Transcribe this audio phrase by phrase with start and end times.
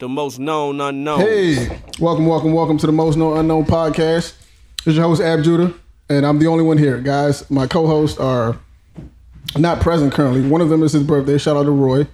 [0.00, 1.20] the most known unknown.
[1.20, 4.34] Hey, welcome, welcome, welcome to the Most Known Unknown podcast.
[4.86, 5.74] It's your host Ab Judah,
[6.08, 7.48] and I'm the only one here, guys.
[7.50, 8.58] My co-hosts are
[9.58, 10.48] not present currently.
[10.48, 11.36] One of them is his birthday.
[11.36, 12.06] Shout out to Roy.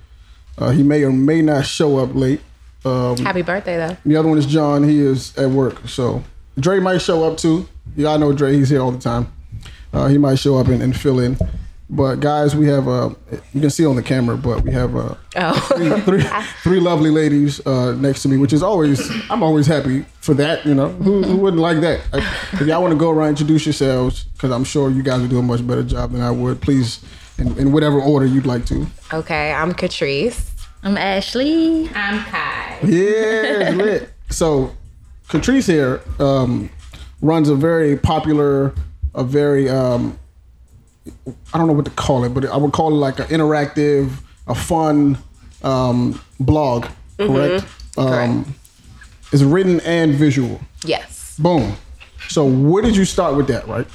[0.58, 2.40] Uh, he may or may not show up late.
[2.84, 3.96] Um, Happy birthday, though.
[4.04, 4.82] the other one is John.
[4.82, 6.24] He is at work, so
[6.58, 7.68] Dre might show up too.
[7.94, 8.52] Y'all know Dre.
[8.52, 9.32] He's here all the time.
[9.92, 11.38] Uh, he might show up and, and fill in.
[11.88, 13.10] But guys, we have uh,
[13.54, 16.22] you can see on the camera, but we have uh, Oh, three,
[16.62, 20.66] three lovely ladies uh, next to me, which is always I'm always happy for that.
[20.66, 22.00] You know, who, who wouldn't like that?
[22.12, 25.30] Like, if y'all want to go around introduce yourselves, because I'm sure you guys would
[25.30, 26.60] do a much better job than I would.
[26.60, 27.04] Please,
[27.38, 28.84] in, in whatever order you'd like to.
[29.12, 29.52] okay.
[29.52, 30.50] I'm Catrice.
[30.82, 31.88] I'm Ashley.
[31.94, 32.78] I'm Kai.
[32.84, 34.10] Yeah, lit.
[34.30, 34.74] So,
[35.28, 36.68] Catrice here um,
[37.22, 38.74] runs a very popular,
[39.14, 40.18] a very um,
[41.52, 44.10] I don't know what to call it, but I would call it like an interactive,
[44.46, 45.18] a fun
[45.62, 46.86] um, blog.
[47.18, 47.64] Correct.
[47.96, 48.54] Um,
[49.32, 50.60] it's written and visual.
[50.84, 51.36] Yes.
[51.38, 51.74] Boom.
[52.28, 53.66] So, where did you start with that?
[53.66, 53.86] Right.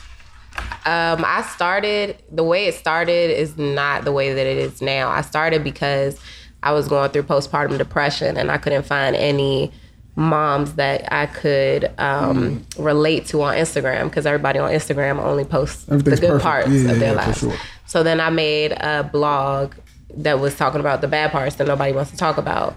[0.83, 5.09] Um, I started the way it started is not the way that it is now.
[5.09, 6.19] I started because
[6.63, 9.71] I was going through postpartum depression and I couldn't find any
[10.15, 15.85] moms that I could um, relate to on Instagram because everybody on Instagram only posts
[15.85, 16.43] the good perfect.
[16.43, 17.39] parts Yeah, of their yeah, lives.
[17.39, 17.53] sure.
[17.85, 19.73] So then I made a blog
[20.15, 22.75] that was talking about the bad parts that nobody wants to talk about.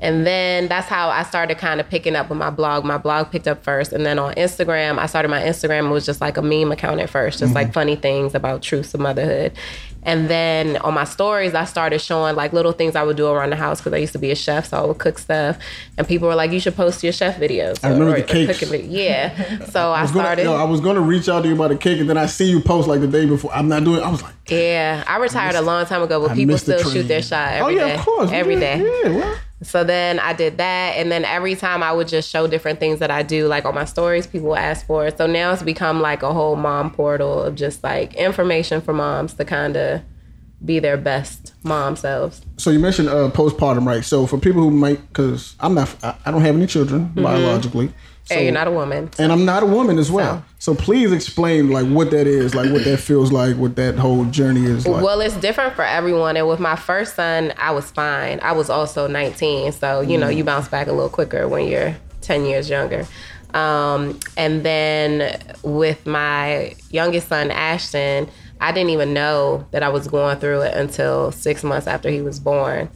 [0.00, 2.84] And then that's how I started kind of picking up with my blog.
[2.84, 3.92] My blog picked up first.
[3.92, 5.86] And then on Instagram, I started my Instagram.
[5.88, 8.92] It was just like a meme account at first, just like funny things about truths
[8.92, 9.52] of motherhood.
[10.04, 13.50] And then on my stories, I started showing like little things I would do around
[13.50, 15.58] the house because I used to be a chef, so I would cook stuff.
[15.96, 18.58] And people were like, "You should post your chef videos." I remember or- the cakes.
[18.58, 19.32] cooking Yeah.
[19.70, 20.42] So I I gonna, started.
[20.44, 22.50] yo, I was gonna reach out to you about a cake, and then I see
[22.50, 23.52] you post like the day before.
[23.54, 24.02] I'm not doing.
[24.02, 26.78] I was like, yeah, I retired a long time ago, but I people missed the
[26.78, 27.94] still shoot their shot oh every yeah, day.
[27.94, 29.00] of course, every yeah, day.
[29.04, 32.46] Yeah, well, So then I did that, and then every time I would just show
[32.46, 35.18] different things that I do, like on my stories, people ask for it.
[35.18, 39.34] So now it's become like a whole mom portal of just like information for moms
[39.34, 40.02] to kind of
[40.64, 42.40] be their best mom selves.
[42.56, 44.04] So you mentioned uh, postpartum, right?
[44.04, 47.92] So for people who might, because I'm not, I, I don't have any children biologically,
[48.24, 49.10] so, and you're not a woman.
[49.18, 50.42] and I'm not a woman as well.
[50.58, 54.24] So please explain like what that is, like what that feels like, what that whole
[54.26, 55.04] journey is like.
[55.04, 56.36] Well, it's different for everyone.
[56.38, 58.40] And with my first son, I was fine.
[58.40, 59.72] I was also 19.
[59.72, 63.06] So, you know, you bounce back a little quicker when you're 10 years younger.
[63.52, 68.28] Um, and then with my youngest son, Ashton,
[68.60, 72.22] I didn't even know that I was going through it until six months after he
[72.22, 72.88] was born.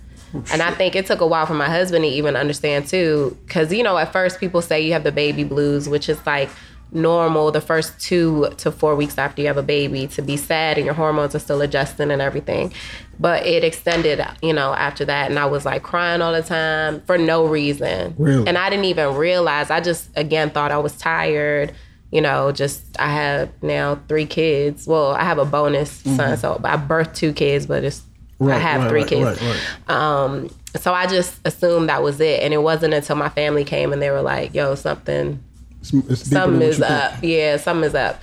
[0.53, 3.37] And I think it took a while for my husband to even understand too.
[3.49, 6.51] Cause, you know, at first people say you have the baby blues, which is like,
[6.93, 10.79] normal the first two to four weeks after you have a baby to be sad
[10.79, 12.73] and your hormones are still adjusting and everything.
[13.21, 15.29] But it extended, you know, after that.
[15.31, 18.15] And I was like crying all the time for no reason.
[18.17, 18.47] Really?
[18.47, 19.71] And I didn't even realize.
[19.71, 21.75] I just, again, thought I was tired.
[22.11, 24.87] You know, just I have now three kids.
[24.87, 26.41] Well, I have a bonus son, mm-hmm.
[26.41, 28.03] so I birthed two kids, but it's
[28.41, 29.43] I have right, three right, kids.
[29.43, 29.97] right, right.
[29.97, 33.93] Um, so I just assumed that was it, and it wasn't until my family came
[33.93, 35.43] and they were like, "Yo, something
[35.81, 37.03] It's, it's something is you think.
[37.03, 37.15] up.
[37.23, 38.23] Yeah, something is up.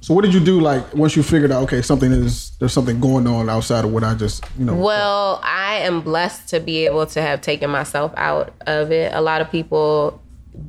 [0.00, 3.00] So what did you do like once you figured out okay something is there's something
[3.00, 6.84] going on outside of what I just you know Well, I am blessed to be
[6.84, 9.14] able to have taken myself out of it.
[9.14, 10.20] A lot of people,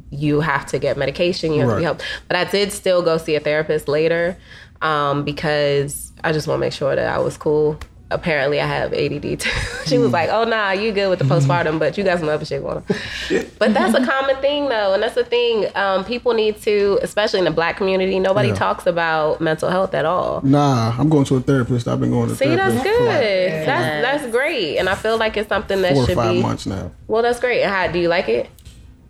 [0.10, 2.04] you have to get medication, you have to be helped.
[2.30, 4.38] But I did still go see a therapist later
[4.82, 7.78] um, because I just want to make sure that I was cool.
[8.12, 9.50] Apparently, I have ADD too.
[9.88, 12.46] she was like, "Oh nah, you good with the postpartum, but you got some other
[12.46, 12.84] shit going on."
[13.60, 15.66] but that's a common thing, though, and that's the thing.
[15.76, 18.54] Um, people need to, especially in the Black community, nobody Yeah.
[18.56, 20.42] talks about mental health at all.
[20.44, 23.06] nah I'm going to a therapist I've been going to See, therapist that's good.
[23.58, 26.34] like That's that's great, and I feel like it's something that four or should five
[26.36, 26.42] be.
[26.44, 27.64] months now Well, that's great.
[27.64, 28.50] How do you like it?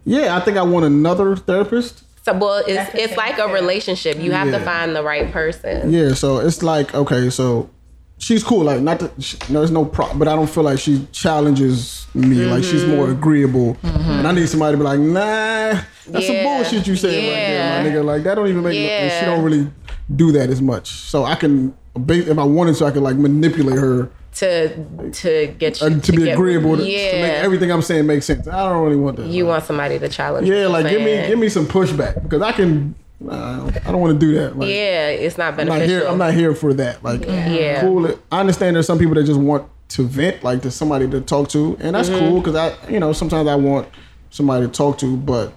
[0.06, 4.18] yeah I think I want another therapist So, well, it's it's like a relationship.
[4.20, 5.92] You have to find the right person.
[5.92, 7.70] Yeah, so it's like okay, so
[8.18, 8.64] she's cool.
[8.64, 12.46] Like not that she, there's no problem, but I don't feel like she challenges me.
[12.46, 12.96] Like she's Mm-hmm.
[12.96, 17.30] more agreeable, and I need somebody to be like, nah, that's some bullshit you saying
[17.30, 18.06] right there, my nigga.
[18.06, 18.78] Like that don't even make.
[18.80, 19.70] no- she don't really
[20.16, 20.88] do that as much.
[20.90, 21.76] So I can,
[22.10, 26.12] if I wanted to, I could like manipulate her To to get you uh, to,
[26.12, 28.48] be get- agreeable to, to yeah, make everything I'm saying make sense.
[28.48, 29.28] I don't really want that.
[29.28, 30.48] you like, want somebody to challenge.
[30.48, 32.96] yeah, like give me give me some pushback because I can.
[33.30, 34.58] Uh, I don't want to do that.
[34.58, 35.80] Like, Yeah, it's not I'm beneficial.
[35.80, 36.08] not here.
[36.08, 37.04] I'm not here for that.
[37.04, 37.82] Like, Yeah.
[37.82, 38.10] cool.
[38.32, 41.50] I understand there's some people that just want to vent, like there's somebody to talk
[41.50, 42.20] to, and that's Mm-hmm.
[42.28, 43.88] cool because I, you know, sometimes I want
[44.32, 45.54] somebody to talk to, but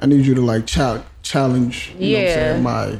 [0.00, 2.34] I need you to like chal- challenge, you know what I'm Yeah.
[2.52, 2.98] saying, my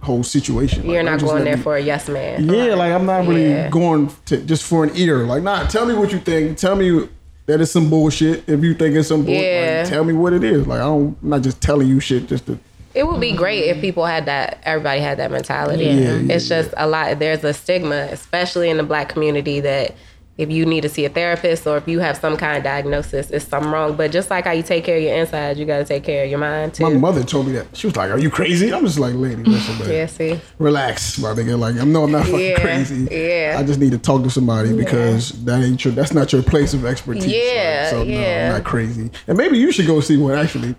[0.00, 0.82] whole situation.
[0.82, 2.48] Like, You're don't going there me- for a yes man.
[2.48, 3.68] Yeah, like I'm not really Yeah.
[3.70, 5.18] going to just for an ear.
[5.26, 6.58] Like, nah, tell me what you think.
[6.58, 7.08] Tell me
[7.46, 8.44] that is some bullshit.
[8.46, 9.80] If you think it's some bullshit, Yeah.
[9.82, 10.66] like, tell me what it is.
[10.66, 12.58] Like I don't, I'm not just telling you shit just to.
[12.94, 14.60] It would be great if people had that.
[14.62, 15.84] Everybody had that mentality.
[15.84, 15.92] Yeah.
[15.92, 17.18] Yeah, yeah, it's just a lot.
[17.18, 19.94] There's a stigma, especially in the black community, that
[20.36, 23.30] if you need to see a therapist or if you have some kind of diagnosis,
[23.30, 23.94] it's something wrong.
[23.94, 26.24] But just like how you take care of your insides, you got to take care
[26.24, 26.82] of your mind too.
[26.82, 27.68] My mother told me that.
[27.76, 29.90] She was like, "Are you crazy?" I'm just like, "Lady, listen, man.
[29.92, 31.58] yeah, see, relax, my nigga.
[31.58, 33.08] Like I'm no, I'm not fucking crazy.
[33.10, 33.56] yeah.
[33.58, 35.94] I just need to talk to somebody because that ain't your.
[35.94, 37.26] That's not your place of expertise.
[37.26, 38.46] Yeah, so no, yeah.
[38.46, 39.10] I'm not crazy.
[39.28, 40.34] And maybe you should go see one.
[40.36, 40.74] Actually,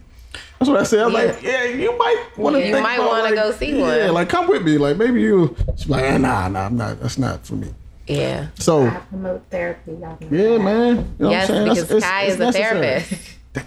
[0.59, 0.99] that's what I said.
[1.01, 2.67] I'm like, yeah, you might want to.
[2.67, 3.97] You might wanna go see one.
[3.97, 4.77] Yeah, like come with me.
[4.77, 5.55] Like maybe you.
[5.77, 6.99] She's like, ah, nah, nah, I'm not.
[7.01, 7.73] That's not for me.
[8.07, 8.47] yeah.
[8.59, 9.97] So I promote therapy.
[10.01, 10.59] Yeah, that.
[10.61, 11.15] man.
[11.19, 11.87] You know Yes, what I'm saying?
[11.87, 12.99] because That's- Kai it's- is a it's necessary.
[12.99, 13.31] therapist.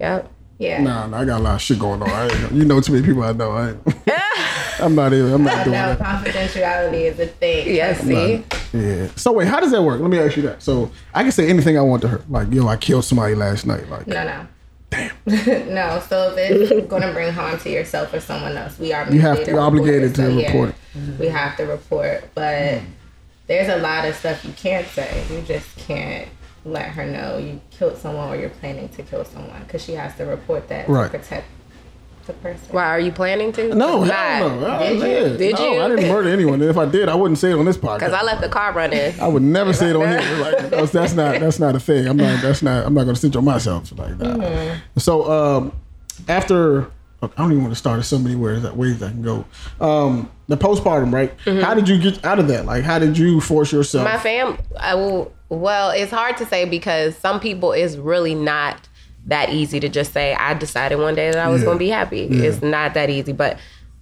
[0.00, 0.30] Yep.
[0.58, 0.82] Yeah.
[0.82, 2.08] Nah, nah, I got a lot of shit going on.
[2.10, 3.52] I ain't, you know too many people I know.
[3.52, 3.74] I
[4.80, 5.32] I'm not even.
[5.32, 5.98] I'm not doing know that.
[5.98, 7.74] confidentiality is a thing.
[7.74, 8.44] Yes, see.
[8.72, 9.08] Yeah.
[9.16, 10.00] So wait, how does that work?
[10.00, 10.62] Let me ask you that.
[10.62, 12.22] So I can say anything I want to her.
[12.28, 13.88] Like, yo, I killed somebody last night.
[13.88, 14.46] Like, No, no.
[15.26, 15.74] Damn.
[15.74, 19.10] no, so if it's going to bring harm to yourself or someone else, we are
[19.12, 21.18] You have to- you're obligated to so, yeah, report it.
[21.18, 22.80] We have to report, but
[23.46, 25.24] there's a lot of stuff you can't say.
[25.30, 26.28] You just can't
[26.64, 30.14] let her know you killed someone or you're planning to kill someone because she has
[30.16, 31.10] to report that Right.
[31.12, 31.46] to protect
[32.26, 32.66] the person.
[32.70, 33.74] Why are you planning to?
[33.74, 34.14] No, Not.
[34.14, 34.66] hell no.
[34.66, 35.08] I- Did you?
[35.08, 35.36] yeah.
[35.36, 35.80] Did no, you?
[35.80, 36.62] I didn't murder anyone.
[36.62, 38.00] If I did, I wouldn't say it on this podcast.
[38.00, 39.18] Because I left the car running.
[39.20, 40.36] I would never say it on here.
[40.38, 42.06] Like, that's, that's not that's not a thing.
[42.06, 44.36] I'm not that's not I'm not gonna snitch on myself like that.
[44.36, 44.98] Mm-hmm.
[44.98, 45.72] So um,
[46.28, 46.90] after
[47.22, 47.96] I don't even want to start.
[47.96, 49.44] There's so many ways that ways I can go.
[49.80, 51.32] Um, the postpartum, right?
[51.62, 52.66] How did you get out of that?
[52.66, 54.06] Like, how did you force yourself?
[54.06, 54.16] Mm-hmm.
[54.16, 55.32] My fam, I will.
[55.48, 58.88] Well, it's hard to say because some people is really not
[59.26, 60.34] that easy to just say.
[60.34, 61.66] I decided one day that I was Yeah.
[61.66, 62.28] going to be happy.
[62.30, 62.44] Yeah.
[62.48, 63.58] It's not that easy, but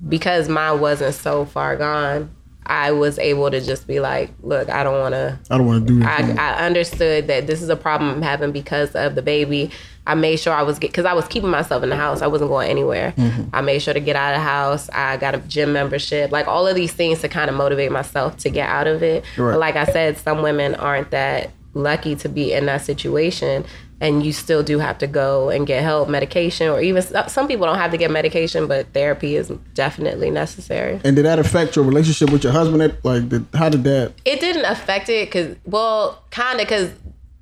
[0.08, 2.30] because mine wasn't so far gone,
[2.64, 5.86] I was able to just be like, "Look, I don't want to." I don't want
[5.86, 6.34] to do I.
[6.38, 9.70] I understood that this is a problem I'm having because of the baby.
[10.06, 12.22] I made sure I was because I was keeping myself in the house.
[12.22, 13.14] I wasn't going anywhere.
[13.16, 13.42] Mm-hmm.
[13.52, 14.88] I made sure to get out of the house.
[14.92, 18.36] I got a gym membership, like all of these things to kind of motivate myself
[18.38, 19.24] to get out of it.
[19.36, 19.52] Right.
[19.52, 23.64] But like I said, some women aren't that lucky to be in that situation.
[24.02, 27.66] And you still do have to go and get help, medication, or even some people
[27.66, 31.00] don't have to get medication, but therapy is definitely necessary.
[31.04, 32.82] and did that affect your relationship with your husband?
[33.04, 34.12] Like, did, how did that?
[34.24, 36.90] it didn't affect it because well kind of because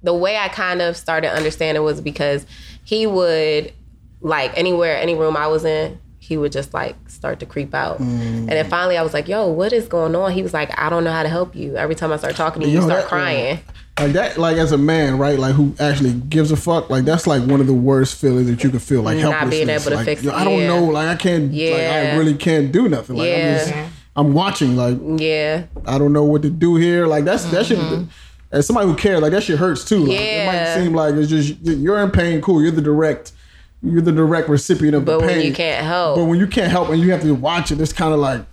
[0.03, 2.45] the way i kind of started understanding was because
[2.85, 3.73] he would
[4.21, 5.99] like anywhere any room i was in
[6.31, 9.49] he would just like start to creep out and then finally i was like yo
[9.49, 11.97] what is going on he was like i don't know how to help you every
[11.97, 13.59] time i start talking to you you Yo, start that- crying
[13.99, 15.39] Like that, like as a man, right?
[15.39, 16.89] Like who actually gives a fuck?
[16.89, 19.03] Like that's like one of the worst feelings that you could feel.
[19.03, 20.69] Like Not being able to like, fix yo, I don't yeah.
[20.69, 20.85] know.
[20.87, 21.53] Like I can't.
[21.53, 23.17] Like I really can't do nothing.
[23.17, 23.59] Like I'm Yeah.
[23.59, 23.75] just,
[24.17, 24.75] I'm watching.
[24.77, 27.07] Like yeah I don't know what to do here.
[27.07, 27.79] Like that's that shit.
[28.51, 29.99] As somebody who cares, like that shit hurts too.
[30.07, 30.83] Like, it might Mm-hmm.
[30.85, 32.41] Seem like it's just you're in pain.
[32.41, 33.33] Cool, you're the direct,
[33.83, 35.29] you're the direct recipient of but the pain.
[35.29, 37.71] But when you can't help But when you can't help and you have to watch
[37.73, 38.45] it, it's kind of like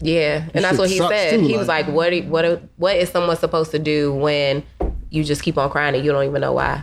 [0.00, 1.30] Yeah, and that's what he said.
[1.38, 2.10] too, he was like- like, "What?
[2.10, 2.62] do- What?
[2.76, 4.62] What is someone supposed to do when
[5.10, 6.82] you just keep on crying and you don't even know why?"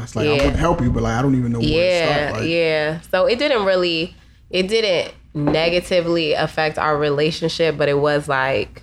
[0.00, 0.42] it's like I Yeah.
[0.44, 2.40] want to help you, but like I don't even know Yeah, start.
[2.42, 3.00] Like, yeah.
[3.10, 4.14] So it didn't really,
[4.50, 8.82] it didn't negatively affect our relationship, but it was like.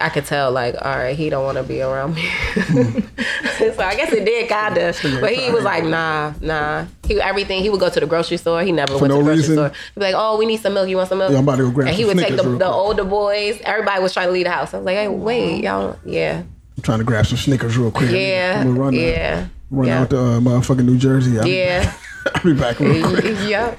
[0.00, 2.22] I could tell, like, all right, he don't want to be around me.
[2.54, 6.86] so I guess it did kind of, but he was like, nah, nah.
[7.06, 7.62] He everything.
[7.62, 8.62] He would go to the grocery store.
[8.62, 9.54] He never went no to the grocery reason?
[9.56, 9.68] store.
[9.68, 10.88] He'd be like, oh, we need some milk.
[10.88, 11.30] You want some milk?
[11.30, 13.60] Yeah, I'm about to go grab And he would take the, the older boys.
[13.62, 14.74] Everybody was trying to leave the house.
[14.74, 16.42] I was like, hey, wait, y'all, yeah,
[16.76, 18.10] I'm trying to grab some Snickers real quick.
[18.10, 20.00] yeah, I'm gonna run, yeah, run yeah.
[20.00, 21.38] out to uh, motherfucking New Jersey.
[21.38, 21.94] I'll, yeah,
[22.34, 23.24] I'll be back real quick.
[23.24, 23.78] Yep.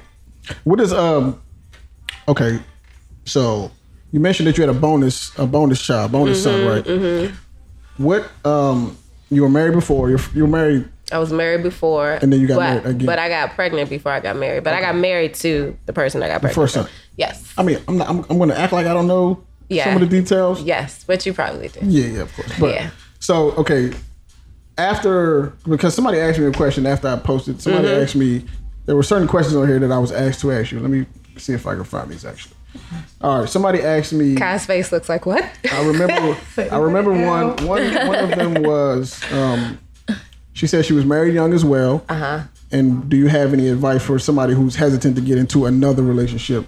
[0.64, 1.40] What is um?
[2.28, 2.60] Okay,
[3.24, 3.70] so
[4.12, 7.34] you mentioned that you had a bonus, a bonus child, bonus son, Mm-hmm, right?
[7.96, 8.96] What um?
[9.30, 10.08] You were married before.
[10.10, 10.88] You're you were married.
[11.12, 13.06] I was married before, And then you got but, married again.
[13.06, 14.64] But I got pregnant before I got married.
[14.64, 16.54] But I got married to the person I got pregnant.
[16.54, 16.86] first time.
[17.16, 18.08] Yes, I mean, I'm not.
[18.08, 19.84] I'm, I'm going to act like I don't know Yeah.
[19.84, 20.62] some of the details.
[20.62, 21.84] yes, but you probably did.
[21.84, 22.52] Yeah, yeah, of course.
[22.58, 22.90] But Yeah.
[23.20, 23.92] so okay,
[24.78, 27.60] after because somebody asked me a question after I posted.
[27.62, 28.02] Somebody Mm-hmm.
[28.02, 28.44] asked me
[28.86, 30.80] there were certain questions on here that I was asked to ask you.
[30.80, 32.55] Let me see if I can find these actually.
[33.20, 34.34] All right, somebody asked me.
[34.36, 35.44] Kai's face looks like what?
[35.72, 36.38] I remember.
[36.70, 37.56] I remember one.
[37.66, 38.06] One.
[38.06, 39.22] One of them was.
[39.32, 39.78] Um,
[40.52, 42.04] she said she was married young as well.
[42.08, 42.40] Uh huh.
[42.72, 46.66] And do you have any advice for somebody who's hesitant to get into another relationship?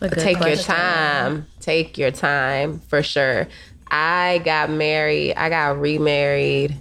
[0.00, 1.46] Take your time.
[1.60, 3.48] Take your time for sure.
[3.90, 5.34] I got married.
[5.34, 6.76] I got remarried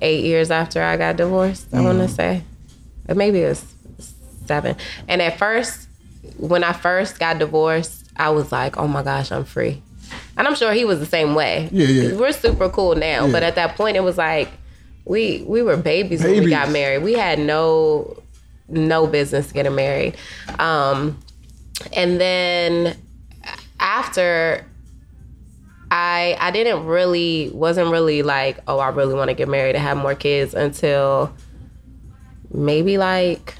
[0.00, 1.72] eight years after I got divorced.
[1.72, 2.42] I want to say,
[3.08, 3.74] or maybe it was
[4.46, 4.76] seven.
[5.08, 5.88] And at first,
[6.38, 9.82] when I first got divorced, I was like, "Oh my gosh, I'm free."
[10.36, 11.68] And I'm sure he was the same way.
[11.72, 12.16] Yeah, yeah.
[12.16, 13.32] We're super cool now, Yeah.
[13.32, 14.48] but at that point, it was like
[15.04, 17.02] we we were babies, when we got married.
[17.02, 18.22] We had no
[18.68, 20.16] no business getting married.
[20.58, 21.18] Um,
[21.92, 22.96] and then
[23.80, 24.64] after
[25.90, 29.84] I I didn't really wasn't really like oh I really want to get married and
[29.84, 31.32] have more kids until
[32.52, 33.54] maybe like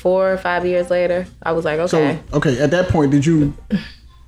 [0.00, 1.26] four or five years later.
[1.42, 2.18] I was like okay.
[2.30, 2.58] So okay.
[2.58, 3.54] at that point, did you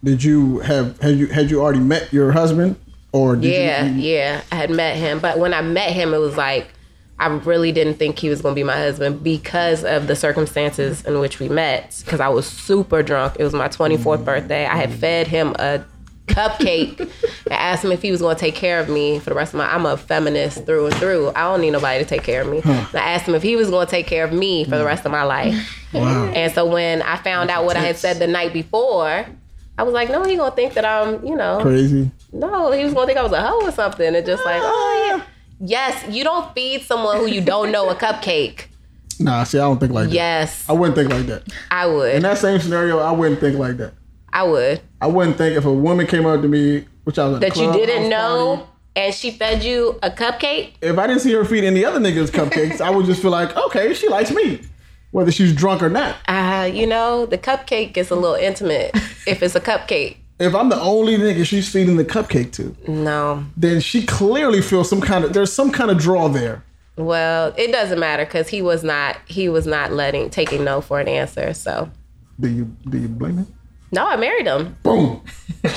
[0.05, 2.76] did you have had you had you already met your husband
[3.12, 4.43] or did yeah, you, yeah.
[4.52, 6.69] I had met him, but when I met him, it was like
[7.19, 11.05] I really didn't think he was going to be my husband because of the circumstances
[11.05, 12.02] in which we met.
[12.05, 13.37] Because I was super drunk.
[13.38, 14.67] It was my 24th birthday.
[14.67, 15.85] I had fed him a
[16.34, 19.36] cupcake and asked him if he was going to take care of me for the
[19.36, 19.72] rest of my.
[19.72, 21.30] I'm a feminist through and through.
[21.30, 22.60] I don't need nobody to take care of me.
[22.64, 24.84] And I asked him if he was going to take care of me for the
[24.84, 25.78] rest of my life.
[25.92, 26.26] Wow.
[26.34, 29.26] And so when I found out what I had said the night before.
[29.78, 32.10] I was like, no, he gonna think that I'm, you know, crazy?
[32.30, 34.14] no, he was gonna think I was a hoe or something.
[34.14, 35.22] And just like, oh yeah.
[35.24, 35.28] Ah.
[35.64, 38.66] Yes, you don't feed someone who you don't know a cupcake.
[39.20, 40.14] Nah, see, I don't think like that.
[40.14, 41.44] Yes, I wouldn't think like that.
[41.70, 42.16] I would.
[42.16, 43.94] In that same scenario, I wouldn't think like that.
[44.32, 44.80] I would.
[45.02, 47.54] I wouldn't think if a woman came up to me, which I was at That
[47.54, 50.75] the you didn't know party, and she fed you a cupcake.
[50.80, 53.56] If I didn't see her feed any other niggas cupcakes, I would just feel like,
[53.56, 54.61] okay, she likes me,
[55.11, 56.18] whether she's drunk or not.
[56.28, 58.92] Uh, you know, the cupcake is a little intimate
[59.26, 60.18] if it's a cupcake.
[60.38, 63.44] If I'm the only nigga she's feeding the cupcake to, No.
[63.56, 66.62] then she clearly feels some kind of there's some kind of draw there.
[66.97, 71.00] Well, it doesn't matter because he was not he was not letting taking no for
[71.00, 71.54] an answer.
[71.54, 71.90] So
[72.38, 73.54] Do you do you blame him?
[73.92, 74.76] No, I married him.
[74.82, 75.22] Boom,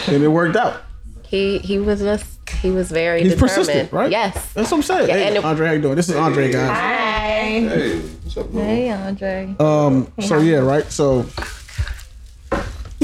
[0.08, 0.82] and it worked out.
[1.24, 2.26] He he was just
[2.62, 3.56] he was very He's determined.
[3.58, 4.12] persistent, right?
[4.12, 4.34] Yes.
[4.54, 5.10] That's what I'm saying.
[5.10, 5.96] Yeah, hey, and Andre, how you doing?
[5.96, 6.70] This is Andre, guys.
[6.70, 7.60] Hi.
[7.60, 8.66] Hey, what's up, man?
[8.66, 9.56] Hey, Andre.
[9.60, 10.12] Um.
[10.22, 10.86] So yeah, right.
[10.92, 11.26] So.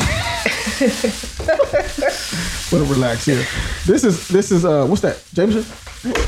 [2.71, 3.43] Wanna relax here.
[3.85, 5.63] This is this is uh what's that Jameson?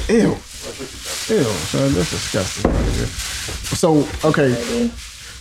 [0.09, 0.29] Ew.
[0.29, 0.35] Ew.
[0.35, 2.71] Son, that's disgusting.
[2.71, 3.05] Right here.
[3.07, 4.89] So okay.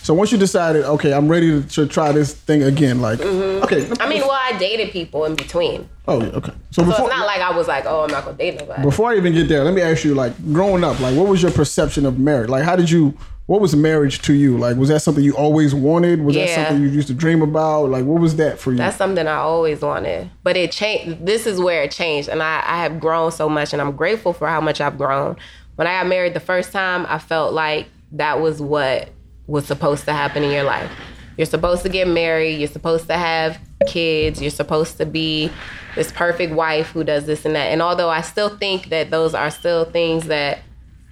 [0.02, 3.00] So once you decided, okay, I'm ready to, to try this thing again.
[3.00, 3.62] Like, mm-hmm.
[3.62, 3.88] okay.
[4.00, 5.88] I mean, well, I dated people in between.
[6.08, 6.52] oh yeah, okay.
[6.72, 8.82] So So before it's not like I was like, oh, I'm not gonna date nobody.
[8.82, 11.40] before I even get there, let me ask you, like, growing up, like, what was
[11.40, 12.50] your perception of marriage?
[12.50, 13.16] Like, how did you?
[13.46, 14.56] What was marriage to you?
[14.56, 16.22] Like, was that something you always wanted?
[16.22, 17.90] Was that something you used to dream about?
[17.90, 18.78] Like, what was that for you?
[18.78, 20.30] That's something I always wanted.
[20.42, 21.26] But it changed.
[21.26, 22.28] This is where it changed.
[22.28, 25.36] And I, I have grown so much, and I'm grateful for how much I've grown.
[25.74, 29.10] When I got married the first time, I felt like that was what
[29.52, 30.90] was supposed to happen in your life.
[31.36, 35.50] You're supposed to get married, you're supposed to have kids, you're supposed to be
[35.94, 37.66] this perfect wife who does this and that.
[37.66, 40.60] And although I still think that those are still things that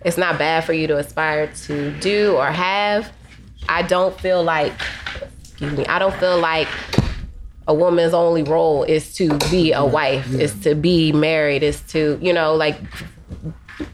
[0.06, 3.12] it's not bad for you to aspire to do or have,
[3.68, 4.72] I don't feel like,
[5.40, 6.68] excuse me, I don't feel like
[7.68, 12.18] a woman's only role is to be a wife, is to be married, is to,
[12.22, 12.80] you know, like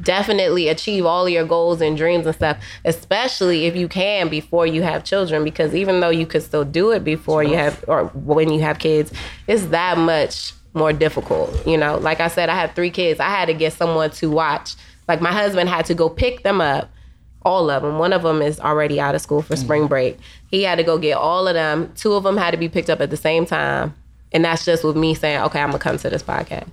[0.03, 4.83] definitely achieve all your goals and dreams and stuff, especially if you can before you
[4.83, 5.45] have children.
[5.45, 8.79] Because even though you could still do it before you have or when you have
[8.79, 9.13] kids,
[9.47, 11.67] it's that much more difficult.
[11.67, 13.19] You know, like I said, I have three kids.
[13.21, 14.75] I had to get someone to watch.
[15.09, 16.91] Like my husband had to go pick them up.
[17.43, 17.99] All of them.
[17.99, 19.89] One of them is already out of school for spring mm.
[19.89, 20.19] break.
[20.51, 21.93] He had to go get all of them.
[21.95, 23.95] Two of them had to be picked up at the same time.
[24.33, 26.67] And that's just with me saying, okay, I'm going to come to this podcast.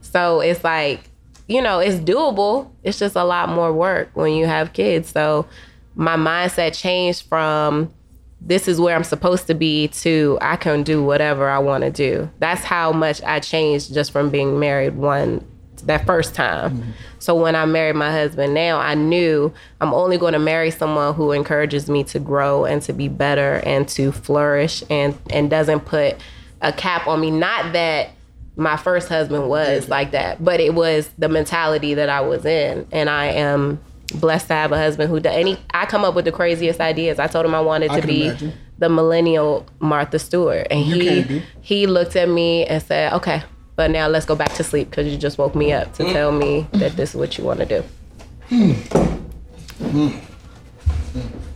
[0.00, 1.08] So it's like,
[1.52, 2.70] you know, it's doable.
[2.82, 5.10] It's just a lot more work when you have kids.
[5.10, 5.46] So
[5.94, 7.92] my mindset changed from
[8.40, 11.90] this is where I'm supposed to be to I can do whatever I want to
[11.90, 12.30] do.
[12.38, 15.46] That's how much I changed just from being married one
[15.84, 16.70] that first time.
[16.78, 16.90] Mm-hmm.
[17.18, 21.14] So when I married my husband now, I knew I'm only going to marry someone
[21.14, 25.80] who encourages me to grow and to be better and to flourish and and doesn't
[25.80, 26.16] put
[26.62, 27.30] a cap on me.
[27.30, 28.10] Not that
[28.56, 32.86] my first husband was like that, but it was the mentality that I was in,
[32.92, 33.80] and I am
[34.14, 35.34] blessed to have a husband who does.
[35.34, 37.18] Any, I come up with the craziest ideas.
[37.18, 38.52] I told him I wanted I to can be imagine.
[38.78, 43.42] the millennial Martha Stewart, and You he he looked at me and said, "Okay,
[43.74, 46.30] but now let's go back to sleep because you just woke me up to tell
[46.30, 47.84] me that this is what you want to do."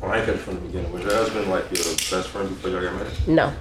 [0.01, 0.93] Well, I ain't catch from the beginning.
[0.93, 3.29] Was your husband like your best friend before y'all got married?
[3.29, 3.53] No,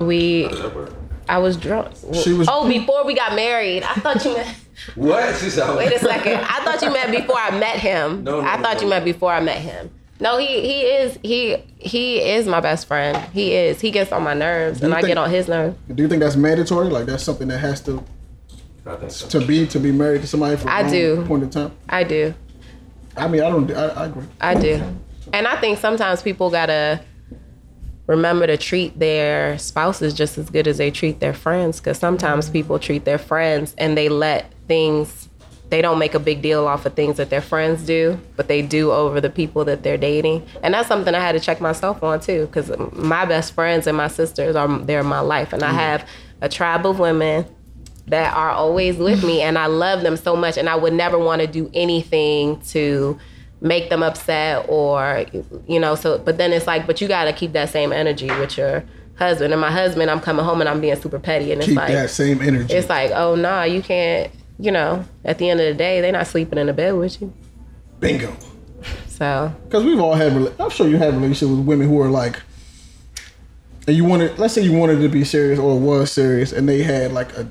[0.00, 0.42] we.
[0.42, 0.92] How does that work?
[1.28, 1.94] I was drunk.
[2.14, 4.56] She was- Oh, before we got married, I thought you meant.
[4.96, 5.36] What?
[5.36, 5.76] She said, oh.
[5.76, 6.40] Wait a second.
[6.40, 8.24] I thought you meant before I met him.
[8.24, 8.82] No, no, I thought no.
[8.82, 9.90] you meant before I met him.
[10.18, 13.16] No, he he is he he is my best friend.
[13.32, 13.80] He is.
[13.80, 15.76] He gets on my nerves, and you I get on his nerves.
[15.94, 16.88] Do you think that's mandatory?
[16.88, 18.02] Like that's something that has to
[19.08, 19.28] so.
[19.28, 21.24] to be to be married to somebody for a I long do.
[21.26, 21.72] point in time?
[21.88, 22.34] I do.
[23.16, 23.70] I mean, I don't.
[23.72, 24.24] I, I agree.
[24.40, 24.82] I do.
[25.32, 27.00] And I think sometimes people gotta
[28.12, 32.50] remember to treat their spouses just as good as they treat their friends because sometimes
[32.50, 35.28] people treat their friends and they let things
[35.70, 38.60] they don't make a big deal off of things that their friends do but they
[38.60, 40.46] do over the people that they're dating.
[40.62, 43.96] And that's something i had to check myself on too because my best friends and
[43.96, 45.54] my sisters are they're my life.
[45.54, 45.78] And i mm-hmm.
[45.78, 46.08] have
[46.42, 47.46] a tribe of women
[48.08, 51.18] that are always with me and I love them so much and I would never
[51.18, 53.18] want to do anything to
[53.62, 55.24] make them upset or
[55.68, 58.26] you know so but then it's like but you got to keep that same energy
[58.26, 58.84] with your
[59.16, 61.76] husband and my husband I'm coming home and I'm being super petty and it's Keep
[61.76, 62.74] like that same energy.
[62.74, 66.10] it's like oh nah you can't you know at the end of the day they're
[66.12, 67.32] not sleeping in the bed with you
[68.00, 68.36] Bingo.
[69.06, 72.42] so Because we've all had, I'm sure you had relationships with women who are like,
[73.86, 76.82] and you wanted, let's say you wanted to be serious or was serious, and they
[76.82, 77.48] had like a,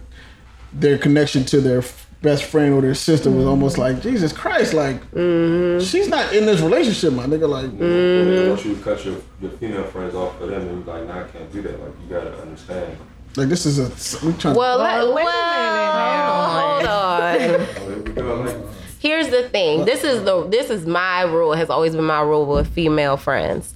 [0.74, 1.82] their connection to their
[2.22, 3.50] best friend or their sister was mm-hmm.
[3.50, 5.84] almost like, Jesus Christ, like, mm-hmm.
[5.84, 7.50] she's not in this relationship, my nigga.
[7.50, 8.50] Like, They mm-hmm.
[8.50, 11.28] want you cut your, your female friends off for them, and you like, nah, I
[11.28, 11.80] can't do that.
[11.80, 12.98] Like, you gotta understand.
[13.36, 17.40] like this is a, we trying well, Well, let, wait a well minute hold on
[17.40, 18.42] here we go.
[18.42, 18.58] Like,
[19.00, 22.46] here's the thing this is the this is my rule has always been my rule
[22.46, 23.74] with female friends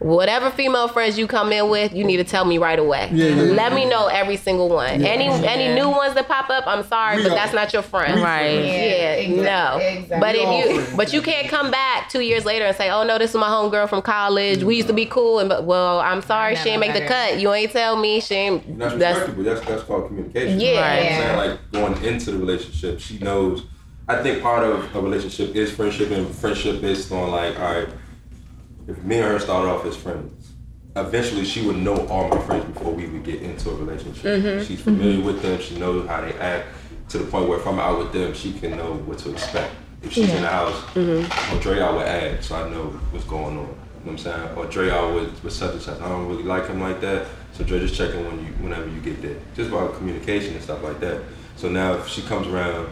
[0.00, 3.28] whatever female friends you come in with you need to tell me right away Yeah,
[3.28, 6.84] yeah, let me know every single one any any new ones that pop up i'm
[6.84, 8.64] sorry We but are- that's not your friend Right.
[8.64, 9.76] yeah, exactly, no.
[9.78, 10.20] exactly.
[10.20, 13.18] But if you, but you can't come back two years later and say, "Oh no,
[13.18, 14.62] this is my homegirl from college.
[14.64, 17.06] We used to be cool." And but well, I'm sorry, she Never ain't make the
[17.08, 17.38] cut.
[17.40, 18.20] You ain't tell me.
[18.20, 18.78] She ain't.
[18.78, 19.44] that's That's respectable.
[19.44, 20.60] That's that's called communication.
[20.60, 20.66] Yeah.
[20.68, 21.18] You know what I'm Yeah.
[21.18, 21.50] saying?
[21.50, 23.62] Like going into the relationship, she knows.
[24.08, 27.88] I think part of a relationship is friendship and friendship based on like, all right,
[28.86, 30.52] if me and her started off as friends,
[30.96, 34.24] eventually she would know all my friends before we would get into a relationship.
[34.24, 34.64] Mm-hmm.
[34.64, 35.60] She's familiar with them.
[35.60, 36.68] She knows how they act
[37.10, 39.74] to the point where if I'm out with them, she can know what to expect.
[40.02, 41.56] If she's in the house, mm-hmm.
[41.56, 43.56] or Dre I would add so I know what's going on.
[43.56, 44.58] You know what I'm saying?
[44.58, 45.98] Or Dre out with, with such and such.
[46.00, 47.26] I don't really like him like that.
[47.54, 49.36] So Dre just checking when you whenever you get there.
[49.56, 51.22] Just about communication and stuff like that.
[51.56, 52.88] So now if she comes around,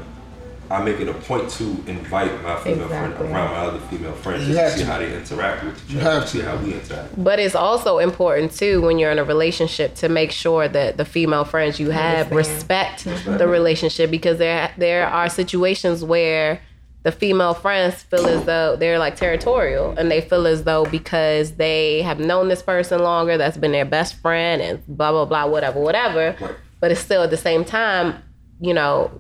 [0.71, 3.17] I make it a point to invite my female Exactly.
[3.19, 4.91] friend around my other female friends You just have to see to.
[4.91, 6.11] how they interact with each You other.
[6.11, 7.23] have to see how we interact.
[7.25, 11.05] But it's also important too when you're in a relationship to make sure that the
[11.05, 16.61] female friends you have respect the relationship because there there are situations where
[17.03, 21.53] the female friends feel as though they're like territorial and they feel as though because
[21.57, 25.45] they have known this person longer that's been their best friend and blah blah blah
[25.47, 26.55] whatever whatever Right.
[26.81, 28.23] but it's still at the same time
[28.61, 29.11] you know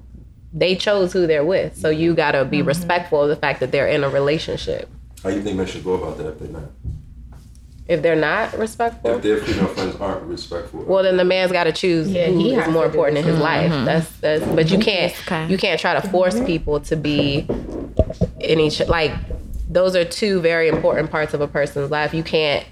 [0.52, 3.72] they chose who they're with so you got to be respectful of the fact that
[3.72, 4.88] they're in a relationship
[5.22, 6.70] How you think men should go about that if they're not?
[7.88, 10.84] if they're not respectful If their female friends aren't respectful.
[10.84, 13.34] Well, then the man's got to choose Yeah, who he is more important in his
[13.34, 13.42] this.
[13.42, 13.70] life.
[13.84, 14.44] That's that's.
[14.46, 15.48] But you can't Okay.
[15.48, 17.44] you can't try to force people to be
[18.40, 19.12] in each like.
[19.68, 22.14] Those are two very important parts of a person's life.
[22.14, 22.64] You can't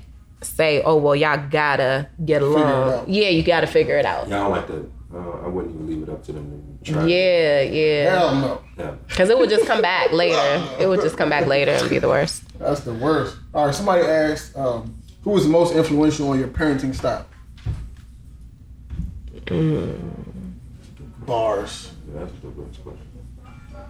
[0.42, 4.28] say, "Oh, well, y'all gotta get along." Yeah, you gotta figure it out.
[4.28, 4.90] yeah, I don't like that.
[5.12, 7.06] Uh, I wouldn't even leave it up to them to try.
[7.06, 8.10] Yeah, yeah.
[8.10, 8.62] hell no.
[8.78, 8.94] Yeah.
[9.08, 10.66] Because it would just come back later.
[10.78, 12.42] It would just come back later and be the worst.
[12.58, 13.36] That's the worst.
[13.54, 17.26] All right, somebody asked, um, who was the most influential on your parenting style?
[21.26, 21.92] Bars.
[22.12, 23.06] Yeah, that's the worst question.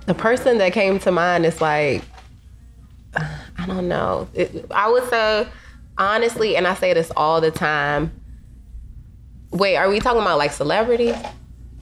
[0.07, 2.03] The person that came to mind is like,
[3.15, 4.29] I don't know.
[4.35, 5.47] It, I would say,
[5.99, 8.13] honestly, and I say this all the time.
[9.51, 11.17] Wait, are we talking about like celebrities?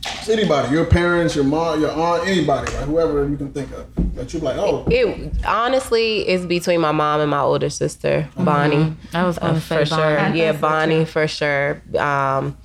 [0.04, 3.86] It's anybody, your parents, your mom, your aunt, anybody, like whoever you can think of.
[4.14, 8.94] That you're like, oh, It honestly is between my mom and my older sister, Bonnie.
[9.12, 10.16] I was gonna Uh, say for sure.
[10.16, 10.38] Bonnie.
[10.40, 11.82] Yeah, Bonnie for sure.
[11.98, 12.56] Um,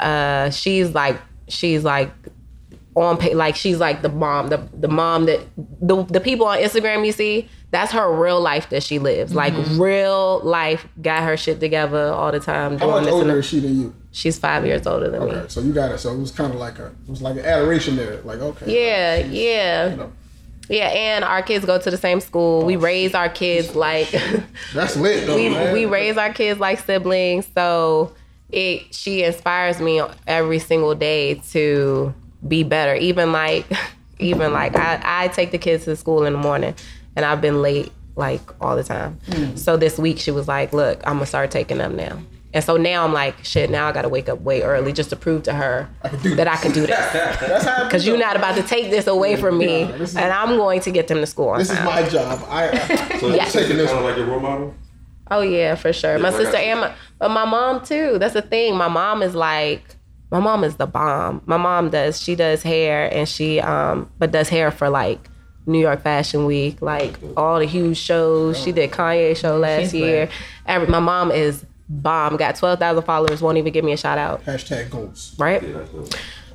[0.00, 1.16] uh, she's like
[1.48, 2.10] she's like
[2.94, 6.58] on pay, like she's like the mom, the the mom that the the people on
[6.58, 7.48] Instagram you see.
[7.70, 9.34] That's her real life that she lives.
[9.34, 12.78] Like real life, got her shit together all the time.
[12.78, 13.38] how Doing much this and older that.
[13.38, 13.94] is she than you?
[14.10, 15.32] She's five years older than me.
[15.32, 15.98] Okay, so you got it.
[15.98, 18.20] So it was kind of like a, it was like an adoration there.
[18.22, 18.74] Like, okay.
[18.74, 19.90] Yeah, yeah.
[19.90, 20.12] You know,
[20.68, 22.64] Yeah, and our kids go to the same school.
[22.64, 24.10] We oh, raise our kids like
[24.74, 25.72] that's lit though, we man.
[25.72, 27.46] we raise our kids like siblings.
[27.54, 28.14] So
[28.50, 32.14] it she inspires me every single day to
[32.46, 32.94] be better.
[32.94, 33.66] Even like
[34.18, 36.74] even like I, I take the kids to school in the morning
[37.14, 39.20] and I've been late like all the time.
[39.30, 39.54] Hmm.
[39.56, 42.18] So this week she was like, Look, I'm gonna start taking them now.
[42.54, 45.16] And so now I'm like, shit, now I gotta wake up way early just to
[45.16, 45.88] prove to her
[46.22, 46.98] do that I can do this.
[47.84, 50.80] Because you're not about to take this away from me, Yeah, is- and I'm going
[50.80, 52.42] to get them to school on This is my job.
[52.48, 52.68] I.
[52.70, 53.46] I So Yeah.
[53.46, 54.74] is Taking this kind of like your role model?
[55.30, 56.18] Oh yeah, for sure.
[56.18, 56.70] my Yeah, I sister got you.
[56.72, 58.18] and my, but my mom too.
[58.18, 58.76] That's the thing.
[58.76, 59.82] My mom is like,
[60.30, 61.42] my mom is the bomb.
[61.44, 62.18] My mom does.
[62.20, 65.28] She does hair, and she um, but does hair for like
[65.66, 68.58] New York Fashion Week, like all the huge shows.
[68.58, 70.30] She did Kanye show last She's year.
[70.64, 72.36] Every my mom is bomb.
[72.36, 73.42] Got twelve thousand followers.
[73.42, 74.44] Won't even give me a shout out.
[74.44, 75.34] Hashtag goals.
[75.38, 75.62] Right.
[75.62, 75.84] Yeah,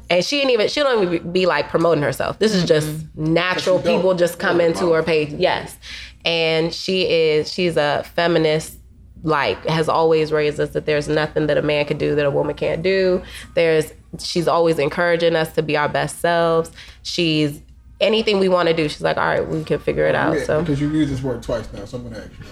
[0.10, 2.40] And she didn't even she don't even be like promoting herself.
[2.40, 3.34] This is just mm-hmm.
[3.34, 3.98] natural That's dope.
[3.98, 5.30] people just come into her page.
[5.34, 5.78] Yes.
[6.26, 8.78] And she is she's a feminist
[9.24, 12.32] like has always raised us that there's nothing that a man can do that a
[12.32, 13.22] woman can't do.
[13.56, 16.72] There's she's always encouraging us to be our best selves.
[17.04, 17.62] She's
[18.04, 20.38] anything we want to do, she's like, all right, we can figure it out.
[20.38, 22.46] Yeah, So because you use this word twice now, so I'm gonna ask you,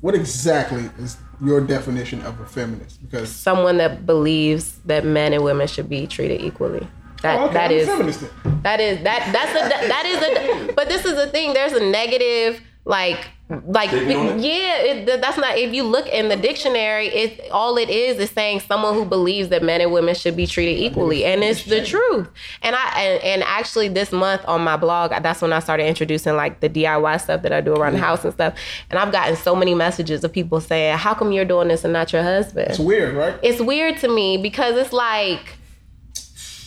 [0.00, 3.02] what exactly is your definition of a feminist?
[3.02, 6.86] Because someone that believes that men and women should be treated equally.
[7.22, 8.24] That oh, okay, that is feminist.
[8.62, 11.54] That is that that's a that is a but this is the thing.
[11.54, 13.28] There's a negative like
[13.66, 14.44] like Stigma on it?
[14.44, 18.30] yeah it, that's not if you look in the dictionary it all it is is
[18.30, 21.84] saying someone who believes that men and women should be treated equally and it's the
[21.84, 22.28] truth.
[22.62, 26.36] And i and, and actually this month on my blog that's when i started introducing
[26.36, 28.54] like the diy stuff that i do around the house and stuff.
[28.90, 31.92] And i've gotten so many messages of people saying how come you're doing this and
[31.92, 32.70] not your husband?
[32.70, 33.38] It's weird, right?
[33.42, 35.56] it's weird to me because it's like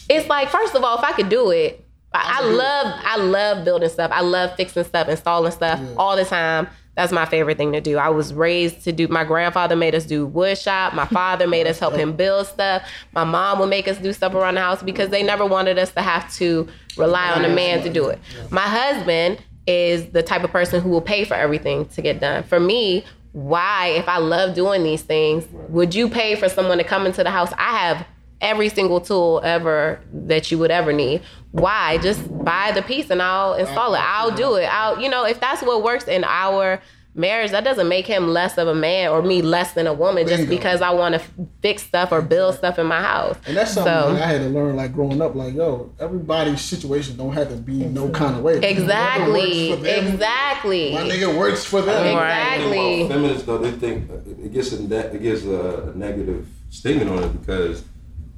[0.09, 3.65] it's like first of all if i could do it i, I love i love
[3.65, 4.11] building stuff.
[4.13, 6.67] I love fixing stuff installing stuff all the time.
[6.95, 7.97] That's my favorite thing to do.
[7.97, 10.95] I was raised to do my grandfather made us do wood shop.
[10.95, 12.81] My father made us help him build stuff.
[13.13, 15.91] My mom would make us do stuff around the house because they never wanted us
[15.93, 16.67] to have to
[16.97, 18.19] rely on a man to do it.
[18.49, 22.43] My husband is the type of person who will pay for everything to get done.
[22.43, 26.83] For me why if i love doing these things would you pay for someone to
[26.83, 27.51] come into the house?
[27.57, 28.07] I have
[28.41, 31.21] every single tool ever that you would ever need.
[31.51, 31.97] Why?
[31.97, 33.99] Just buy the piece and i'll install it.
[34.01, 34.65] i'll do it.
[34.65, 36.79] i'll you know if that's what works in our
[37.15, 40.27] marriage that doesn't make him less of a man or me less than a woman
[40.27, 40.55] just Bingo.
[40.55, 41.21] because i want to
[41.63, 43.35] fix stuff or build stuff in my house.
[43.47, 45.33] And that's something So- that I had to learn, like growing up.
[45.33, 48.59] Like, yo, everybody's situation don't have to be no kind of way.
[48.59, 49.73] Exactly.
[49.75, 50.93] them, exactly.
[50.93, 52.05] My nigga works for them.
[52.05, 53.07] Exactly.
[53.07, 53.57] Feminists though.
[53.57, 57.83] They think it gets a ne- it gives a, a negative stigma on it because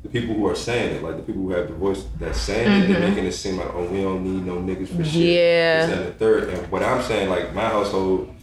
[0.04, 2.84] the people who are saying it, like the people who have the voice that's saying
[2.84, 5.36] it, they're making it seem like oh we don't need no niggas for shit.
[5.36, 5.90] Yeah.
[5.90, 6.50] And the third.
[6.50, 8.34] And what I'm saying, like my household,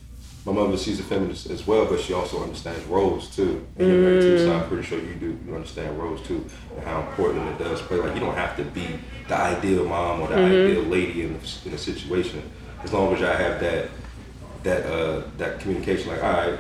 [0.45, 3.67] my mother she's a feminist as well, but she also understands roles too.
[3.77, 5.39] And you're married too, so I'm pretty sure you do.
[5.47, 6.45] You understand roles too
[6.77, 7.97] and how important it does play.
[7.99, 11.59] Like you don't have to be the ideal mom or the ideal lady in the,
[11.67, 12.43] in a situation
[12.85, 13.89] as long as y'all have that
[14.63, 16.59] that uh that communication like all right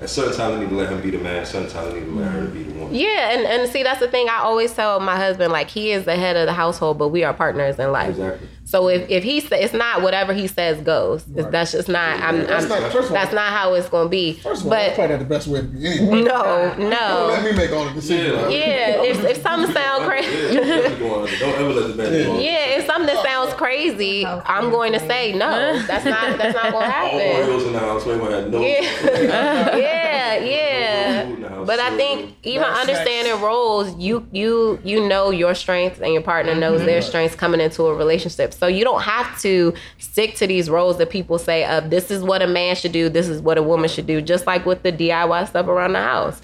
[0.00, 1.98] at certain times I need to let him be the man at certain times I
[1.98, 4.28] need to let her be the woman Yeah, and, and see that's the thing.
[4.28, 7.22] I always tell my husband like he is the head of the household, but we
[7.24, 8.10] are partners in life.
[8.10, 8.48] Exactly.
[8.70, 11.26] So if, if he say it's not whatever he says goes.
[11.34, 12.20] It's- That's just not.
[12.20, 12.46] I'm.
[12.46, 14.34] That's I'm not- first of all- not how it's going to be.
[14.34, 16.22] First of all, that's but probably not the best way to be anyway.
[16.22, 18.52] no, Don't let me make all the decisions.
[18.52, 18.70] Yeah.
[18.70, 20.54] Yeah, if, if something sound yeah, crazy.
[20.56, 21.38] definitely going under.
[21.38, 22.42] don't ever let the man go under.
[22.42, 25.82] Yeah, if something sounds crazy, I'm going to say no.
[25.86, 26.38] That's not.
[26.38, 27.18] That's not going to all happen.
[27.18, 28.80] Oreos in the house so had no Yeah,
[29.76, 31.26] yeah, No yeah.
[31.26, 35.54] food in the But I think even That's understanding roles, you you you know your
[35.54, 36.60] strengths and your partner mm-hmm.
[36.60, 38.54] knows their strengths coming into a relationship.
[38.54, 42.22] So you don't have to stick to these roles that people say of this is
[42.22, 44.20] what a man should do, this is what a woman should do.
[44.20, 46.40] Just like with the DIY stuff around the house.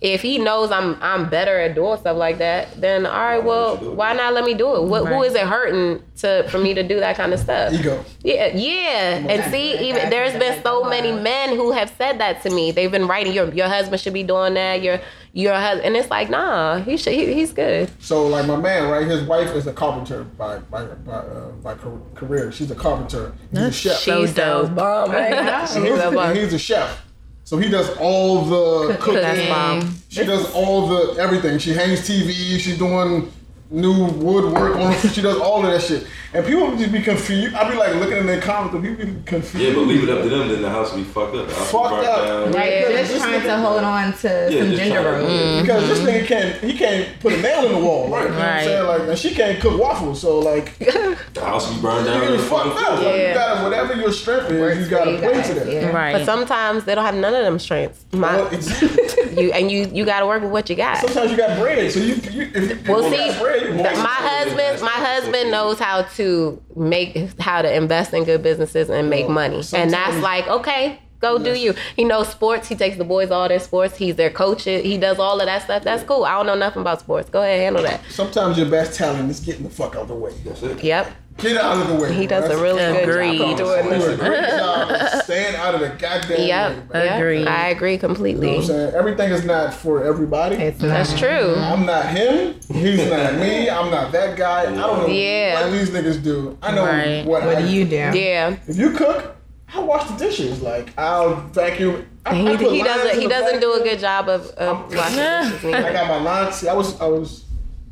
[0.00, 3.76] If he knows I'm I'm better at doing stuff like that, then all right, well,
[3.76, 4.84] why not let me do it?
[4.84, 7.74] What, Who is it hurting to for me to do that kind of stuff?
[7.74, 8.02] Ego.
[8.22, 9.26] Yeah, yeah.
[9.28, 12.70] And see, even there's been so many men who have said that to me.
[12.70, 14.80] They've been writing, your your husband should be doing that.
[14.80, 15.00] Your
[15.34, 17.12] your husband, and it's like, nah, he should.
[17.12, 17.90] He, he's good.
[18.00, 19.06] So like my man, right?
[19.06, 21.74] His wife is a carpenter by by by, uh, by
[22.14, 22.50] career.
[22.52, 23.34] She's a carpenter.
[23.50, 23.98] He's a chef.
[23.98, 25.66] She sounds bomb right now.
[25.74, 27.04] And he's, and he's a chef.
[27.50, 29.48] So he does all the cooking.
[29.48, 29.96] Bomb.
[30.08, 31.58] She does all the everything.
[31.58, 32.60] She hangs TV.
[32.60, 33.28] She's doing
[33.70, 34.94] new woodwork on.
[35.10, 36.06] She does all of that shit.
[36.32, 37.54] And people would just be confused.
[37.56, 39.64] I'd be like looking in their comments, and people be confused.
[39.66, 41.54] yeah but leave it up to them then the house will be fucked up the
[41.54, 42.24] house Fucked up.
[42.24, 42.52] down.
[42.52, 45.26] Right, Yeah, just this trying to hold on to Yeah, some just ginger trying to-
[45.26, 45.60] road.
[45.62, 46.08] Because this mm-hmm.
[46.08, 48.08] nigga can't, he can't put a nail in the wall.
[48.08, 48.64] Like, you know what I'm Right.
[48.64, 48.86] saying?
[48.86, 50.20] Like, and she can't cook waffles.
[50.20, 52.90] So, like, the house will be burned down you and fucked up.
[53.00, 53.34] Like, you Yeah.
[53.34, 55.66] gotta, whatever your strength is, Works you gotta you play guys, to that.
[55.72, 55.88] yeah.
[55.90, 56.12] Right.
[56.12, 58.04] But sometimes they don't have none of them strengths.
[58.12, 59.00] My, Well, exactly.
[59.44, 60.98] you and you you got to work with what you got.
[60.98, 63.59] Sometimes you got bread, so you, you if you Well, you see, got bread, you
[63.59, 68.42] th- want my husband, my husband knows how to make, how to invest in good
[68.42, 71.74] businesses and make money, and that's like, okay, go do you.
[71.96, 72.68] He knows sports.
[72.68, 73.96] He takes the boys all their sports.
[73.96, 74.64] He's their coach.
[74.64, 75.82] He does all of that stuff.
[75.84, 76.24] That's cool.
[76.24, 77.28] I don't know nothing about sports.
[77.30, 78.00] Go ahead, handle that.
[78.10, 80.32] Sometimes your best talent is getting the fuck out of the way.
[80.44, 82.12] that's it Yep, Get out of the way.
[82.12, 82.40] he bro.
[82.40, 83.38] does a That's- really good Agreed.
[83.38, 84.20] job of doing You do a this.
[84.20, 86.82] great job staying out of the goddamn Yep, way.
[86.90, 87.02] bro.
[87.02, 87.16] yep.
[87.16, 87.46] Agreed.
[87.46, 88.56] I agree You know what completely.
[88.56, 88.94] I'm saying?
[88.94, 90.56] Everything is not for everybody.
[90.56, 91.18] It's That's not.
[91.18, 91.54] true.
[91.56, 92.56] I'm not him.
[92.72, 93.70] He's not me.
[93.70, 94.62] I'm not that guy.
[94.62, 95.62] I don't know Yeah.
[95.62, 96.58] what these niggas do.
[96.60, 97.24] I know Right.
[97.24, 97.96] what, What I do you do?
[97.96, 99.36] Yeah, If you cook,
[99.74, 100.60] I wash the dishes.
[100.60, 102.04] Like I'll vacuum.
[102.26, 103.18] I, He, I he doesn't.
[103.20, 105.64] He doesn't do a good job of, of washing dishes.
[105.74, 106.56] I got my lines.
[106.56, 107.44] See, I was I was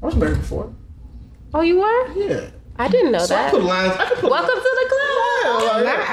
[0.03, 0.71] I was married before.
[1.55, 2.13] Oh, you were?
[2.15, 2.51] Yeah.
[2.79, 3.51] I didn't know So I that.
[3.53, 3.93] put lines.
[3.93, 4.63] I can put Welcome lines.
[4.63, 5.09] to the club.
[5.45, 6.11] Yeah, like, I,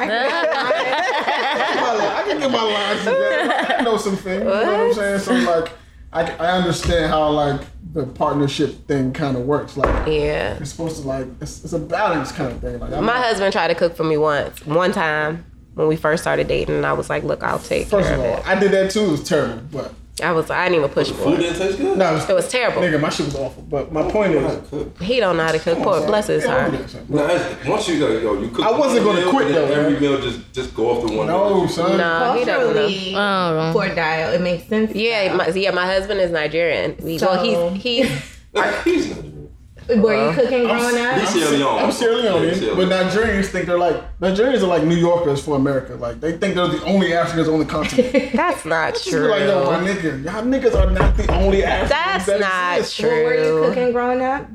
[2.19, 3.75] I can get my lines together.
[3.77, 4.43] I know some things.
[4.43, 5.19] You know what I'm saying?
[5.19, 5.71] So like,
[6.13, 7.61] I, I understand how like
[7.93, 9.77] the partnership thing kind of works.
[9.77, 10.55] Like, Yeah.
[10.57, 12.79] it's supposed to like it's, it's a balance kind of thing.
[12.79, 15.95] Like, I'm My not- husband tried to cook for me once, one time when we
[15.97, 18.37] first started dating, and I was like, "Look, I'll take First care of of all,
[18.37, 19.01] it." I did that too.
[19.05, 21.41] It was terrible, but I was, I didn't even push for Food it.
[21.43, 21.97] didn't taste good.
[21.97, 22.81] no, it was, It was terrible.
[22.81, 23.63] nigga, my shit was awful.
[23.63, 24.61] But my point is,
[25.01, 25.77] He don't know how to cook.
[25.79, 26.71] Poor, bless his heart.
[27.09, 27.27] No,
[27.67, 28.65] once you go, yo, you cook.
[28.65, 30.01] I wasn't gonna meal, quit, and though, Every man.
[30.01, 31.27] meal just just go off the one.
[31.27, 31.97] No, that son.
[31.97, 32.81] No, he doesn't know.
[32.87, 33.71] culturally, Oh.
[33.95, 34.95] dial, it makes sense.
[34.95, 35.71] Yeah, my, yeah.
[35.71, 36.95] My husband is Nigerian.
[37.01, 38.23] We, well, So- he's he's
[38.53, 38.83] cook.
[38.85, 39.34] He's Nigerian.
[39.87, 40.41] Were you uh-huh.
[40.41, 41.19] cooking I'm, growing up?
[41.19, 41.83] He's Sierra Leone.
[41.83, 45.55] I'm Sierra Leonean, Sierra but Nigerians think they're like Nigerians are like New Yorkers for
[45.55, 45.95] America.
[45.95, 48.31] Like they think they're the only Africans on the continent.
[48.33, 49.29] that's not Just be true.
[49.29, 51.89] like, yo, my nigga, y'all niggas are not the only Africans.
[51.89, 52.99] That's that not exist.
[52.99, 53.09] true.
[53.09, 54.47] What were you cooking growing up?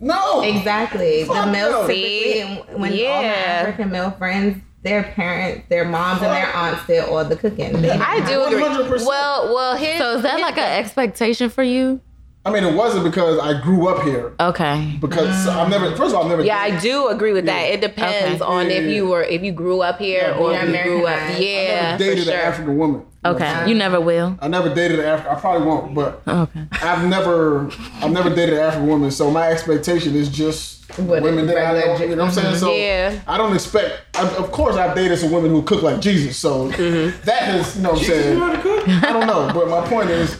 [0.00, 1.24] No, Exactly.
[1.24, 1.86] Fuck the male no.
[1.86, 6.86] typically, and when all my African male friends, their parents, their moms, and their aunts
[6.86, 7.80] did all the cooking.
[7.80, 8.60] They I do agree.
[8.62, 9.06] 100%.
[9.06, 12.02] Well, well, his, So is that like an expectation for you?
[12.46, 14.34] I mean it wasn't because I grew up here.
[14.38, 14.98] Okay.
[15.00, 16.44] Because I've never, first of all, I've never.
[16.44, 17.62] Yeah, I do agree with that.
[17.70, 18.52] It depends Okay.
[18.52, 20.82] on Yeah, if you were if you grew up here Yeah, or yeah, if you
[20.82, 21.14] grew up.
[21.14, 21.42] Americanized.
[21.42, 22.34] Yeah, for dated an sure.
[22.34, 23.00] African woman.
[23.00, 23.68] You know Okay.
[23.70, 24.36] You never will.
[24.42, 25.36] I never dated an African.
[25.36, 26.60] I probably won't, but Okay.
[26.82, 27.70] I've never,
[28.02, 29.10] I've never dated an African woman.
[29.10, 31.78] So my expectation is just What women that I know.
[31.92, 32.56] regular- You know what I'm saying?
[32.56, 33.20] So Yeah.
[33.26, 34.02] I don't expect.
[34.16, 36.36] I, of course, I've dated some women who cook like Jesus.
[36.36, 37.24] So Mm-hmm.
[37.24, 38.32] that is, you know what I'm saying.
[38.34, 38.88] You know to cook?
[38.88, 40.36] I don't know, but my point is,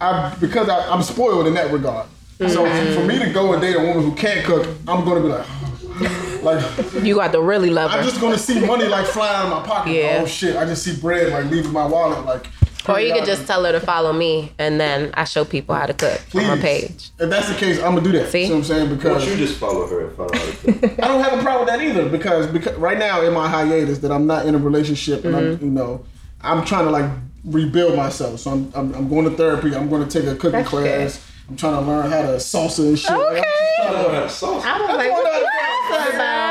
[0.00, 2.06] I because I, I'm spoiled in that regard.
[2.38, 2.94] So Mm-hmm.
[2.94, 6.42] for me to go and date a woman who can't cook, I'm gonna be like,
[6.42, 7.98] like You got to really love her.
[7.98, 9.92] I'm just gonna see money like flying out of my pocket.
[9.92, 10.20] Yeah.
[10.22, 10.56] Oh shit!
[10.56, 12.46] I just see bread like leaving my wallet like.
[12.88, 15.86] or you could just tell her to follow me, and then I show people how
[15.86, 17.10] to cook on my page.
[17.18, 18.30] If that's the case, I'm gonna do that.
[18.30, 18.44] See?
[18.46, 18.88] See what I'm saying?
[18.90, 20.98] Why Because don't you just follow her and follow how to cook?
[21.02, 22.08] I don't have a problem with that either.
[22.08, 25.64] Because because right now in my hiatus that I'm not in a relationship and Mm-hmm.
[25.64, 26.04] I'm you know
[26.42, 27.10] I'm trying to like
[27.44, 28.40] rebuild myself.
[28.40, 29.74] So I'm I'm, I'm going to therapy.
[29.74, 31.24] I'm going to take a cooking That's class.
[31.48, 33.10] I'm trying to learn how to salsa and shit.
[33.10, 34.64] Like, I'm, just I trying don't how to sauce.
[34.64, 36.47] I was like, what what I- you about?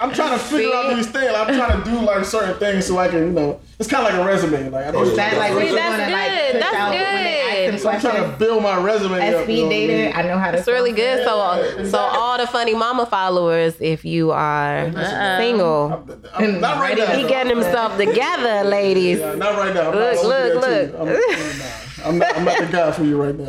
[0.00, 1.32] I'm trying to figure out these things.
[1.34, 4.12] I'm trying to do like certain things so I can you know it's kind of
[4.12, 4.68] like a resume.
[4.70, 5.30] Like I Oh, just, yeah.
[5.30, 6.62] That like what See, you that's wanna like good.
[6.62, 7.80] That's out when they ask good.
[7.80, 9.20] so I'm trying to build my resume.
[9.20, 9.88] As up, speed you know what I mean?
[10.12, 10.58] dater, I know how to.
[10.58, 11.24] It's really good.
[11.24, 15.38] So, so all the funny mama followers, if you are uh-uh.
[15.38, 17.06] single, I'm not right now.
[17.06, 17.28] he though.
[17.28, 19.18] getting himself together, ladies.
[19.18, 19.90] Yeah, not right now.
[19.90, 21.91] I'm Look, not, I'm look, gonna do that look.
[22.02, 22.08] Too.
[22.08, 23.48] I'm, I'm, not, I'm not the guy for you right now.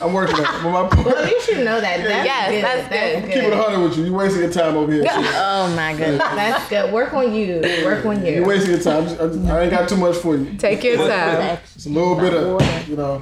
[0.00, 0.62] I'm working on it.
[0.62, 1.98] But my point, Well, you should know that.
[2.02, 2.64] That's Yes, good.
[2.64, 3.22] that's good.
[3.24, 3.32] good.
[3.34, 4.04] keep it 100 with you.
[4.04, 5.02] You're wasting your time over here.
[5.02, 5.12] sis.
[5.34, 6.18] Oh my goodness.
[6.18, 6.92] That's good.
[6.92, 7.60] Work on you.
[7.84, 8.32] Work on you.
[8.34, 9.06] You're wasting your time.
[9.48, 10.56] I, I ain't got too much for you.
[10.58, 11.58] Take your time.
[11.74, 13.20] It's a little bit of, you know.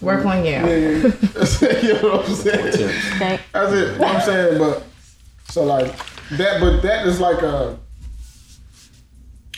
[0.00, 0.50] Work on you.
[0.52, 1.78] Yeah, yeah, yeah.
[1.82, 2.64] You know what I'm saying?
[3.20, 3.92] That's it.
[3.92, 4.58] You know what I'm saying?
[4.58, 4.82] But
[5.48, 5.94] so like
[6.32, 7.78] that, but that is like a.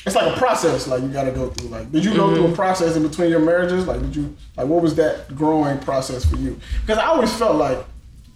[0.07, 1.69] It's like a process, like you got to go through.
[1.69, 3.87] Like, did you go through a process in between your marriages?
[3.87, 6.61] Like, did you like what was that growing process for you?
[6.83, 7.79] Because I always felt like,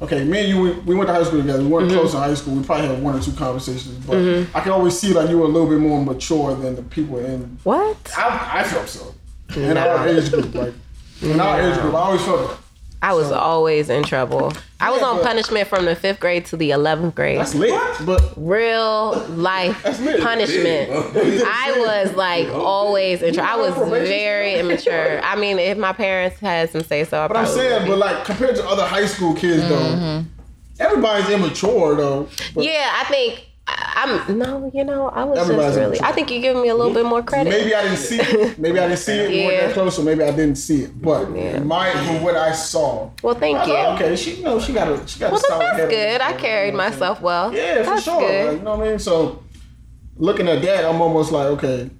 [0.00, 1.62] okay, me and you, we, we went to high school together.
[1.62, 1.98] We weren't mm-hmm.
[1.98, 2.54] close in high school.
[2.54, 4.57] We probably had one or two conversations, but mm-hmm.
[4.57, 7.18] I can always see like you were a little bit more mature than the people
[7.18, 7.59] in.
[7.64, 7.96] What?
[8.16, 9.14] I, I felt so
[9.57, 10.74] in our age group, like
[11.22, 12.59] in our age group, I always felt.
[13.00, 14.52] I was always in trouble.
[14.80, 17.38] I was Yeah, on but- punishment from the fifth grade to the eleventh grade.
[17.38, 17.72] That's lit,
[18.04, 20.20] but Real life lit.
[20.20, 20.90] punishment.
[21.46, 23.50] I was like always in trouble.
[23.50, 25.20] I was probation very immature.
[25.24, 27.98] I mean, if my parents had some say so, I But I'm saying, would but
[27.98, 30.28] like compared to other high school kids, though, mm-hmm.
[30.80, 32.28] everybody's immature though.
[32.54, 36.00] But yeah, I think I- I'm no, you know, I was Everybody's just really.
[36.02, 37.50] I think you're giving me a little bit more credit.
[37.50, 38.59] Maybe I didn't see it.
[38.59, 39.28] Maybe I didn't see it.
[39.31, 39.66] We weren't Yeah.
[39.66, 41.02] that close, or maybe I didn't see it.
[41.02, 41.31] But
[41.64, 43.72] my from what I saw, Well, thank I you.
[43.72, 45.81] thought, okay, she you know she got a she got Well, a solid then head
[45.81, 46.20] that's good.
[46.22, 47.00] I carried you know what I'm saying?
[47.00, 47.52] myself well.
[47.54, 48.20] Yeah, for sure.
[48.20, 48.46] Good.
[48.50, 48.98] Like, you know what I mean?
[48.98, 49.42] So
[50.16, 51.90] looking at that, I'm almost like, okay,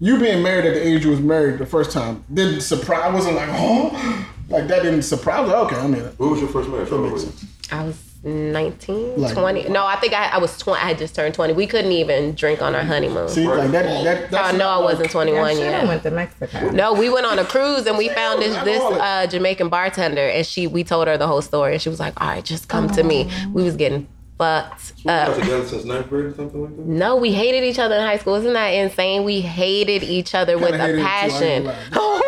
[0.00, 3.02] you being married at the age you was married the first time didn't surprise.
[3.04, 5.46] I wasn't like, oh, like that didn't surprise.
[5.46, 5.52] me.
[5.54, 6.88] Okay, I mean, What was your first marriage?
[6.88, 7.30] How old were you?
[7.70, 9.68] I was 19, Like- 20.
[9.70, 10.80] No, I think I, I was 20.
[10.80, 11.54] I had just turned 20.
[11.54, 13.28] We couldn't even drink on our honeymoon.
[13.28, 13.84] see, like that.
[14.04, 15.88] that I that's know not I wasn't 21 I should have yet.
[15.88, 16.70] went to Mexico.
[16.70, 20.44] No, we went on a cruise and we found this this uh, Jamaican bartender and
[20.46, 22.88] she we told her the whole story and she was like, "All right, just come
[22.90, 24.06] to me." We was getting
[24.38, 25.34] fucked You up.
[25.38, 26.86] together since ninth grade or something like that?
[26.86, 28.34] No, we hated each other in high school.
[28.36, 29.24] Isn't that insane?
[29.24, 31.64] We hated each other with Kinda hated a it too, passion.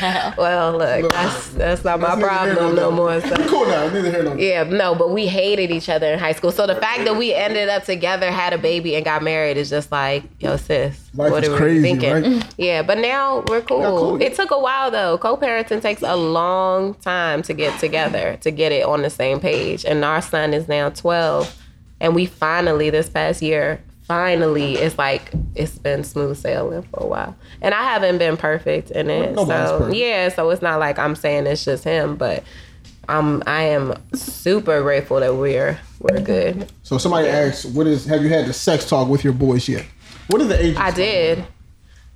[0.00, 0.34] gonna lie.
[0.38, 3.20] well, look, that's that's not my That's neither problem nor no more.
[3.20, 3.36] So.
[3.48, 3.88] Cool now.
[3.88, 4.44] Neither here nor there.
[4.44, 6.52] Yeah, no, but we hated each other in high school.
[6.52, 9.70] So the fact that we ended up together, had a baby, and got married is
[9.70, 12.12] just like, yo, sis, Life what is are we crazy, thinking?
[12.12, 12.54] right?
[12.58, 13.80] Yeah, but now we're cool.
[13.82, 14.22] cool.
[14.22, 15.18] It took a while though.
[15.18, 19.84] Co-parenting takes a long time to get together, to get it on the same page.
[19.84, 21.56] And our son is now 12,
[22.00, 23.80] and we finally this past year.
[24.08, 28.90] Finally, it's like it's been smooth sailing for a while, and I haven't been perfect
[28.90, 29.34] in it.
[29.34, 29.96] Nobody's so perfect.
[29.96, 32.42] yeah, so it's not like I'm saying it's just him, but
[33.06, 36.72] I'm I am super grateful that we're we're good.
[36.82, 38.06] So somebody asks, "What is?
[38.06, 39.84] Have you had the sex talk with your boys yet?
[40.28, 40.76] what are the age?
[40.76, 41.44] I did.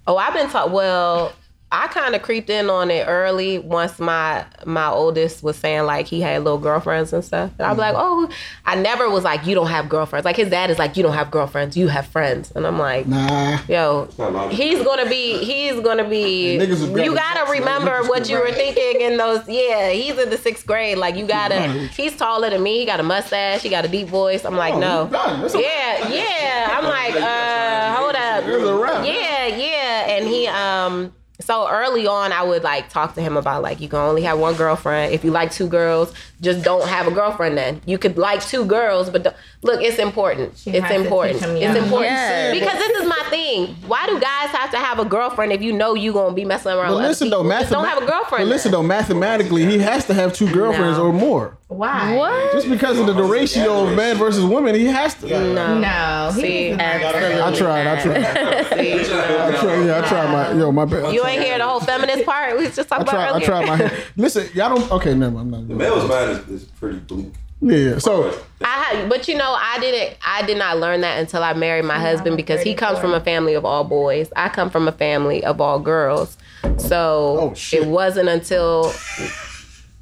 [0.07, 0.70] Oh, I've been taught.
[0.70, 1.33] Well,
[1.74, 6.06] I kind of creeped in on it early once my my oldest was saying like
[6.06, 7.50] he had little girlfriends and stuff.
[7.58, 8.28] And I'm like, oh,
[8.66, 10.26] I never was like, you don't have girlfriends.
[10.26, 12.52] Like his dad is like, you don't have girlfriends, you have friends.
[12.54, 13.58] And I'm like, Nah.
[13.68, 14.04] yo,
[14.50, 16.58] he's gonna be, he's gonna be.
[16.61, 19.48] Niggas was grabbing You gotta remember what you were thinking in those.
[19.48, 20.98] Yeah, he's in the sixth grade.
[20.98, 21.62] Like you gotta.
[21.96, 22.80] He's taller than me.
[22.80, 23.62] He got a mustache.
[23.62, 24.44] He got a deep voice.
[24.44, 25.04] I'm like, Oh, no.
[25.06, 25.40] you done.
[25.40, 26.78] That's a- Yeah, yeah.
[26.78, 28.44] I'm like, uh, hold up.
[28.44, 29.06] It's a wrap.
[29.06, 30.06] Yeah, yeah.
[30.18, 33.88] And he um so early on I would like talk to him about like you
[33.88, 35.12] can only have one girlfriend.
[35.12, 37.81] If you like two girls, just don't have a girlfriend then.
[37.87, 40.57] You could like two girls, but look, it's important.
[40.57, 41.37] She it's important.
[41.37, 41.44] It's
[41.79, 42.11] important.
[42.12, 42.53] Yeah.
[42.53, 43.75] Because this is my thing.
[43.87, 46.72] Why do guys have to have a girlfriend if you know you gonna be messing
[46.72, 47.61] around But with listen other though, people?
[47.61, 48.44] Just don't have a girlfriend.
[48.44, 51.07] But listen though, mathematically, he has to have two girlfriends No.
[51.07, 51.57] or more.
[51.68, 52.16] Why?
[52.16, 52.53] What?
[52.53, 55.27] Just because of the, the ratio of man versus women, he has to.
[55.27, 55.79] No.
[55.79, 56.31] No.
[56.35, 57.40] he See, needs absolutely.
[57.40, 57.87] I tried.
[57.87, 58.66] I tried.
[58.79, 59.87] See, I tried.
[59.87, 60.53] Yeah, I tried my.
[60.61, 61.14] Yo, my bad.
[61.14, 63.25] you ain't hear the whole feminist part we was just I talking tried.
[63.25, 63.46] about I earlier.
[63.46, 63.77] tried my.
[63.77, 64.05] Hand.
[64.18, 64.90] Listen, y'all don't.
[64.92, 65.33] Okay, never.
[65.35, 65.77] mind, I'm not.
[65.79, 67.33] Male's mind is, is pretty bleak.
[67.62, 67.98] Yeah.
[67.98, 70.18] So I had, but you know, I didn't.
[70.27, 73.20] I did not learn that until I married my husband because he comes from a
[73.20, 74.31] family of all boys.
[74.35, 76.37] I come from a family of all girls.
[76.79, 78.92] So Oh, it wasn't until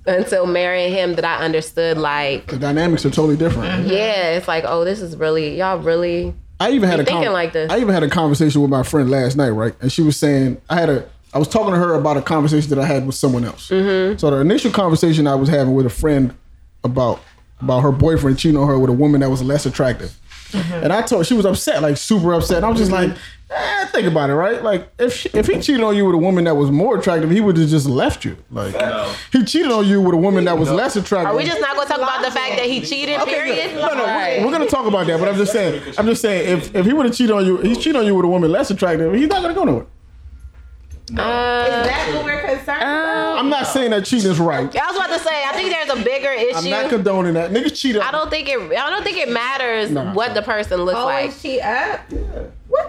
[0.07, 1.99] until marrying him that I understood.
[1.99, 3.87] Like, the dynamics are totally different.
[3.87, 6.35] yeah, it's like, oh, this is really y'all really.
[6.59, 7.71] I even had a thinking like this.
[7.71, 9.75] I even had a conversation with my friend last night, right?
[9.81, 12.71] And she was saying I had a I was talking to her about a conversation
[12.71, 13.69] that I had with someone else.
[13.69, 14.19] Mm-hmm.
[14.19, 16.35] So the initial conversation I was having with a friend
[16.83, 17.21] about
[17.61, 20.17] about her boyfriend cheating on her with a woman that was less attractive.
[20.53, 22.59] And I told she was upset, like super upset.
[22.59, 23.11] And I was just like,
[23.51, 24.61] eh, think about it, right?
[24.63, 27.31] Like if she, if he cheated on you with a woman that was more attractive,
[27.31, 28.37] he would have just left you.
[28.51, 28.75] Like
[29.33, 31.33] he cheated on you with a woman that was less attractive.
[31.33, 33.21] Are we just not gonna talk about the fact that he cheated?
[33.21, 33.75] period.
[33.77, 36.59] No, no, we're, we're gonna talk about that, but I'm just saying, I'm just saying,
[36.59, 38.51] if, if he would have cheated on you, he's cheating on you with a woman
[38.51, 39.87] less attractive, he's not gonna go nowhere.
[41.11, 43.39] Is that what we're concerned about?
[43.39, 44.75] I'm not saying that cheating is right.
[44.77, 46.57] I was about to say, I think there's a bigger issue.
[46.57, 47.51] I'm not condoning that.
[47.51, 47.97] Niggas cheat.
[47.97, 48.59] I don't think it.
[48.61, 50.13] I don't think it matters Nah.
[50.15, 51.21] what the person looks like.
[51.23, 52.01] Always cheat up?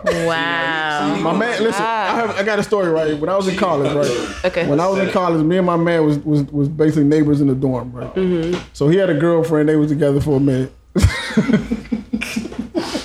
[0.03, 1.15] Wow.
[1.21, 3.17] My man, listen, I, have, I got a story right.
[3.19, 4.45] When I was in college, right?
[4.45, 4.67] Okay.
[4.67, 7.47] When I was in college, me and my man was was, was basically neighbors in
[7.47, 8.13] the dorm, right?
[8.13, 8.59] Mm-hmm.
[8.73, 9.69] So he had a girlfriend.
[9.69, 10.71] They was together for a minute.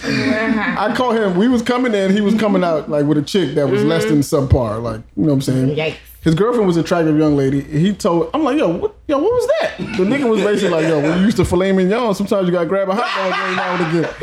[0.79, 1.37] I called him.
[1.37, 2.13] We was coming in.
[2.13, 4.47] He was coming out like with a chick that was less than Mm-hmm.
[4.57, 4.83] subpar.
[4.83, 5.77] Like you know what I'm saying?
[5.77, 5.97] Yikes.
[6.23, 7.61] His girlfriend was an attractive young lady.
[7.61, 9.77] He told, I'm like, yo, what, yo, what was that?
[9.79, 12.67] The nigga was basically like, yo, when you used to filet mignon, sometimes you gotta
[12.67, 14.15] grab a hot dog every now and again.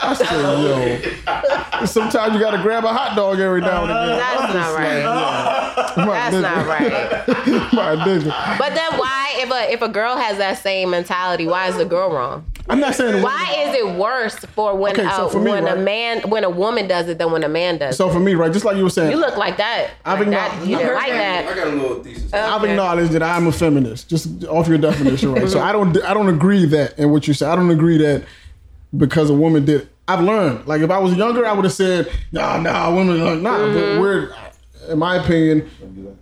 [0.00, 4.18] I said, yo, sometimes you gotta grab a hot dog every now and again.
[4.18, 5.02] That's not right.
[5.96, 6.42] That's nigga.
[6.42, 7.72] not right.
[7.72, 8.58] My nigga.
[8.58, 11.84] But then why, if a if a girl has that same mentality, why is the
[11.84, 12.44] girl wrong?
[12.70, 13.22] I'm not saying.
[13.22, 15.76] Why is it worse for when Okay, so uh, for me, when right?
[15.78, 17.96] a man when a woman does it than when a man does?
[17.96, 18.12] So it?
[18.12, 19.90] for me, right, just like you were saying, You look like that.
[20.04, 20.66] I've like acknowledged- that.
[20.68, 22.26] You didn't like I got a little thesis.
[22.32, 22.38] Okay.
[22.40, 25.48] I've acknowledged that I'm a feminist, just off your definition, right?
[25.48, 27.50] so I don't, I don't agree that in what you said.
[27.50, 28.24] I don't agree that
[28.96, 29.88] because a woman did.
[30.06, 30.66] I've learned.
[30.66, 33.58] Like if I was younger, I would have said, nah, nah, women, are nah.
[33.58, 34.34] But we're,
[34.88, 35.68] in my opinion,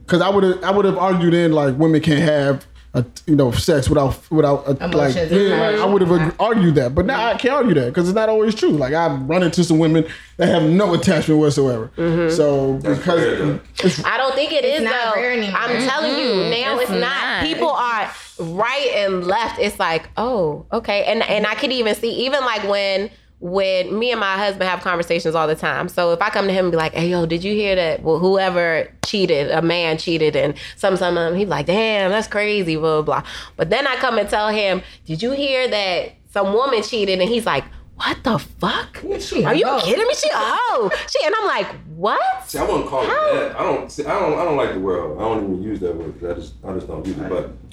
[0.05, 2.67] because I would have, I would have argued in like women can't have.
[2.97, 6.95] A, you know, sex without without a, like yeah, like, I would have argued that,
[6.95, 8.71] but now I can't argue that because it's not always true.
[8.71, 10.07] Like I've run into some women
[10.39, 11.91] that have no attachment whatsoever.
[11.99, 12.35] Mm-hmm.
[12.35, 15.21] So rare, because it's, I don't think it is not though.
[15.21, 15.61] rare anymore.
[15.61, 16.51] I'm telling you mm-hmm.
[16.51, 17.01] now, it's, It's not.
[17.01, 17.45] not.
[17.45, 19.59] People are right and left.
[19.59, 24.11] It's like, oh, okay, and and I could even see even like when when me
[24.11, 25.89] and my husband have conversations all the time.
[25.89, 28.03] So if I come to him and be like, hey yo, did you hear that?
[28.03, 32.29] Well, whoever cheated, a man cheated, and some some of them, he's like, damn, that's
[32.29, 33.21] crazy, blah blah.
[33.21, 33.31] blah.
[33.57, 37.21] But then I come and tell him, did you hear that some woman cheated?
[37.21, 37.65] And he's like.
[37.99, 39.03] What the fuck?
[39.21, 39.81] she Are you hoe.
[39.81, 40.15] kidding me?
[40.15, 40.91] She a hoe.
[41.09, 42.21] She and I'm like, what?
[42.47, 43.59] See, I wouldn't call it that.
[43.59, 43.91] I don't.
[43.91, 44.39] See, I don't.
[44.39, 45.17] I don't like the word.
[45.17, 46.55] I don't even use that word because I just.
[46.63, 47.31] I just don't use it.
[47.31, 47.66] But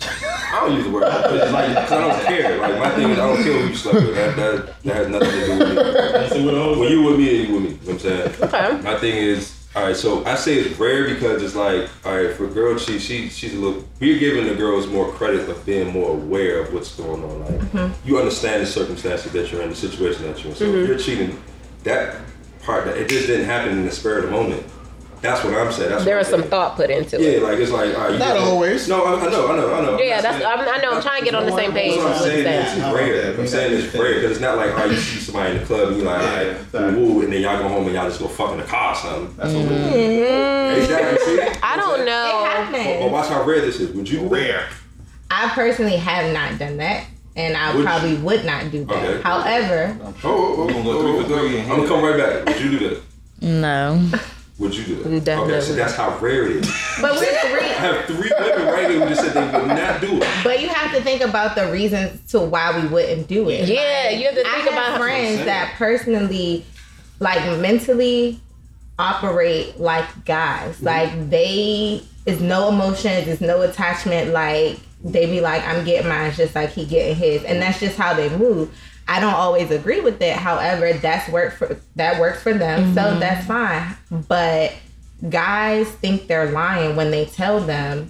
[0.53, 2.57] I don't use the word because it's like because I don't care.
[2.59, 4.15] Like my thing is, I don't care who you slept with.
[4.15, 6.79] That that, that has nothing to do with me.
[6.79, 7.69] When you with me, you with me.
[7.69, 8.33] You know what I'm saying?
[8.43, 8.81] Okay.
[8.83, 12.31] My thing is, All right, so I say it's rare because it's like, all right,
[12.35, 13.83] for girl, she she she's a little.
[13.99, 17.39] We're giving the girls more credit of being more aware of what's going on.
[17.41, 18.07] Like Mm-hmm.
[18.07, 20.55] you understand the circumstances that you're in, the situation that you're in.
[20.55, 20.77] So Mm-hmm.
[20.83, 21.41] if you're cheating,
[21.83, 22.17] that
[22.61, 24.63] part that it just didn't happen in the spur of the moment.
[25.23, 25.89] That's what I'm saying.
[25.89, 27.41] That's There was some thought put into Yeah, it.
[27.41, 28.89] Yeah, like it's like, all right, you Not got- always.
[28.89, 29.93] No, I, I know, I know, I know.
[29.93, 30.37] I'm Yeah, that's.
[30.37, 30.91] saying- I'm, I know.
[30.91, 31.93] I'm trying to get on the same page.
[31.95, 32.43] That's what I'm saying.
[32.43, 32.77] that.
[32.77, 33.39] It's rare.
[33.39, 35.87] I'm saying it's rare because it's not like how you see somebody in the club
[35.89, 36.93] and you like, all right, exactly.
[37.01, 38.95] woo, and then y'all go home and y'all just go fuck in the car or
[38.95, 39.35] something.
[39.37, 39.91] That's what Mm.
[39.93, 40.83] it is.
[40.83, 41.25] Exactly.
[41.37, 41.59] See?
[41.63, 42.67] I don't It know.
[42.73, 43.91] But, but watch how rare this is.
[43.95, 44.27] Would you?
[44.27, 44.67] Rare.
[45.31, 47.05] I personally have not done that,
[47.37, 47.85] and I Would you?
[47.85, 48.93] probably would not do that.
[49.03, 49.21] Okay.
[49.21, 52.17] However, Oh, oh, oh, We gonna go three for three and I'm gonna come right
[52.17, 52.45] back.
[52.45, 53.01] Would you do that?
[53.41, 54.09] No.
[54.59, 55.09] Would you do that?
[55.11, 56.67] You definitely Okay, so that's how rare it is.
[57.01, 57.69] but we three.
[57.71, 60.27] I have three women right here who just said they would not do it.
[60.43, 63.67] But you have to think about the reasons to why we wouldn't do it.
[63.67, 66.65] Yeah, Like, you have to I think have about- friends that personally,
[67.19, 68.39] like mentally,
[68.99, 70.75] operate like guys.
[70.75, 70.85] Mm-hmm.
[70.85, 74.31] Like they is no emotions, is no attachment.
[74.31, 77.97] Like they be like, I'm getting mine just like he getting his, and that's just
[77.97, 78.73] how they move.
[79.07, 80.35] I don't always agree with it.
[80.35, 83.19] However, that's work for that works for them, so mm-hmm.
[83.19, 83.95] that's fine.
[84.27, 84.73] But
[85.29, 88.09] guys think they're lying when they tell them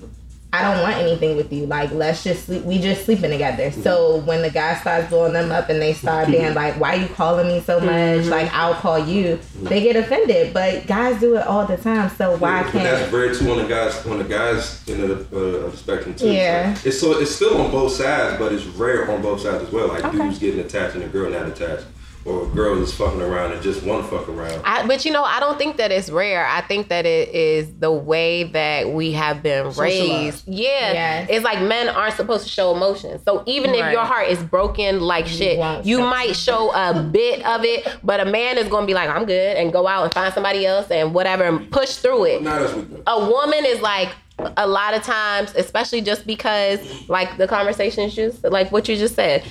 [0.54, 1.66] I don't want anything with you.
[1.66, 2.64] Like, let's just sleep.
[2.64, 3.72] We just sleeping together.
[3.72, 7.08] So when the guy starts blowing them up and they start being like, "Why you
[7.08, 9.39] calling me so much?" Like, I'll call you.
[9.64, 10.54] They get offended.
[10.54, 12.08] But guys do it all the time.
[12.12, 12.84] So why that's can't?
[12.84, 16.32] That's rare too on the guys on the guys in the uh, spectrum too.
[16.32, 16.76] Yeah.
[16.76, 19.72] So it's so it's still on both sides, but it's rare on both sides as
[19.72, 19.88] well.
[19.88, 21.86] Like dudes getting attached and a girl not attached,
[22.26, 24.62] or a girl is fucking around and just want to fuck around.
[24.64, 26.46] I, but you know, I don't think that it's rare.
[26.46, 30.48] I think that it is the way that we have been raised.
[30.48, 31.28] Yeah, Yes.
[31.30, 33.20] it's like men aren't supposed to show emotion.
[33.26, 37.66] So even if your heart is broken like shit, you might show a bit of
[37.66, 40.14] it, but a man is going to be like, "I'm good," and go out and
[40.14, 42.42] find somebody else and whatever and push through it.
[42.42, 43.04] Not as we do.
[43.06, 44.10] a woman is like
[44.58, 49.16] a lot of times, especially just because like the conversations just like what you just
[49.16, 49.44] said,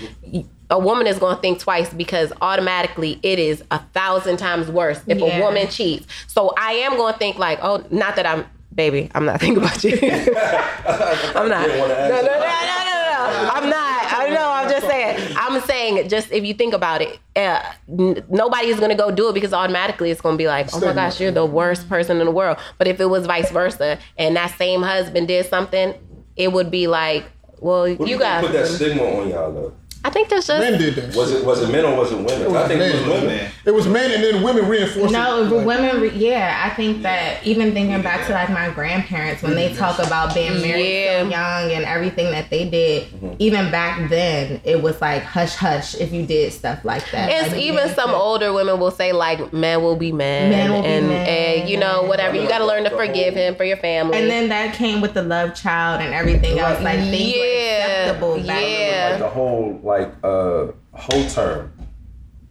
[0.72, 5.00] a woman is going to think twice because automatically it is a thousand times worse
[5.06, 5.36] if Yeah.
[5.38, 6.06] a woman cheats.
[6.26, 8.44] So I am going to think like, oh, not that I'm.
[8.74, 9.92] Baby, I'm not thinking about you.
[10.02, 11.68] I'm not.
[11.68, 13.50] No, no, no, no, no, no.
[13.52, 14.12] I'm not.
[14.14, 14.50] I know.
[14.50, 15.36] I'm just saying.
[15.36, 19.34] I'm saying, just if you think about it, uh, n- nobody's gonna go do it
[19.34, 22.32] because automatically it's gonna be like, oh my gosh, you're the worst person in the
[22.32, 22.56] world.
[22.78, 25.94] But if it was vice versa, and that same husband did something,
[26.36, 27.24] it would be like,
[27.58, 28.42] well, What do you you got.
[28.42, 29.74] put that stigma on y'all though?
[30.04, 30.58] I think that's just.
[30.60, 31.14] Men did that.
[31.16, 32.56] Was it was it men or was it women?
[32.56, 33.22] I think it was men.
[33.26, 33.50] women.
[33.64, 35.48] It was men, and then women reinforced No, it.
[35.50, 39.40] but Like, women, re- yeah, I think that even thinking back to like my grandparents
[39.42, 41.22] when they talk about being married Yeah.
[41.22, 43.34] so young and everything that they did, mm-hmm.
[43.38, 47.30] even back then, it was like hush hush if you did stuff like that.
[47.30, 50.72] It's Like, even some could- older women will say like men will be men, Men
[50.72, 51.28] will be and, men.
[51.28, 54.18] and you know whatever you got to learn to forgive him for your family.
[54.18, 56.82] And then that came with the love child and everything else.
[56.82, 59.08] Like things Yeah, were acceptable back yeah.
[59.10, 59.91] Like the whole like
[60.22, 61.72] uh whole term.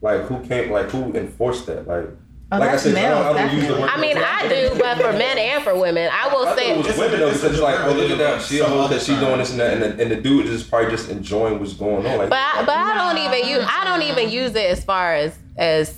[0.01, 1.87] Like who came like who enforced that?
[1.87, 2.07] Like
[2.53, 3.89] Oh, like I that's said, I don't, I don't use the word.
[3.89, 6.85] I mean, I do, but for men and for women, I will I say it
[6.85, 9.15] was women though, because it's like, oh look at that, she a hoe because she
[9.15, 12.05] doing this and that, and the, and the dude is probably just enjoying what's going
[12.05, 12.17] on.
[12.17, 15.15] Like, But I, but I don't even use I don't even use it as far
[15.15, 15.97] as as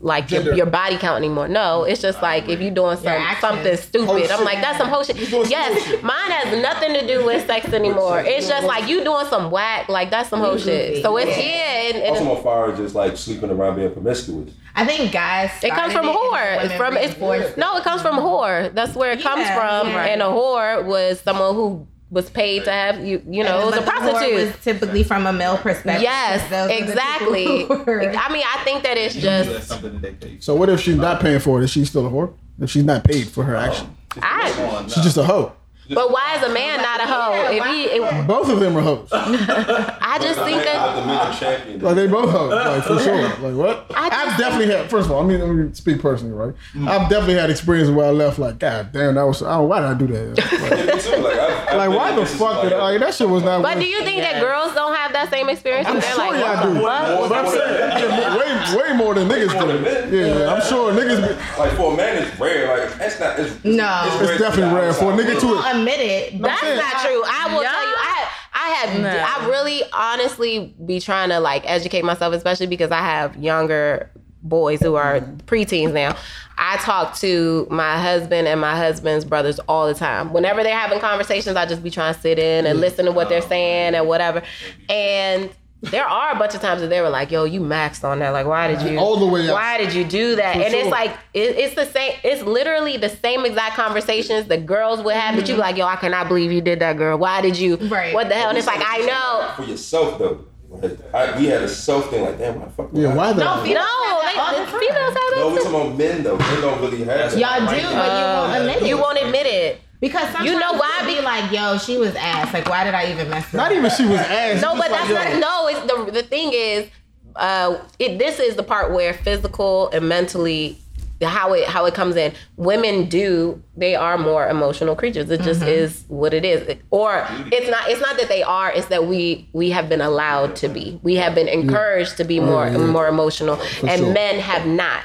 [0.00, 0.56] like your, Gender.
[0.56, 1.48] your body count anymore.
[1.48, 3.40] No, it's just like if you're doing some actions.
[3.40, 4.06] something stupid.
[4.30, 5.16] Whole I'm like that's some whole shit.
[5.16, 6.04] You doing some Yes, whole shit.
[6.04, 8.20] mine has nothing to do with sex anymore.
[8.24, 9.88] It's just like you doing some whack.
[9.88, 11.02] Like that's some whole shit.
[11.02, 14.52] So it's yeah, and, also and on fire just like sleeping around being promiscuous.
[14.76, 15.50] I think guys.
[15.64, 16.64] it comes from started whore.
[16.64, 18.72] It's from women it's reinforced no, it comes from whore.
[18.74, 19.88] That's where it comes from.
[19.88, 20.04] yeah.
[20.04, 23.22] And a whore was someone who was paid to have you.
[23.28, 24.34] You know, it was a the prostitute.
[24.34, 26.02] Was typically from a male perspective.
[26.02, 27.64] Yes, Those are the exactly.
[27.64, 29.68] were- I mean, I think that it's just.
[29.68, 30.40] something that they pay.
[30.40, 31.64] So what if she's not paying for it?
[31.64, 32.32] Is she still a whore?
[32.60, 33.60] If she's not paid for her oh.
[33.60, 35.52] action, I, she's just a hoe.
[35.90, 37.50] But why is a man not a hoe?
[37.50, 39.08] If he, it, Both of them are hoes.
[39.12, 40.96] I just think Like, that.
[41.00, 41.80] the men champion.
[41.80, 43.22] Like they both hoes, like for sure.
[43.38, 43.86] Like what?
[43.94, 44.90] I just- I've definitely had.
[44.90, 46.54] First of all, I mean, let me speak personally, right?
[46.74, 46.88] Mm.
[46.88, 49.42] I've definitely had experiences where I left like, God damn, that was.
[49.42, 50.38] Oh, why did I do that?
[50.68, 53.00] Like, Me too, like, I've, I've like, why in the this fuck like, did like
[53.00, 53.62] that shit was not?
[53.62, 55.86] But do you think that girls don't have that same experience?
[55.88, 56.74] I'm And they're sure like, y'all do.
[56.74, 57.28] the fuck?
[57.28, 58.36] But I'm saying yeah,
[58.76, 59.78] way way more than niggas do.
[59.80, 60.12] men.
[60.12, 61.28] Yeah, I'm sure niggas.
[61.28, 62.68] Be, Like for a man, it's rare.
[62.86, 63.38] Like that's not.
[63.38, 64.02] It's, No.
[64.20, 66.40] it's to definitely rare for a nigga to Won't admit it.
[66.40, 67.22] But That's saying- not true.
[67.26, 67.70] I will Yeah.
[67.70, 68.28] tell you, I
[68.60, 69.08] I have No.
[69.08, 74.10] I really honestly be trying to like educate myself, especially because I have younger
[74.42, 76.16] boys who are preteens now.
[76.56, 80.32] I talk to my husband and my husband's brothers all the time.
[80.32, 83.28] Whenever they're having conversations, I just be trying to sit in and listen to what
[83.28, 83.48] they're oh.
[83.48, 84.42] saying and whatever.
[84.88, 85.50] And
[85.80, 88.30] there are a bunch of times that they were like, "Yo, you maxed on that.
[88.30, 88.98] Like, why did you?
[88.98, 89.54] All the way up.
[89.54, 90.80] Why did you do that?" For and sure.
[90.80, 92.14] it's like it, it's the same.
[92.24, 95.36] It's literally the same exact conversations the girls would have.
[95.36, 95.60] But you be mm-hmm.
[95.60, 97.16] like, "Yo, I cannot believe you did that, girl.
[97.16, 97.76] Why did you?
[97.76, 98.12] Right.
[98.12, 99.52] What the hell?" And it's like, I know.
[99.56, 100.44] For yourself though.
[100.70, 102.90] Like, I, we had a self thing like, damn, why the fuck?
[102.92, 103.38] Yeah, why that?
[103.38, 105.80] No, No, females have they, that all the the females have No, that we're talking
[105.80, 106.36] about men though.
[106.36, 107.38] Men don't really have that.
[107.38, 108.88] Y'all do, but you won't admit it.
[108.88, 109.80] You won't admit it.
[110.00, 111.04] Because sometimes You know why?
[111.06, 112.52] you'll be like, yo, she was ass.
[112.52, 113.78] Like, why did I even mess with Not her?
[113.78, 114.62] even she was ass.
[114.62, 115.40] No, but that's like, not.
[115.40, 116.88] No, it's the the thing is,
[117.36, 120.78] uh, it this is the part where physical and mentally.
[121.20, 122.32] How it how it comes in.
[122.56, 125.28] Women do they are more emotional creatures.
[125.28, 125.48] It Mm-hmm.
[125.48, 126.78] just is what it is.
[126.92, 128.70] Or it's not it's not that they are.
[128.70, 131.00] It's that we we have been allowed to be.
[131.02, 132.78] We have been encouraged to be more yeah.
[132.78, 134.12] more emotional, and sure.
[134.12, 135.02] men have not.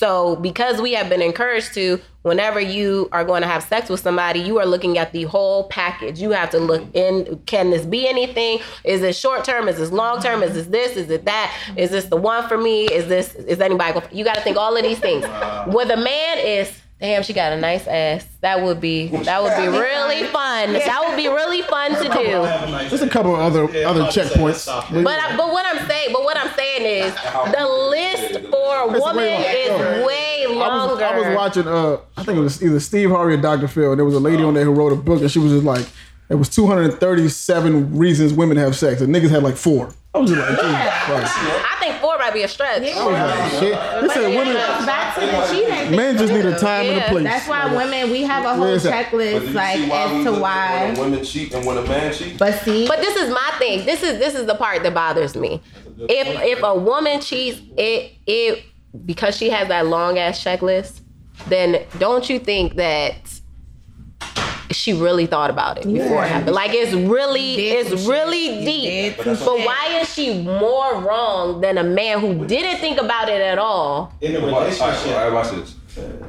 [0.00, 4.00] So because we have been encouraged to, whenever you are going to have sex with
[4.00, 6.18] somebody, you are looking at the whole package.
[6.18, 7.38] You have to look in.
[7.44, 8.60] Can this be anything?
[8.82, 9.68] Is it short term?
[9.68, 10.42] Is this long term?
[10.42, 10.96] Is this this?
[10.96, 11.54] Is it that?
[11.76, 12.86] Is this the one for me?
[12.86, 14.00] Is this is anybody?
[14.10, 15.22] You got to think all of these things.
[15.66, 16.72] With a man is.
[17.00, 18.26] Damn, she got a nice ass.
[18.42, 20.72] That would be that would be really fun.
[20.90, 22.88] That would be really fun to do.
[22.88, 24.42] There's a couple of other other I'm about to say, checkpoints.
[24.44, 25.02] let's stop it.
[25.04, 28.90] But I, but what I'm saying, but what I'm saying is the list for a
[28.92, 30.06] It's woman way is long.
[30.06, 31.04] way I was, longer.
[31.04, 31.66] I was watching.
[31.68, 33.66] Uh, I think it was either Steve Harvey or Dr.
[33.68, 33.92] Phil.
[33.92, 35.64] And there was a lady on there who wrote a book, and she was just
[35.64, 35.86] like,
[36.30, 39.92] "It was 237 reasons women have sex, and niggas had like four.
[40.14, 41.32] I was just like, Jesus Christ.
[41.36, 42.82] I think four might be a stretch.
[42.82, 44.02] I was like, shit.
[44.02, 45.96] They said women, back to the cheating.
[45.96, 47.24] men just need a time and a place.
[47.24, 49.10] That's why women, we have a whole Where's that?
[49.12, 50.86] But do checklist, you like, see why we as to why.
[50.88, 52.38] when a woman cheat and when a man cheat?
[52.38, 53.84] But see, But this is my thing.
[53.86, 55.60] This is this is the part that bothers me.
[55.98, 58.64] If if a woman cheats, it it
[59.04, 61.02] because she has that long ass checklist,
[61.48, 63.39] then don't you think that
[64.70, 66.54] she really thought about it before it happened?
[66.54, 68.08] Like it's really it's some shit.
[68.08, 69.16] really deep.
[69.16, 69.46] did But shit.
[69.66, 74.12] why is she more wrong than a man who didn't think about it at all?
[74.20, 75.74] In a Watch, all right, relationship, all right, watch this.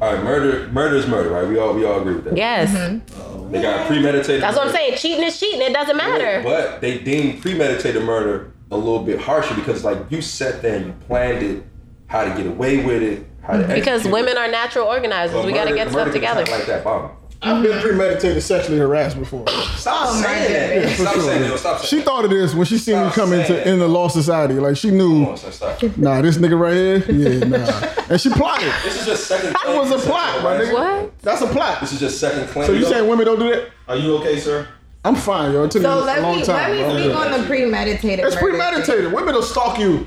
[0.01, 1.47] All right, murder, murder is murder, right?
[1.47, 2.35] We all we all agree with that.
[2.37, 2.71] Yes.
[2.73, 3.51] Mm-hmm.
[3.51, 4.41] They got premeditated.
[4.41, 4.97] That's what I'm saying.
[4.97, 5.61] Cheating is cheating.
[5.61, 6.41] It doesn't matter.
[6.43, 10.85] But they deem premeditated murder a little bit harsher because like you sat there and
[10.87, 11.63] you planned it,
[12.07, 14.37] how to get away with it, how to Because women it.
[14.37, 15.35] are natural organizers.
[15.35, 16.45] But we got to get stuff together.
[16.45, 17.11] Like that, Bob.
[17.43, 19.47] I've been premeditated sexually harassed before.
[19.49, 20.73] Stop Oh, my saying that.
[20.73, 20.99] goodness.
[20.99, 21.49] Stop For saying sure.
[21.49, 21.57] that.
[21.59, 24.09] Stop She thought of this when she seen me come into saying in the law
[24.09, 24.53] society.
[24.55, 25.39] Like she knew, that.
[25.51, 25.97] Stop, stop.
[25.97, 28.03] nah, this nigga right here, yeah, nah.
[28.09, 28.71] And she plotted.
[28.83, 29.53] This is just second.
[29.53, 30.73] That was a plot, my nigga.
[30.73, 31.19] What?
[31.19, 31.79] That's a plot.
[31.81, 32.67] This is just second claim.
[32.67, 33.69] So you saying women don't do that?
[33.87, 34.67] are you okay, sir?
[35.03, 35.63] I'm fine, yo.
[35.63, 36.77] It took me so a let long me time.
[36.77, 38.23] let me speak on the premeditated.
[38.23, 38.59] It's murder thing.
[38.59, 39.11] premeditated.
[39.13, 40.05] Women will stalk you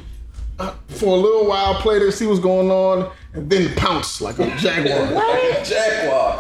[0.61, 4.39] uh, for a little while, play to see what's going on, and then pounce like
[4.39, 5.13] a jaguar.
[5.13, 5.65] what?
[5.65, 6.39] Jaguar?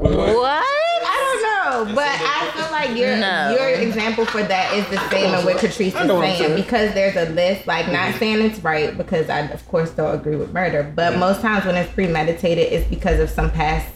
[0.00, 0.64] What?
[1.02, 1.38] I
[1.74, 3.50] don't know, but I feel like your No.
[3.54, 6.36] your example for that is the same as what Catrice I is know what I'm
[6.36, 6.62] saying saying.
[6.62, 7.66] because there's a list.
[7.66, 11.42] Like, not saying it's right because I of course don't agree with murder, but most
[11.42, 13.86] times when it's premeditated, it's because of some past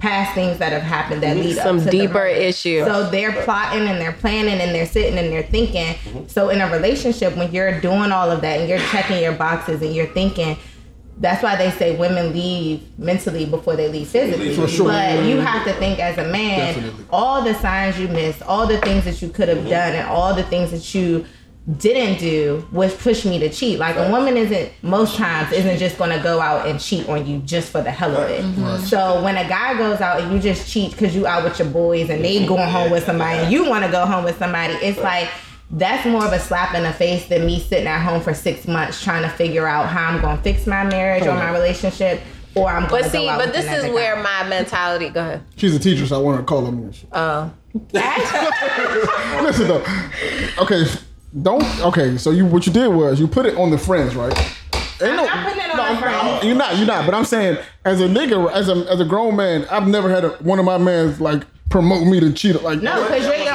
[0.00, 2.28] past things that have happened that lead Some up to deeper murder.
[2.28, 2.84] issue.
[2.84, 5.96] So they're plotting and they're planning and they're sitting and they're thinking.
[6.28, 9.82] So in a relationship, when you're doing all of that and you're checking your boxes
[9.82, 10.56] and you're thinking,
[11.20, 14.54] that's why they say women leave mentally before they leave physically.
[14.54, 14.88] For sure.
[14.88, 17.04] But you have to think as a man, Definitely.
[17.10, 19.70] all the signs you missed, all the things that you could have mm-hmm.
[19.70, 21.26] done, and all the things that you
[21.76, 23.78] didn't do was push me to cheat.
[23.78, 27.40] Like a woman isn't most times isn't just gonna go out and cheat on you
[27.40, 28.42] just for the hell of it.
[28.42, 28.84] Mm-hmm.
[28.84, 31.68] So when a guy goes out and you just cheat because you out with your
[31.68, 34.74] boys and they going home with somebody and you want to go home with somebody,
[34.74, 35.28] it's like
[35.70, 38.66] that's more of a slap in the face than me sitting at home for six
[38.66, 41.54] months trying to figure out how I'm gonna fix my marriage or my hmm.
[41.54, 42.20] relationship.
[42.54, 44.22] Or I'm gonna But see, go but this is where guy.
[44.22, 45.10] my mentality.
[45.10, 45.42] Go ahead.
[45.56, 46.92] She's a teacher, so I want to call on me.
[47.12, 47.52] Oh,
[49.42, 49.84] Listen though.
[50.58, 50.84] Okay,
[51.42, 51.80] don't.
[51.80, 54.36] Okay, so you what you did was you put it on the friends, right?
[55.00, 56.44] Ain't no- not putting it on no, the I'm- friends.
[56.44, 56.76] You're not.
[56.78, 57.04] You're not.
[57.04, 60.24] But I'm saying, as a nigga, as a as a grown man, I've never had
[60.24, 62.60] a, one of my mans like promote me to cheat.
[62.62, 63.47] Like No, because you're your own man.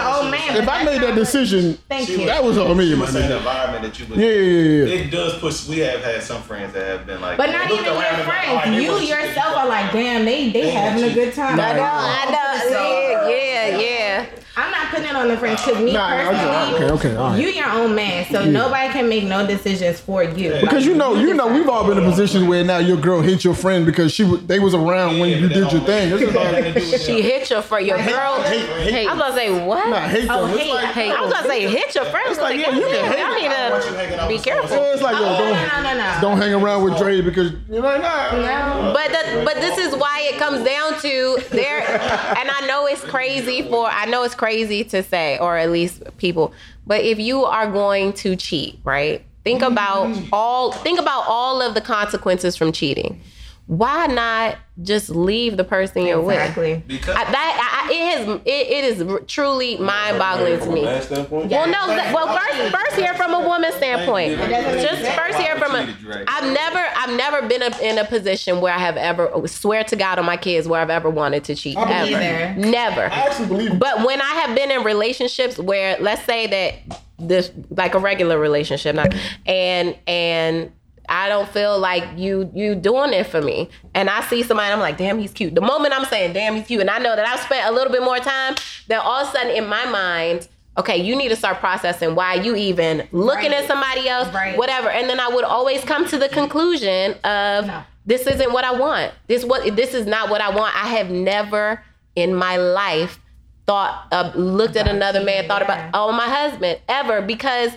[0.55, 2.25] If I made that decision, Thank you.
[2.25, 4.33] that was on me, She my was saying the environment that you was Yeah, yeah,
[4.33, 4.93] yeah, yeah.
[5.05, 5.67] It does push.
[5.67, 8.17] We have had some friends that have been like, But not even your around and
[8.17, 8.89] been like, "All right, friends.
[8.89, 11.59] Oh, you yourself are like, damn, they they They having a good time.
[11.59, 13.29] I know, I know.
[13.29, 14.25] Yeah, yeah, yeah.
[14.55, 17.29] I'm not putting it on the friends because me Nah, nah, personally, okay, okay, all
[17.31, 17.41] right.
[17.41, 20.53] you your own man, so nobody can make no decisions for you.
[20.61, 23.43] Because you know, you know, we've all been in positions where now your girl hit
[23.43, 26.11] your friend because she they was around when you did your thing.
[26.11, 28.43] This is that like, had to do with She hit your friend, your girl.
[28.43, 29.89] hate, hate, I was gonna say what?
[29.89, 30.57] nah, hate Oh, Oh, them.
[30.57, 31.11] Hate, like, hate.
[31.11, 32.25] I was gonna say hit your friend.
[32.29, 34.77] It's like, yeah, you can hate I need to be careful.
[34.77, 36.17] Yeah, it's like, yo, Oh, don't no, no, no.
[36.21, 38.31] don't hang around with Dre because you're like, nah.
[38.31, 38.93] No.
[38.93, 41.81] But that, but this is why it comes down to there.
[41.89, 46.03] And I know it's crazy for I know it's crazy to say, or at least
[46.17, 46.53] people.
[46.85, 49.23] But if you are going to cheat, right?
[49.43, 50.29] Think about mm-hmm.
[50.31, 53.21] all think about all of the consequences from cheating.
[53.67, 56.35] Why not just leave the person you're with?
[56.37, 56.73] Exactly.
[56.73, 56.87] with?
[56.87, 60.83] Because I, that I, it has it, it is truly mind-boggling to me.
[60.83, 61.27] man?
[61.29, 61.87] Well, no.
[62.13, 64.37] Well, first, first hear from a woman's standpoint.
[64.37, 65.95] Just first hear from a.
[66.27, 69.85] I've never, I've never been a, in a position where I have ever oh, swear
[69.85, 71.77] to God on my kids where I've ever wanted to cheat.
[71.77, 72.69] I Ever, believe Either.
[72.69, 73.01] never.
[73.03, 73.79] I actually believe.
[73.79, 78.37] But when I have been in relationships where, let's say that this, like a regular
[78.37, 79.13] relationship, not,
[79.45, 80.71] and and
[81.09, 84.79] I don't feel like you you doing it for me, and I see somebody, I'm
[84.79, 85.53] like, damn, he's cute.
[85.55, 87.91] The moment I'm saying, damn, he's cute, and I know that I've spent a little
[87.91, 88.55] bit more time,
[88.87, 90.47] then all of a sudden in my mind.
[90.75, 93.61] Okay, you need to start processing why you even looking Right.
[93.61, 94.57] at somebody else, Right.
[94.57, 94.89] whatever.
[94.89, 97.83] And then I would always come to the conclusion of No.
[98.07, 99.11] this isn't what I want.
[99.27, 100.73] This what this is not what I want.
[100.75, 101.83] I have never
[102.15, 103.19] in my life
[103.67, 105.89] thought uh, looked at another man, thought yeah.
[105.89, 107.71] about oh my husband ever because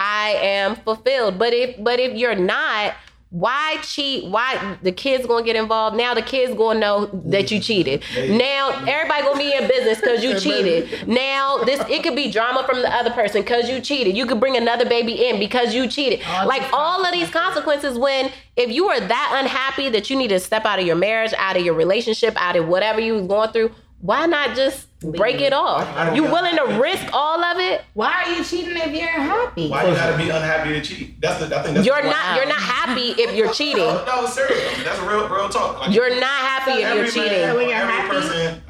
[0.00, 1.38] I am fulfilled.
[1.38, 2.94] But if but if you're not,
[3.28, 4.24] why cheat?
[4.24, 5.94] Why the kids gonna get involved?
[5.94, 8.02] Now the kids gonna know that you cheated.
[8.16, 11.06] Now everybody gonna be in business because you cheated.
[11.06, 14.16] Now this it could be drama from the other person because you cheated.
[14.16, 16.20] You could bring another baby in because you cheated.
[16.46, 20.40] Like all of these consequences when if you are that unhappy that you need to
[20.40, 23.52] step out of your marriage, out of your relationship, out of whatever you was going
[23.52, 23.70] through,
[24.00, 26.14] why not just break it off?
[26.14, 27.82] You willing to risk all of it?
[27.94, 29.68] Why are you cheating if you're happy?
[29.68, 31.20] why you gotta be unhappy to cheat?
[31.20, 33.84] That's the I think that's You're the- not you're not happy if you're cheating.
[33.86, 34.72] No, no, serious.
[34.72, 35.80] I mean, that's a real real talk.
[35.80, 37.54] Like, You're not happy if you're man, cheating.
[37.56, 38.08] When you're every happy?
[38.08, 38.62] person.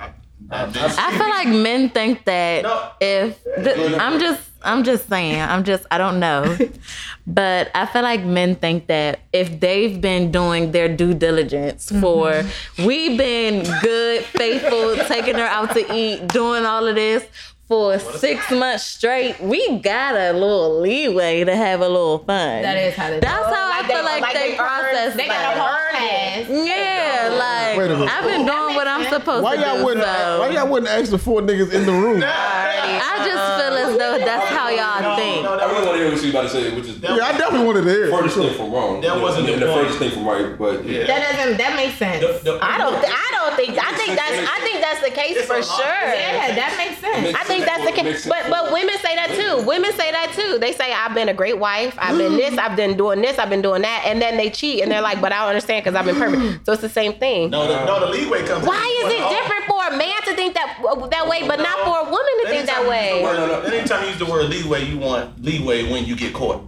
[0.53, 2.91] I, I feel like men think that No.
[3.01, 6.57] if the, I'm just I'm just saying I'm just I don't know,
[7.27, 12.31] but I feel like men think that if they've been doing their due diligence for
[12.31, 12.85] mm-hmm.
[12.85, 17.27] we've been good, faithful, taking her out to eat, doing all of this
[17.71, 22.63] for six months straight, we got a little leeway to have a little fun.
[22.63, 23.55] That is how they That's do it.
[23.55, 25.57] how I feel like they process They got a that.
[25.57, 26.49] whole pass.
[26.51, 28.11] Yeah, like Wait a minute.
[28.13, 29.85] I've been doing what I'm supposed Why to y'all do.
[29.85, 30.05] wouldn't?
[30.05, 30.41] so.
[30.41, 32.21] Why y'all wouldn't ask the four niggas in the room?
[32.25, 35.45] I just feel as though that's how y'all think.
[35.45, 37.01] No, I that really was, want to hear what you about to say, which is
[37.01, 38.05] the Yeah, I definitely wanted to hear.
[38.07, 39.01] it, furthest thing from wrong.
[39.01, 41.07] That wasn't the, the the furthest thing from right, but yeah.
[41.07, 41.59] That doesn't.
[41.59, 42.21] That makes sense.
[42.43, 45.37] the, the, I don't I don't think I think that's I think that's the case
[45.37, 45.85] It's for sure.
[46.15, 47.37] yeah, that makes sense.
[47.37, 48.27] I think that's the case.
[48.27, 49.67] But but women say that too.
[49.67, 50.59] Women say that too.
[50.59, 51.95] They say I've been a great wife.
[51.99, 52.57] I've been this.
[52.59, 53.39] I've been doing this.
[53.39, 54.05] I've been doing that.
[54.07, 56.41] And then they cheat and they're like, but I don't understand because I've been perfect.
[56.67, 57.51] So it's the same thing.
[57.51, 58.65] no, the, no, the leeway comes.
[58.67, 59.07] Why in.
[59.11, 60.79] is it different for a man to think that
[61.11, 63.23] that way, but not for a woman to think that Anytime you use way?
[63.23, 63.69] word- No, no, no.
[63.77, 66.63] Anytime you use the word leeway, you want leeway when you get caught.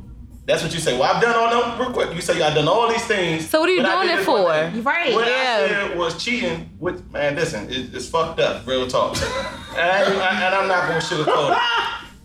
[0.45, 0.99] That's what you say.
[0.99, 2.13] Well, I've done all them real quick.
[2.15, 3.49] You say I've done all these things.
[3.49, 4.53] So what are you doing it this one for?
[4.73, 4.83] thing.
[4.83, 5.15] Right.
[5.15, 5.35] What Yeah.
[5.65, 6.71] I said was cheating.
[6.81, 8.67] With man, listen, it, it's fucked up.
[8.67, 9.17] Real talk.
[9.23, 11.63] and, I, and I'm not gonna sugarcoat it.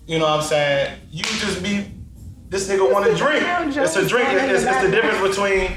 [0.08, 1.00] You know what I'm saying?
[1.12, 1.92] You just be.
[2.50, 3.44] This nigga want a drink.
[3.76, 4.30] It's a drink.
[4.32, 5.70] It's, it's the difference between.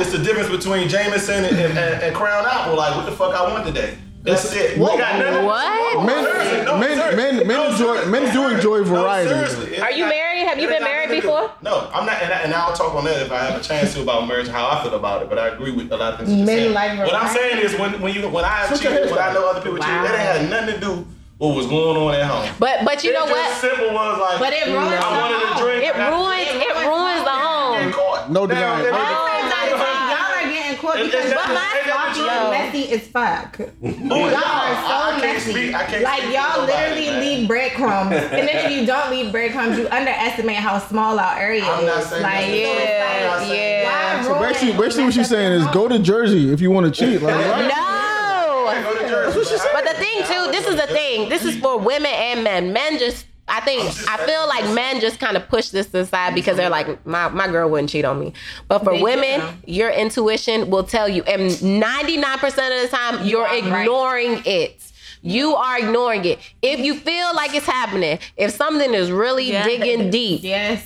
[0.00, 2.76] It's the difference between Jameson and, and, and, and Crown Apple.
[2.76, 3.96] Like, what the fuck I want today?
[4.26, 4.78] That's it.
[4.78, 4.92] What?
[4.94, 6.04] We got nothing- What?
[6.04, 6.24] Men,
[6.64, 7.16] no, men, seriously.
[7.16, 9.30] men, men No, enjoy, men do enjoy variety.
[9.30, 9.80] No, seriously.
[9.80, 10.46] Are you married?
[10.46, 11.50] Have you been married nothing to do- before?
[11.62, 13.94] No, I'm not, and, I, and I'll talk on that if I have a chance
[13.94, 15.28] to about marriage, and how I feel about it.
[15.30, 16.30] But I agree with a lot of things.
[16.36, 16.74] you're Men saying.
[16.74, 19.48] like what I'm saying is when when you when I Switch cheated, when I know
[19.48, 20.02] other people cheated, Wow.
[20.02, 21.06] that ain't had nothing to do with
[21.38, 22.48] what was going on at home.
[22.58, 23.60] But but you it know just what?
[23.60, 25.84] simple was like, But it ruins I wanted to drink.
[25.84, 27.92] It I- ruins it ruins the home.
[27.92, 28.30] caught.
[28.30, 28.86] No Now, denying.
[28.86, 29.32] and- Oh.
[29.66, 31.82] Y'all are getting caught And- because and y'all that-
[32.16, 33.56] and y'all messy as fuck.
[33.56, 34.34] Who is Y'all y'all?
[34.34, 35.50] are I- so I can't messy.
[35.52, 37.20] speak- I can't like speak y'all literally man.
[37.20, 41.64] leave breadcrumbs, and then if you don't leave breadcrumbs, you underestimate how small our area
[41.64, 42.06] I'm not is.
[42.08, 42.42] saying Like, that.
[42.42, 44.22] so it's Yeah, like, yeah.
[44.24, 44.78] So basically, it?
[44.78, 47.22] basically what she's saying is go to Jersey if you want to cheat.
[47.22, 47.68] Like, right?
[47.68, 48.82] No.
[48.82, 49.56] Go to Jersey.
[49.72, 51.28] But the thing too, this is the thing.
[51.28, 52.72] This is for women and men.
[52.72, 56.56] Men just I think I feel like men just kind of push this aside because
[56.56, 58.32] they're like, my, my girl wouldn't cheat on me.
[58.66, 59.72] But for They women, do.
[59.72, 63.64] your intuition will tell you, and 99% of the time, you're are right.
[63.64, 64.82] ignoring it.
[65.22, 66.38] You are ignoring it.
[66.62, 69.64] If you feel like it's happening, if something is really Yeah.
[69.64, 70.84] digging deep, Yes.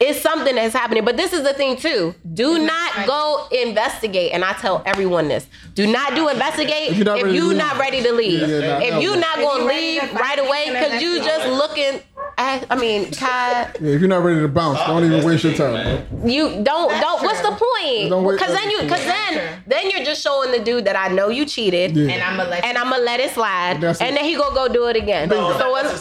[0.00, 1.04] It's something that's happening.
[1.04, 2.14] But this is the thing too.
[2.32, 3.06] Do not right.
[3.06, 4.32] go investigate.
[4.32, 5.46] And I tell everyone this.
[5.74, 7.58] Do not do investigate If you're not if ready to you're leave.
[7.58, 8.40] not ready to leave.
[8.40, 9.20] Yeah, yeah, if no, you're no.
[9.20, 11.24] not gonna leave right away because you investigate.
[11.24, 12.00] just looking
[12.36, 15.54] at, I mean, Kai, Yeah, if you're not ready to bounce, don't even waste your
[15.54, 16.04] time.
[16.10, 16.26] bro.
[16.28, 18.32] you don't That's don't what's the point?
[18.32, 19.62] Because then you because then true.
[19.68, 22.10] then you're just showing the dude that I know you cheated Yeah.
[22.12, 22.76] And I'm gonna let and.
[22.78, 25.28] I'm gonna let it slide and then he gonna go do it again.
[25.28, 26.00] No, so it's,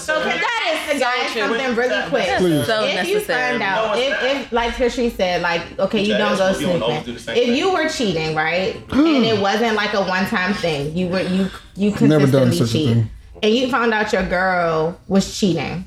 [1.03, 1.57] guys so true.
[1.57, 2.37] something really quick?
[2.37, 2.65] Please.
[2.65, 3.51] So if you necessary.
[3.51, 4.41] find out, No, it's if, not.
[4.45, 7.41] if like Trish said, like okay, you don't go that's- don't always do snooping.
[7.41, 7.55] If thing.
[7.57, 9.05] you were cheating, right, hmm.
[9.15, 12.69] and it wasn't like a one-time thing, you were you you Never done consistently such
[12.69, 12.97] a cheat.
[13.43, 15.85] and you found out your girl was cheating,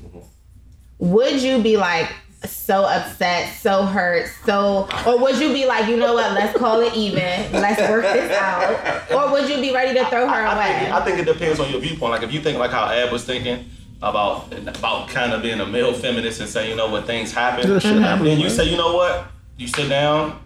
[0.99, 2.09] would you be like
[2.45, 6.79] so upset, so hurt, so, or would you be like, you know what, let's call
[6.81, 10.53] it even, let's work this out, or would you be ready to throw her I,
[10.53, 10.79] away?
[10.79, 12.11] think, I think it depends on your viewpoint.
[12.11, 13.65] Like if you think like how Ab was thinking
[14.01, 17.69] about about kind of being a male feminist and saying, you know what, things happen.
[17.69, 19.25] Yeah, shit happens, then you say, you know what,
[19.57, 20.39] you sit down.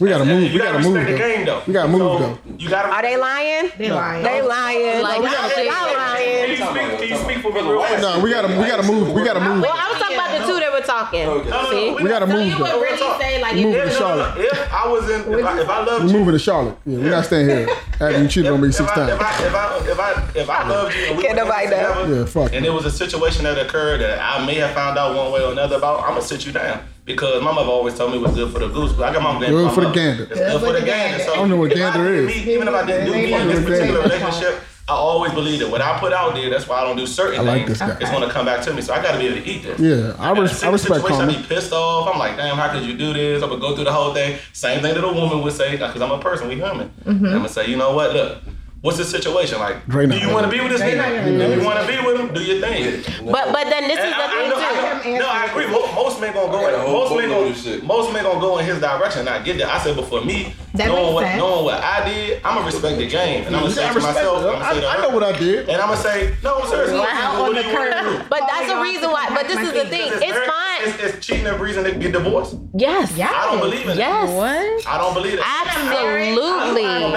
[0.00, 0.42] We gotta move.
[0.42, 1.62] You We gotta gotta move the game though.
[1.68, 2.38] We gotta move So, though.
[2.58, 2.88] You gotta.
[2.88, 3.70] Are they lying?
[3.78, 4.24] they lying.
[4.24, 5.02] They lying.
[5.02, 6.24] Like, They no, they they- lying.
[6.34, 8.00] Can you speak, can you speak for me real?
[8.02, 9.12] No, we gotta we gotta move.
[9.12, 9.62] We gotta move.
[9.62, 11.22] Well, I was talking about the two that were talking.
[11.26, 11.48] Okay.
[11.50, 12.02] No, no, no, See?
[12.02, 12.80] We gotta So move you would though.
[12.80, 13.98] really say like, We if moving to no, no, no.
[13.98, 14.38] Charlotte.
[14.44, 16.76] if I was in, if I, if I loved you, moving to Charlotte.
[16.86, 17.68] Yeah, we gotta stay here.
[17.94, 19.12] After you cheated on me six times.
[19.12, 21.66] If I, if I, if I, if I loved you and we Can't were nobody
[21.70, 22.18] know.
[22.20, 22.52] Yeah, fuck.
[22.52, 25.42] and there was a situation that occurred that I may have found out one way
[25.44, 26.80] or another about, I'm gonna sit you down.
[27.04, 29.38] Because my mother always told me what's good for the goose, but I got my
[29.38, 29.50] game.
[29.50, 30.22] Good for the gander.
[30.24, 31.22] It's good for the gander.
[31.22, 32.46] So I don't know what gander did is.
[32.46, 35.70] Me, even if I didn't do me in this particular relationship, I always believe that
[35.70, 37.78] what I put out there, that's why I don't do certain I like things.
[37.78, 37.96] this guy.
[38.00, 38.82] It's gonna come back to me.
[38.82, 39.80] So I gotta be able to eat this.
[39.80, 41.40] Yeah, I, And res- in I a respect situation, I Carmen.
[41.42, 42.12] be pissed off.
[42.12, 43.42] I'm like, damn, how could you do this?
[43.42, 44.38] I'm gonna go through the whole thing.
[44.52, 46.90] Same thing that a woman would say, because I'm a person, we human.
[47.06, 47.24] Mm-hmm.
[47.26, 48.12] I'm gonna say, you know what?
[48.12, 48.38] Look,
[48.84, 49.58] what's the situation?
[49.58, 51.24] Like, Dre not do you want to be with this Dre nigga?
[51.24, 53.02] gonna If do you want to be with him, do your thing.
[53.32, 55.10] But but then this is And the I, I thing know, I too.
[55.12, 55.66] know, no, I agree.
[55.66, 56.58] Most men gonna go.
[56.60, 57.80] I In, most men boatload of shit.
[57.80, 57.88] gonna.
[57.88, 59.20] Most men gonna go in his direction.
[59.20, 59.68] And I get that.
[59.72, 61.38] I said, but for me, That knowing makes what sense.
[61.40, 64.14] knowing what I did, I'm gonna respect the game, and I'm gonna say to respect
[64.16, 64.36] myself.
[64.44, 65.68] I'm gonna say to I, I know what I did.
[65.68, 66.92] and I'm gonna say, no, I'm serious.
[66.92, 68.24] Like out What on do the you do?
[68.28, 69.24] But that's the reason why.
[69.34, 70.12] But this is the thing.
[70.12, 70.62] It's fine.
[70.84, 72.56] Is, is cheating a reason to get divorced?
[72.76, 73.16] Yes.
[73.16, 73.30] Yeah.
[73.32, 73.96] I don't believe in it.
[73.96, 74.28] Yes.
[74.30, 74.86] What?
[74.86, 75.40] I don't believe it.
[75.40, 76.84] Absolutely.
[76.84, 77.08] I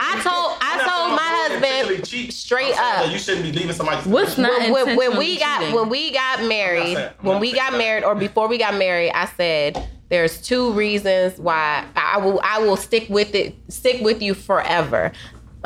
[0.00, 0.63] I told I told my
[1.68, 3.10] husband straight up.
[3.10, 4.08] You shouldn't be leaving somebody.
[4.08, 5.74] What's not when, when, when we intentionally got cheating?
[5.74, 7.78] when we got married, saying- I'm when not we got that.
[7.78, 12.58] married, or before we got married, I said there's two reasons why I will I
[12.58, 15.12] will stick with it, stick with you forever.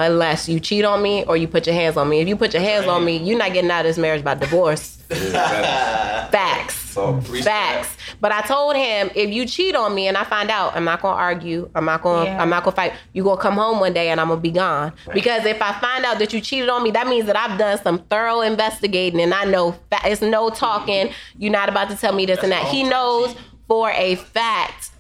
[0.01, 2.21] Unless you cheat on me or you put your hands on me.
[2.21, 4.35] If you put your hands on me, you're not getting out of this marriage by
[4.35, 4.95] divorce.
[5.09, 6.78] Facts.
[6.89, 7.97] So, Facts.
[8.21, 11.03] But I told him if you cheat on me and I find out, I'm not
[11.03, 11.71] gonna argue.
[11.75, 12.25] I'm not gonna.
[12.25, 12.43] Yeah.
[12.43, 12.93] I'm not gonna fight.
[13.13, 14.93] You gonna come home one day and I'm gonna be gone.
[15.13, 17.79] Because if I find out that you cheated on me, that means that I've done
[17.83, 21.11] some thorough investigating and I know fa- it's no talking.
[21.39, 22.65] You're not about to tell me this and that.
[22.67, 23.35] He knows
[23.69, 24.91] for a fact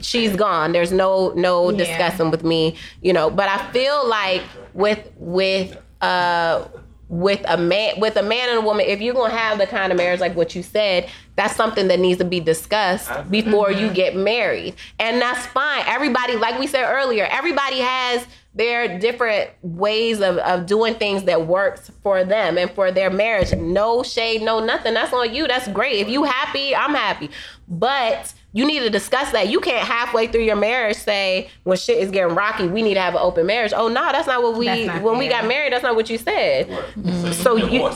[0.00, 0.72] she's gone.
[0.72, 1.78] There's no no Yeah.
[1.78, 3.30] discussing with me, you know.
[3.30, 4.42] But I feel like
[4.74, 6.64] with with uh
[7.12, 9.92] with a man with a man and a woman, if you're gonna have the kind
[9.92, 13.86] of marriage like what you said, that's something that needs to be discussed before you
[13.86, 13.94] mm-hmm.
[13.94, 14.74] get married.
[14.98, 15.84] And that's fine.
[15.86, 21.46] Everybody, like we said earlier, everybody has their different ways of, of doing things that
[21.46, 23.52] works for them and for their marriage.
[23.54, 24.94] No shade, no nothing.
[24.94, 25.46] That's on you.
[25.46, 26.00] That's great.
[26.00, 27.28] If you happy, I'm happy.
[27.74, 29.48] But you need to discuss that.
[29.48, 33.00] You can't halfway through your marriage say when shit is getting rocky, we need to
[33.00, 33.72] have an open marriage.
[33.74, 35.72] Oh no, that's not what we not when we got married.
[35.72, 36.68] That's not what you said.
[36.68, 37.32] Mm-hmm.
[37.32, 37.86] So you,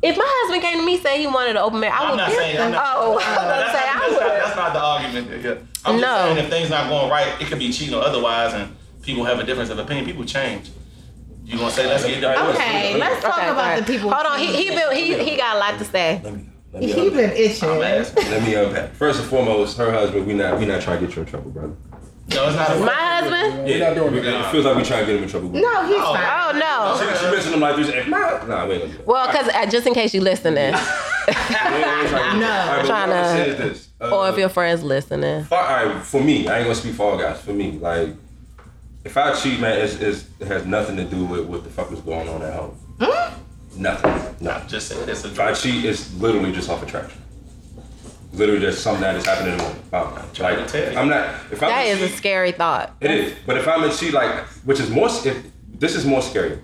[0.00, 2.16] if my husband came to me saying he wanted an open marriage, I I'm would
[2.18, 2.60] not give saying.
[2.60, 4.42] I'm not, Oh, I that's, would not, say I that's, not, would.
[4.42, 5.28] that's not the argument.
[5.42, 5.60] There, yeah.
[5.84, 6.06] I'm No.
[6.06, 9.24] just saying if things not going right, it could be cheating or otherwise, and people
[9.24, 10.06] have a difference of opinion.
[10.06, 10.70] People change.
[11.44, 12.60] You gonna say let's get divorced?
[12.60, 13.82] Okay, let's talk Okay, about ahead.
[13.86, 14.10] the people.
[14.12, 16.22] Hold on, he he been he he got a lot to say.
[16.80, 17.12] Let me, He unpack.
[17.16, 17.68] been itching.
[18.30, 18.92] Let me unpack.
[18.94, 21.50] First and foremost, her husband, we not we not trying to get you in trouble,
[21.50, 21.74] brother.
[22.30, 22.76] No, it's not.
[22.76, 23.68] A My husband?
[23.68, 24.20] Yeah, not doing it.
[24.22, 24.48] that.
[24.48, 25.48] It feels like we trying to get him in trouble.
[25.48, 26.12] No, he's Oh.
[26.14, 26.26] fine.
[26.26, 27.12] Oh no.
[27.18, 27.88] She, she mentioned him like this.
[27.90, 29.06] and- Nah, nah, we ain't gonna do that.
[29.06, 30.74] Well, because uh, just in case you listening,
[31.28, 32.50] We gonna try No.
[32.50, 33.88] All right, but I'm gonna say this.
[34.00, 35.44] Uh, or if your friends listening.
[35.44, 37.40] For, All right, for me, I ain't gonna speak for all guys.
[37.40, 38.10] For me, like,
[39.04, 41.90] if I cheat, man, it's, it's, it has nothing to do with what the fuck
[41.92, 42.78] is going on at home.
[43.78, 44.44] Nothing.
[44.44, 44.60] No.
[44.66, 47.22] Just saying it's a If I cheat, it's literally just off attraction.
[48.32, 49.92] Literally just something that is happening in the moment.
[49.92, 50.24] Wow.
[50.34, 50.98] Trying to tell Like, you.
[50.98, 51.34] I'm not.
[51.50, 52.94] If I'm That a is a cheat, scary thought.
[53.00, 53.34] It is.
[53.46, 55.44] But if I'm a cheat, like, which is more, if
[55.78, 56.58] this is more scary.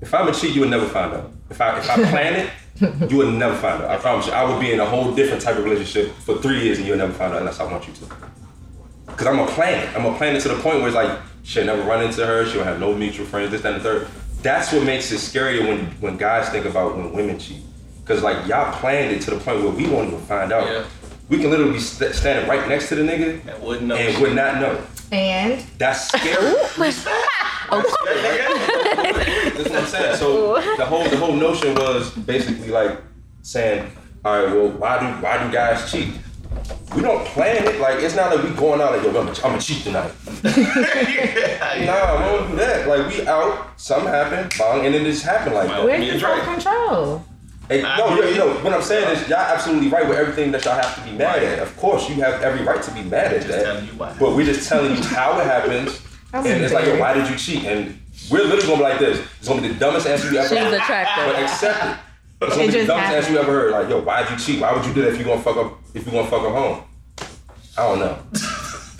[0.00, 1.30] If I'm a cheat, you would never find out.
[1.50, 3.90] If I if I plan it, you would never find out.
[3.90, 4.32] I promise you.
[4.32, 6.96] I would be in a whole different type of relationship for three years and you'll
[6.96, 8.06] never find out unless I want you to.
[9.06, 9.94] Cause I'm gonna plan it.
[9.94, 12.46] I'm gonna plan it to the point where it's like she'll never run into her.
[12.46, 13.50] She'll have no mutual friends.
[13.50, 14.08] This, that, and the third.
[14.42, 17.62] That's what makes it scarier when when guys think about when women cheat.
[18.04, 20.66] Cause like y'all planned it to the point where we won't even find out.
[20.66, 20.84] Yeah.
[21.28, 23.94] We can literally be st- standing right next to the nigga And wouldn't know.
[23.94, 24.80] and would not know.
[25.12, 26.54] And That's scary.
[27.70, 27.84] That's
[29.68, 30.16] what I'm saying.
[30.16, 33.00] So the whole the whole notion was basically like
[33.42, 33.90] saying,
[34.24, 36.14] all right, well, why do why do guys cheat?
[36.94, 37.80] We don't plan it.
[37.80, 40.12] Like it's not like we going out like yo, I'm gonna, I'm gonna cheat tonight.
[41.80, 42.69] Nah, we don't do that.
[42.90, 45.84] Like we out, something happened, bang, and then this happened like that.
[45.84, 46.42] where's Me the and Drake.
[46.42, 47.24] control?
[47.68, 48.32] Hey, I no, agree.
[48.32, 51.02] you know, what I'm saying is y'all absolutely right with everything that y'all have to
[51.08, 51.60] be mad at.
[51.60, 53.82] Of course, you have every right to be mad at telling that.
[53.84, 54.16] you why.
[54.18, 56.00] But we're just telling you how it happens
[56.32, 57.64] and it's like, yo, why did you cheat?
[57.64, 59.24] And we're literally gonna be like this.
[59.38, 60.74] It's gonna be the dumbest answer you ever She's heard.
[60.74, 61.24] attractive.
[61.26, 61.96] But accept it.
[62.42, 63.16] It's gonna It be the just dumbest happened.
[63.16, 63.70] answer you ever heard.
[63.72, 64.60] Like, yo, why'd you cheat?
[64.60, 66.52] Why would you do that if you gonna fuck up if you gonna fuck up
[66.52, 66.82] home?
[67.78, 68.18] I don't know.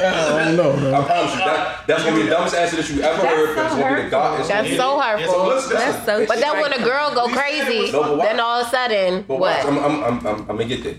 [0.02, 3.02] I don't know, I promise you that that's gonna be the dumbest answer that you
[3.02, 3.56] ever That's heard.
[3.56, 4.40] but so it's gonna be the God.
[4.40, 5.46] It's That's gonna so be- hurtful.
[5.46, 8.66] listen, That's so It's- But then when a girl go crazy, No, then all of
[8.66, 9.64] a sudden, But what?
[9.66, 10.94] I'm, I'm, I'm, I'm, I'm gonna get there.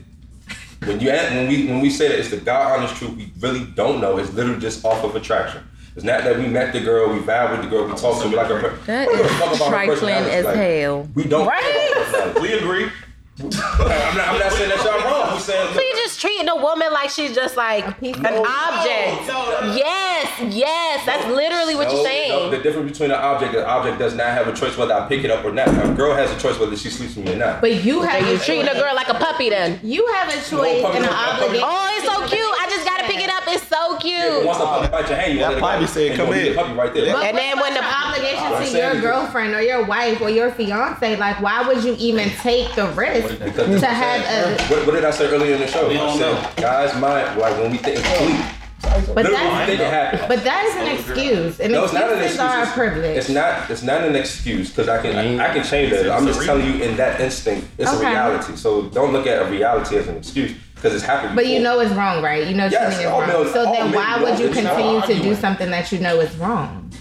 [0.86, 3.32] When you add, when we when we say that it's the God honest truth, we
[3.40, 4.18] really don't know.
[4.18, 5.62] It's literally just off of attraction.
[5.96, 8.30] It's not that we met the girl, we vibe with the girl, we talk to
[8.30, 8.78] her, like her.
[8.88, 11.08] That we don't is give a fuck about trifling as Like, hell.
[11.14, 11.46] We don't.
[11.46, 12.14] Right?
[12.14, 12.42] Right.
[12.42, 12.90] We agree.
[13.44, 15.34] I'm not, I'm not saying that y'all wrong.
[15.36, 19.30] We saying So you just treating a woman like she's just like an of- object.
[19.32, 22.52] Oh, no, Yes, yes, that's literally what No, you're no, saying.
[22.52, 25.24] the difference between an object, an object does not have a choice whether I pick
[25.24, 25.68] it up or not.
[25.68, 27.62] A girl has a choice whether she sleeps with me or not.
[27.62, 29.80] But you have You a treating a girl like a puppy then.
[29.84, 31.64] You have a choice puppy and an obligation.
[31.66, 32.40] Oh, it's so cute.
[32.62, 33.44] I just gotta pick it up.
[33.48, 34.46] It's so But cute.
[34.46, 36.54] once a puppy bites your hand, you That want to puppy said, "Come The here."
[36.56, 37.14] puppy right there.
[37.14, 41.16] But And then when the- obligation to your girlfriend or your wife or your fiance,
[41.18, 44.22] like why would you even take the risk Because to have
[44.60, 44.64] a?
[44.74, 45.88] What, what did I say earlier in the show?
[45.88, 46.50] We I don't said, know.
[46.62, 48.58] guys, mind like when we think it's sleep.
[48.82, 51.60] But Literally, when we think it that's but that is an excuse.
[51.60, 52.40] And No, it's not an excuse.
[52.40, 53.18] are a It's- privilege.
[53.18, 53.70] It's not.
[53.70, 55.16] It's not an excuse because I can.
[55.40, 56.10] I, I can change that.
[56.10, 58.06] I'm just telling you in that instinct, it's Okay.
[58.08, 58.56] a reality.
[58.56, 61.36] So don't look at a reality as an excuse because it's happened.
[61.36, 62.48] But you know it's wrong, right?
[62.48, 63.28] You know Yes, cheating is wrong.
[63.28, 66.36] men- so then why know would you continue to do something that you know is
[66.38, 66.92] wrong?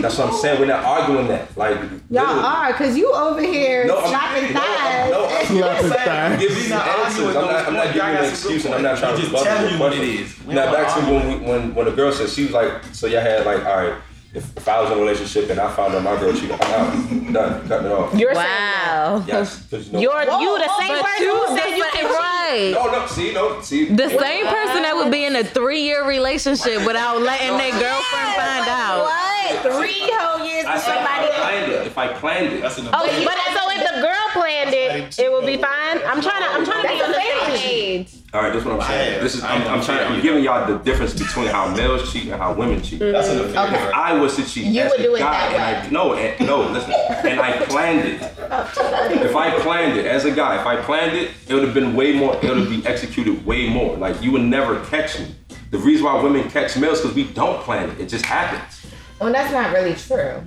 [0.00, 0.60] That's what I'm saying.
[0.60, 1.56] We're not arguing that.
[1.56, 1.76] Like
[2.10, 2.42] Y'all literally.
[2.44, 5.10] are, cause you over here No, I'm, slapping no, I'm, thighs.
[5.10, 6.40] no, I'm, Slapping saying- thighs.
[6.40, 7.24] giving you We not answers.
[7.24, 9.28] arguing I'm not, I'm not giving you an excuse, and I'm not trying We to
[9.30, 10.44] just rebut you what it is.
[10.46, 13.06] We Now back to when we, when when a girl said she was like, so
[13.06, 13.94] y'all had like, all right,
[14.34, 16.60] if, if I was in a relationship and I found out my girl cheated, I'm
[16.62, 18.14] out, done, cutting it off.
[18.14, 18.34] You're.
[18.34, 19.24] Wow.
[19.26, 20.00] Yes, you know.
[20.00, 22.10] You're you the same But person you who said you can cheat.
[22.12, 22.70] right.
[22.74, 23.86] no, no, see, no, see.
[23.86, 28.34] The same person that would be in a three year relationship without letting their girlfriend
[28.36, 29.00] find out.
[29.04, 29.27] What?
[29.62, 31.86] Three whole years I with said if I planned it.
[31.86, 32.62] If I planned it.
[32.62, 35.98] That's an Oh, but so if the girl planned it, it would be fine.
[36.06, 38.14] I'm trying to I'm trying to be on the same page.
[38.34, 39.12] All right, this is what I'm saying.
[39.14, 40.12] Yeah, This is I I'm, I'm trying.
[40.12, 42.98] I'm giving y'all the difference between how males cheat and how women cheat.
[42.98, 43.66] That's an affair.
[43.68, 43.88] Okay.
[43.88, 45.90] If I was to cheat, You as would a do it guy, that and I,
[45.90, 48.20] no, and, no, listen, and I planned it.
[49.22, 51.94] If I planned it as a guy, if I planned it, it would have been
[51.96, 52.36] way more.
[52.36, 53.96] It would have been executed way more.
[53.96, 55.34] Like you would never catch me.
[55.70, 58.00] The reason why women catch males because we don't plan it.
[58.00, 58.86] It just happens.
[59.20, 60.42] Well, that's not really true.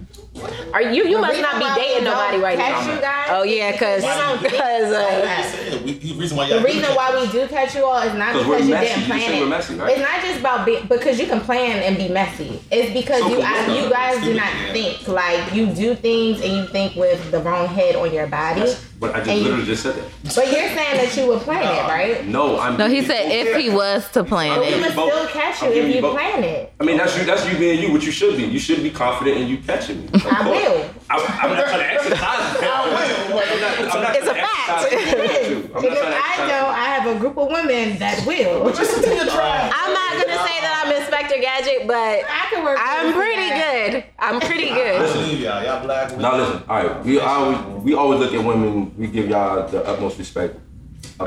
[0.74, 2.96] Are you you must not be dating nobody right catch now.
[2.96, 5.54] You guys Oh yeah, cause You don't cause uh, that.
[5.54, 8.34] said, we, the reason why The reason why we do catch you all is not
[8.34, 8.88] because you messy.
[8.88, 9.40] didn't You plan said it.
[9.42, 9.92] we're messy, right?
[9.92, 12.60] It's not just about be, because you can plan and be messy.
[12.72, 14.74] It's because So you can I, you guys do not yeah.
[14.74, 18.74] think like you do things and you think with the wrong head on your body.
[19.00, 20.04] But I just And you- literally just said that.
[20.36, 22.26] But you're saying that you would plan it, right?
[22.28, 22.78] No, I'm.
[22.78, 24.78] No, he said if he was to plan We Okay.
[24.78, 24.80] it.
[24.82, 25.12] must both.
[25.12, 26.14] still catch you I'm if giving you you both.
[26.14, 26.74] plan it.
[26.80, 27.24] I mean, that's you.
[27.26, 27.92] That's you being you.
[27.92, 28.44] What you should be.
[28.44, 30.08] You should be confident in you catching me.
[30.14, 30.64] Of I course.
[30.64, 30.90] will.
[31.10, 32.56] I, I'm not trying to exercise.
[32.56, 32.64] it.
[32.64, 34.92] I'm not, not It's a fact.
[34.92, 35.72] exercise it.
[35.76, 38.72] I'm And if I exercise I have a group of women that will.
[38.74, 39.70] Just continue to try.
[39.74, 42.80] I'm not gonna say that I'm Inspector Gadget, but I can work.
[42.82, 43.92] I'm pretty that.
[43.92, 44.04] good.
[44.20, 45.14] I'm pretty good.
[45.14, 45.64] believe y'all.
[45.64, 46.22] Y'all black women.
[46.22, 47.04] Now listen, all right.
[47.06, 48.94] We always we always look at women.
[48.98, 50.58] We give y'all the utmost respect.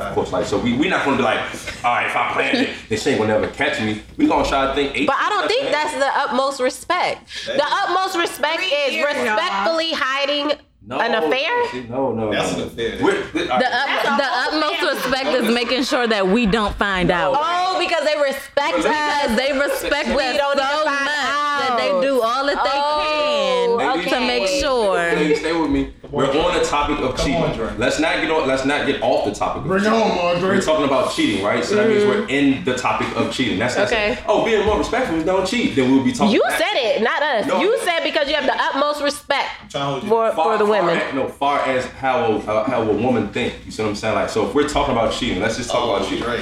[0.00, 1.38] Of course, like so, we we not gonna be like,
[1.84, 4.02] all right, if I planned it, then she ain't gonna never catch me.
[4.16, 5.06] We gonna try to think eight.
[5.06, 7.28] But I don't think that's the utmost respect.
[7.46, 9.34] The utmost respect is years, y'all.
[9.36, 10.52] respectfully hiding
[10.86, 11.88] no, an affair.
[11.88, 12.64] No, no, That's no.
[12.64, 12.98] an affair.
[13.02, 14.04] We're- th- all The, right.
[14.06, 14.28] up, the
[14.68, 17.34] utmost respect is making sure that we don't find out.
[17.38, 19.36] Oh, because they respect Because us.
[19.38, 23.78] they respect We us don't so much find that they do all that they Oh,
[23.80, 24.10] can okay.
[24.10, 24.96] to make sure.
[25.16, 25.92] Ladies, stay with me.
[26.14, 27.42] We're on the topic of Come cheating.
[27.42, 28.46] on, let's not get on.
[28.46, 29.62] Let's not get off the topic.
[29.62, 29.98] Of Bring it cheating.
[30.00, 30.48] home, Andre.
[30.50, 31.64] We're talking about cheating, right?
[31.64, 33.58] So that means we're in the topic of cheating.
[33.58, 34.14] That's not Okay.
[34.14, 35.74] saying, oh, being more respectful, don't cheat.
[35.74, 36.32] Then we'll be talking.
[36.32, 36.58] You back.
[36.58, 37.46] said it, not us.
[37.46, 37.60] No.
[37.60, 40.58] You said because you have the utmost respect trying to hold you for, Far- for
[40.64, 40.96] the women.
[40.98, 43.54] as- no, far as how a, uh, how a woman think.
[43.66, 44.14] You see what I'm saying?
[44.14, 46.24] Like, so if we're talking about cheating, let's just talk Oh, about cheating.
[46.26, 46.40] Right.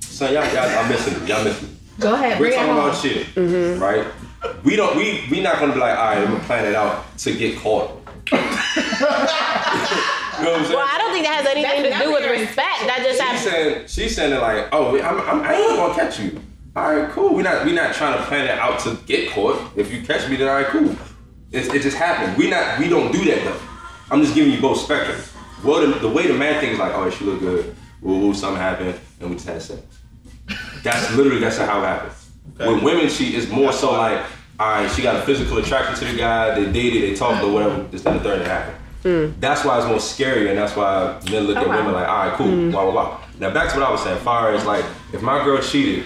[0.00, 1.28] So y'all, y'all, I'm missing it.
[1.28, 2.00] Y'all missing it.
[2.00, 2.88] Go ahead, We're bring it talking home.
[2.88, 3.82] about cheating, Mm-hmm.
[3.82, 4.06] right?
[4.62, 4.96] We don't.
[4.96, 7.58] We we not gonna be like, all right, I'm gonna plan it out to get
[7.58, 7.90] caught.
[8.32, 8.38] You
[10.44, 10.76] know what I'm saying?
[10.76, 12.86] Well, I don't think that has anything to do with never respect.
[12.86, 13.42] That just She's has.
[13.42, 16.40] saying she's saying it like, oh, I'm, I'm, I ain't gonna catch you.
[16.76, 17.34] All right, cool.
[17.34, 19.60] We're not we're not trying to plan it out to get caught.
[19.76, 20.94] If you catch me, then all right, cool.
[21.50, 22.36] It, it just happened.
[22.36, 23.60] We not we don't do that though.
[24.10, 25.34] I'm just giving you both spectrums.
[25.64, 27.74] Well, the, the way the man thinks is like, oh, she look good.
[28.00, 29.82] Woo woo, something happened, and we just had sex.
[30.82, 32.30] That's literally that's how it happens.
[32.56, 34.24] When women cheat, it's more so like,
[34.58, 36.58] all right, she got a physical attraction to the guy.
[36.58, 37.82] They dated, they talked, or whatever.
[37.84, 38.76] This, that, and the third, and it happened.
[39.04, 39.40] Mm.
[39.40, 41.76] That's why it's more scary, and that's why men look oh, at Oh, wow.
[41.76, 42.70] women like, all right, cool, mm.
[42.72, 43.20] blah blah blah.
[43.38, 44.18] Now back to what I was saying.
[44.20, 46.04] Far as like, if my girl cheated,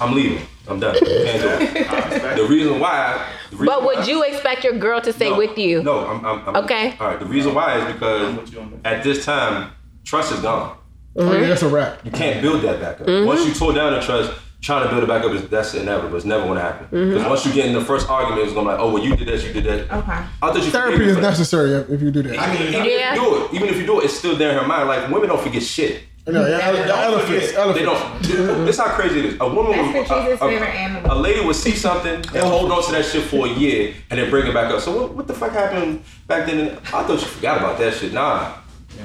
[0.00, 0.46] I'm leaving.
[0.68, 0.94] I'm done.
[0.98, 2.36] Can't do it.
[2.36, 3.26] The reason why.
[3.50, 5.82] The reason But why- would you expect your girl to stay No, with you?
[5.82, 6.96] No, I'm, I'm, I'm Okay.
[7.00, 7.18] All right.
[7.18, 8.54] The reason why is because
[8.84, 9.72] at this time,
[10.04, 10.76] trust is gone.
[11.16, 11.28] Mm-hmm.
[11.28, 12.04] Oh, yeah, that's a wrap.
[12.04, 13.06] You can't build that back up.
[13.06, 13.26] Mm-hmm.
[13.26, 16.16] Once you tore down the trust, trying to build it back up is that's inevitable.
[16.16, 16.86] It's never gonna happen.
[16.86, 17.12] Mm-hmm.
[17.14, 19.16] Because once you get in the first argument, it's gonna be like, oh well, you
[19.16, 19.80] did this, you did that.
[19.98, 20.12] Okay.
[20.12, 22.38] I thought you Therapy is necessary if if you do that.
[22.38, 23.14] I mean, Even Yeah.
[23.14, 24.88] if you do it, even if you do it, it's still there in her mind.
[24.88, 26.04] Like women don't forget shit.
[26.26, 27.52] No, yeah, ele- Don't elephants.
[27.52, 28.20] They don't.
[28.66, 29.36] This is how crazy it is.
[29.40, 32.84] A woman, That's will- Patrice's a, a- a lady would see something and hold on
[32.84, 34.80] to that shit for a year and then bring it back up.
[34.80, 36.76] So what, what the fuck happened back then?
[36.92, 38.12] I thought you forgot about that shit.
[38.12, 38.52] Nah,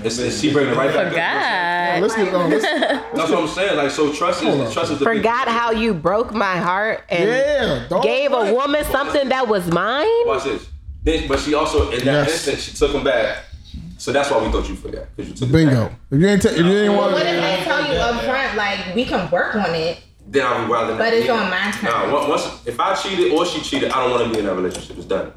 [0.03, 1.13] it's, it's she bringing it right back up.
[1.13, 2.01] God.
[2.01, 2.49] Let's get um, on.
[2.49, 3.77] That's what I'm saying.
[3.77, 7.29] Like so, trust is trust is the big- Forgot how you broke my heart and
[7.29, 8.03] yeah, dog.
[8.03, 10.07] gave a woman something that was mine?
[10.25, 10.67] Watch this.
[11.03, 12.31] Then, but she also in that Yes.
[12.47, 13.45] instant she took him back.
[13.97, 15.85] So that's why we thought you forgot because you took it Bingo.
[15.87, 15.99] back.
[16.11, 18.21] If you ain't, ta- if you ain't But want, what if they tell you up
[18.23, 19.99] front, like we can work on it?
[20.27, 20.97] Then I'll be wilding.
[20.97, 24.11] But it's on my Nah, once, once if I cheated or she cheated, I don't
[24.11, 24.97] want to be in that relationship.
[24.97, 25.31] It's done.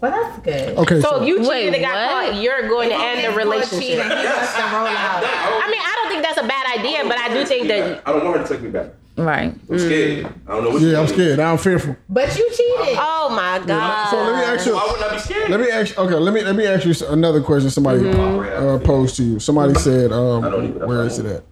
[0.00, 0.78] Well, that's good.
[0.78, 2.32] okay, So so, if you cheated Wait, and got what?
[2.32, 3.82] caught, you're going to end the relationship.
[3.82, 5.24] He wants to roll out.
[5.24, 8.12] I mean, I don't think that's a bad idea, but I do think that I
[8.12, 8.90] don't want her to take me back.
[9.16, 9.52] Right.
[9.68, 10.26] I'm scared.
[10.46, 10.80] I don't know what.
[10.82, 11.40] yeah, I'm you scared.
[11.40, 11.96] I'm fearful.
[12.08, 12.96] But you cheated.
[13.00, 14.10] Oh my god.
[14.10, 14.74] So let me ask you.
[14.76, 15.50] Why wouldn't I be scared?
[15.50, 15.96] Let me ask.
[15.96, 16.02] you.
[16.04, 17.68] Okay, let me let me ask you another question.
[17.70, 19.40] Somebody uh, posed to you.
[19.40, 21.42] Somebody said, um, don't even- "Where is it at?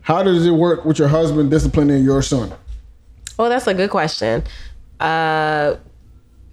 [0.00, 2.54] How does it work with your husband disciplining your son?"
[3.38, 4.44] Well, that's a good question.
[4.98, 5.76] Uh,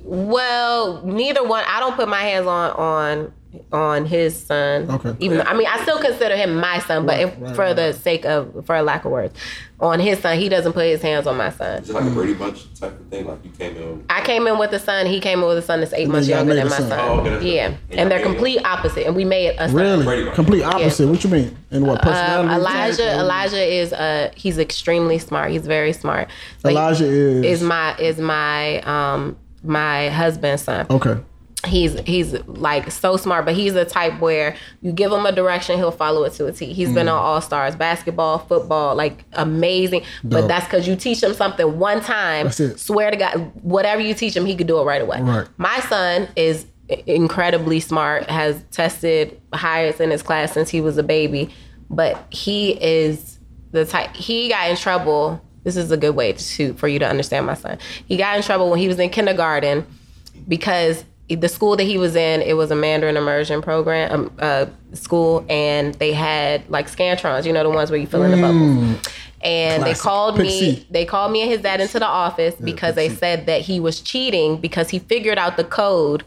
[0.06, 1.64] well, neither one.
[1.68, 3.34] I don't put my hands on on
[3.72, 4.90] on his son.
[4.90, 5.16] Okay.
[5.20, 7.76] Even though, I mean, I still consider him my son, but if, right, for right.
[7.76, 9.34] the sake of for a lack of words,
[9.80, 11.80] on his son, he doesn't put his hands on my son.
[11.80, 13.26] It's like a Brady Bunch type of thing.
[13.26, 14.06] Like you came in.
[14.10, 15.06] I came in with a son.
[15.06, 16.90] He came in with a son that's eight months younger than a my son.
[16.90, 17.00] son.
[17.00, 17.66] Oh, okay, yeah.
[17.66, 19.76] And and they're y'all made complete opposite, and we made a son.
[19.76, 21.08] Really, complete opposite.
[21.08, 21.58] What you mean?
[21.72, 22.50] And what personality?
[22.50, 25.52] Um, Elijah, Elijah is uh he's extremely smart.
[25.52, 26.30] He's very smart.
[26.62, 30.86] But he- Elijah is is my is my um my husband's son.
[30.90, 31.18] okay.
[31.66, 35.78] He's he's like so smart, but he's the type where you give him a direction,
[35.78, 36.72] he'll follow it to a T.
[36.74, 36.94] He's Mm.
[36.94, 40.04] been on all stars, basketball, football, like amazing.
[40.24, 42.46] But that's because you teach him something one time.
[42.46, 42.80] That's it.
[42.80, 45.20] Swear to God, whatever you teach him, he could do it right away.
[45.24, 45.48] Right.
[45.58, 46.68] My son is
[47.08, 51.50] incredibly smart, has tested highest in his class since he was a baby,
[51.90, 53.40] but he is
[53.72, 55.42] the type he got in trouble.
[55.66, 57.78] This is a good way to for you to understand my son.
[58.06, 59.86] He got in trouble when he was in kindergarten
[60.48, 64.68] because the school that he was in, it was a Mandarin immersion program, um, uh,
[64.94, 68.38] school, and they had like scantrons, you know, the ones where you fill in the
[68.38, 69.08] bubbles.
[69.42, 70.88] And they called Pick me.
[70.90, 74.02] They called me and his dad into the office because they said that he was
[74.02, 76.24] cheating because he figured out the code,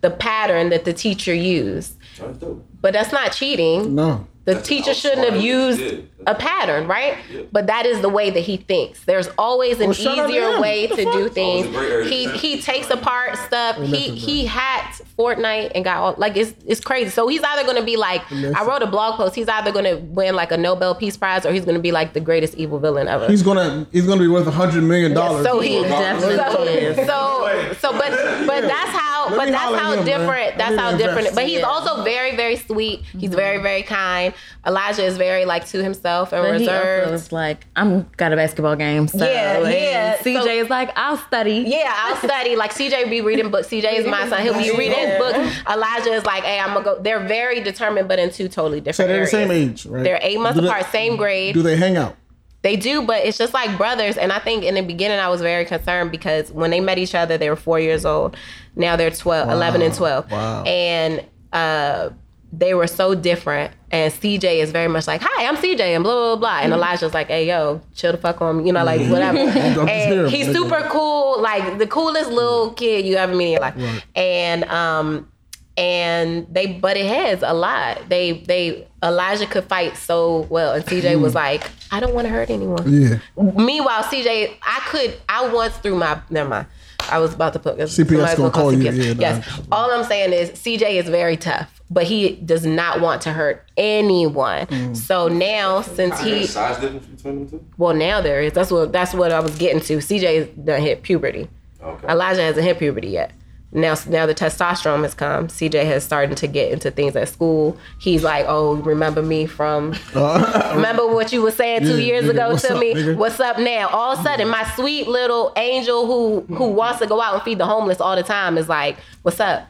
[0.00, 1.96] the pattern that the teacher used.
[2.18, 2.66] That's dope.
[2.80, 3.94] But that's not cheating.
[3.94, 4.26] No.
[4.50, 6.04] The That's teacher shouldn't have used it is.
[6.26, 7.16] a pattern, right?
[7.30, 7.42] Yeah.
[7.52, 9.04] But that is the way that he thinks.
[9.04, 11.66] There's always an Well, shout out to easier way to do things.
[11.66, 13.76] Always a great area to He he takes apart stuff.
[13.76, 17.10] He listen, he hacked Fortnite and got all like it's it's crazy.
[17.10, 19.34] So he's either gonna be like I wrote a blog post.
[19.34, 22.20] He's either gonna win like a Nobel Peace Prize or he's gonna be like the
[22.20, 23.26] greatest evil villain ever.
[23.28, 25.44] He's gonna he's gonna be worth a hundred million dollars.
[25.46, 26.96] So he Definitely so, is.
[27.06, 28.10] so so but
[28.46, 31.60] but that's how Let but that's how him, different I that's how different but he's
[31.60, 31.66] Yeah.
[31.66, 33.62] also very very sweet he's very mm-hmm.
[33.62, 34.34] very kind
[34.66, 38.32] Elijah is very like to himself and But he also reserved is like, I'm got
[38.32, 39.08] a basketball game.
[39.08, 41.64] So, Yeah, yeah, CJ so- is like, I'll study.
[41.66, 42.56] yeah, I'll study.
[42.56, 43.68] Like CJ be reading books.
[43.68, 44.42] CJ is my son.
[44.42, 45.34] He'll be reading his book.
[45.68, 47.00] Elijah is like, hey, I'm gonna go.
[47.00, 50.04] They're very determined, but in two totally so different they're the same age, right?
[50.04, 51.54] They're eight months Do they- apart, same grade.
[51.54, 52.16] Do they hang out?
[52.62, 54.16] They do, but it's just like brothers.
[54.18, 57.14] And I think in the beginning I was very concerned because when they met each
[57.14, 58.36] other, they were four years old.
[58.76, 60.30] Now they're 12, 11 and 12.
[60.30, 60.62] Wow.
[60.64, 62.10] And uh,
[62.52, 63.72] they were so different.
[63.90, 66.58] And CJ is very much like, hi, I'm CJ, and blah, blah, blah.
[66.60, 69.38] And Elijah's like, hey, yo, chill the fuck on me, you know, like whatever.
[69.88, 74.04] and he's super cool, like the coolest little kid you ever meet in your life.
[74.14, 75.28] And, um,
[75.76, 78.08] and they butted heads a lot.
[78.08, 82.32] They they Elijah could fight so well, and CJ was like, I don't want to
[82.32, 82.82] hurt anyone.
[82.86, 83.18] Yeah.
[83.36, 86.66] Meanwhile, CJ, I could, I once threw my, never mind.
[87.10, 89.20] I was about to put somebody's gonna call you, yeah, nah.
[89.20, 89.60] yes.
[89.72, 93.66] All I'm saying is CJ is very tough, but he does not want to hurt
[93.76, 94.66] anyone.
[94.66, 94.96] Mm.
[94.96, 97.64] So now, since Is there a he, size difference between them two?
[97.78, 98.52] well, now there is.
[98.52, 99.96] That's what that's what I was getting to.
[99.96, 101.48] CJ done hit puberty.
[101.82, 102.08] Okay.
[102.08, 103.32] Elijah hasn't hit puberty yet.
[103.72, 105.46] Now, now the testosterone has come.
[105.46, 107.76] CJ has started to get into things at school.
[108.00, 109.94] He's like, "Oh, remember me from?
[110.14, 112.94] remember what you were saying two Yeah, years nigga, ago to up, me?
[112.94, 113.16] nigga?
[113.16, 113.88] What's up now?
[113.88, 117.42] All of a sudden, my sweet little angel who who wants to go out and
[117.44, 119.66] feed the homeless all the time is like, "What's up?"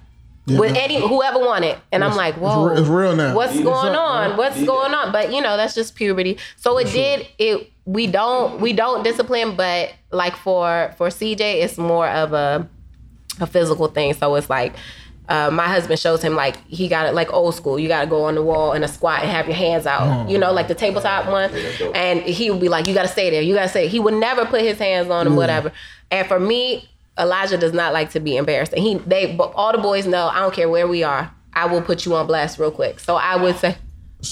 [0.47, 0.81] With no.
[0.81, 3.37] any whoever want it, and I'm like, whoa, it's real now.
[3.37, 3.97] What's Need going it.
[3.99, 4.37] on?
[4.37, 4.97] What's Need going it.
[4.97, 5.13] on?
[5.13, 6.39] But you know, that's just puberty.
[6.57, 7.29] So it did.
[7.39, 12.67] It we don't we don't discipline, but like for for CJ, it's more of a
[13.41, 14.15] a physical thing.
[14.15, 14.75] So it's like.
[15.29, 17.79] Uh, my husband shows him like he got it like old school.
[17.79, 20.29] You got to go on the wall in a squat and have your hands out,
[20.29, 21.53] you know, like the tabletop one.
[21.95, 23.41] And he would be like, "You got to stay there.
[23.41, 25.71] You got to stay." He would never put his hands on him, whatever.
[26.11, 28.73] And for me, Elijah does not like to be embarrassed.
[28.73, 30.27] And he, they, all the boys know.
[30.27, 31.33] I don't care where we are.
[31.53, 32.99] I will put you on blast real quick.
[32.99, 33.77] So I would say,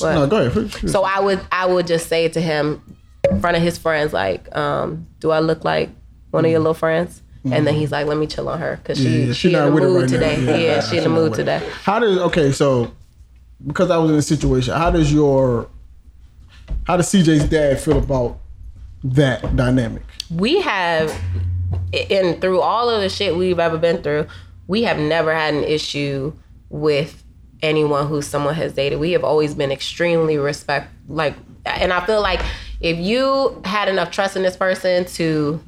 [0.00, 0.14] what?
[0.14, 0.90] No, go ahead.
[0.90, 2.82] So I would I would just say to him
[3.30, 5.90] in front of his friends, like, um, do I look like
[6.32, 7.22] one of your little friends?
[7.44, 9.26] And then he's like, let me chill on her because she, Mm-hmm.
[9.28, 10.06] Yeah, she, she in the mood right now.
[10.06, 10.40] today.
[10.44, 10.56] Yeah.
[10.74, 11.66] Yeah, she in the mood today.
[11.82, 12.52] How does okay?
[12.52, 12.92] So
[13.66, 15.68] because I was in this situation, how does your
[16.84, 18.38] how does CJ's dad feel about
[19.04, 20.02] that dynamic?
[20.30, 21.14] We have,
[22.10, 24.26] and through all of the shit we've ever been through,
[24.66, 26.32] we have never had an issue
[26.68, 27.24] with
[27.62, 29.00] anyone who someone has dated.
[29.00, 31.34] We have always been extremely respect like
[31.66, 32.40] and I feel like
[32.80, 35.60] if you had enough trust in this person to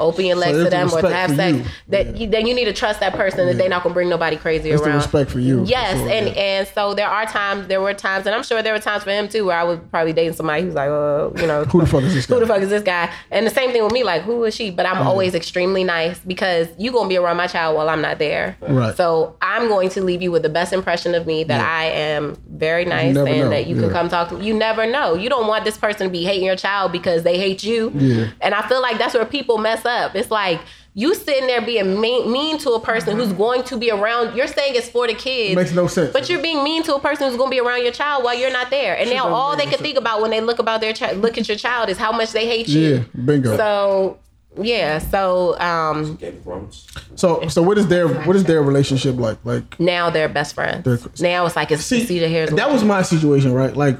[0.00, 1.64] open your legs it's to them or to have sex, you.
[1.88, 2.12] that Yeah.
[2.16, 4.70] you, then you need to trust that person that they're not gonna bring nobody crazy
[4.70, 4.96] It's around.
[4.96, 5.64] respect for you.
[5.64, 6.32] for Yes, sure, and yeah.
[6.42, 9.10] and so there are times, there were times, and I'm sure there were times for
[9.10, 11.86] him too, where I was probably dating somebody who's like, uh, you know, Who the
[11.86, 12.40] fuck is this Who guy?
[12.40, 13.10] the fuck is this guy?
[13.30, 14.70] And the same thing with me, like, who is she?
[14.70, 18.18] But I'm always extremely nice because you gonna be around my child while I'm not
[18.18, 18.56] there.
[18.60, 18.96] Right.
[18.96, 21.68] So I'm going to leave you with the best impression of me that Yeah.
[21.68, 23.82] I am very nice and know, that you yeah.
[23.82, 24.38] can come talk to.
[24.42, 25.14] You never know.
[25.14, 27.90] You don't want this person to be hating your child because they hate you.
[27.94, 28.26] Yeah.
[28.40, 29.87] And I feel like that's where people mess up.
[30.14, 30.60] It's like
[30.94, 34.36] you sitting there being mean, mean to a person who's going to be around.
[34.36, 35.54] You're saying it's for the kids.
[35.54, 36.12] Makes no sense.
[36.12, 38.34] But you're being mean to a person who's going to be around your child while
[38.38, 38.96] you're not there.
[38.98, 39.82] And now all they no can sense.
[39.82, 42.32] think about when they look about their child, look at your child, is how much
[42.32, 42.80] they hate you.
[42.80, 43.56] Yeah, bingo.
[43.56, 44.18] So
[44.60, 46.86] yeah, so um, Game of Thrones.
[47.14, 49.38] So so what is their what is their relationship like?
[49.44, 50.84] Like now they're best friends.
[50.84, 52.50] They're- now it's like it's see see the hairs.
[52.50, 53.76] that was my situation, right?
[53.76, 53.98] Like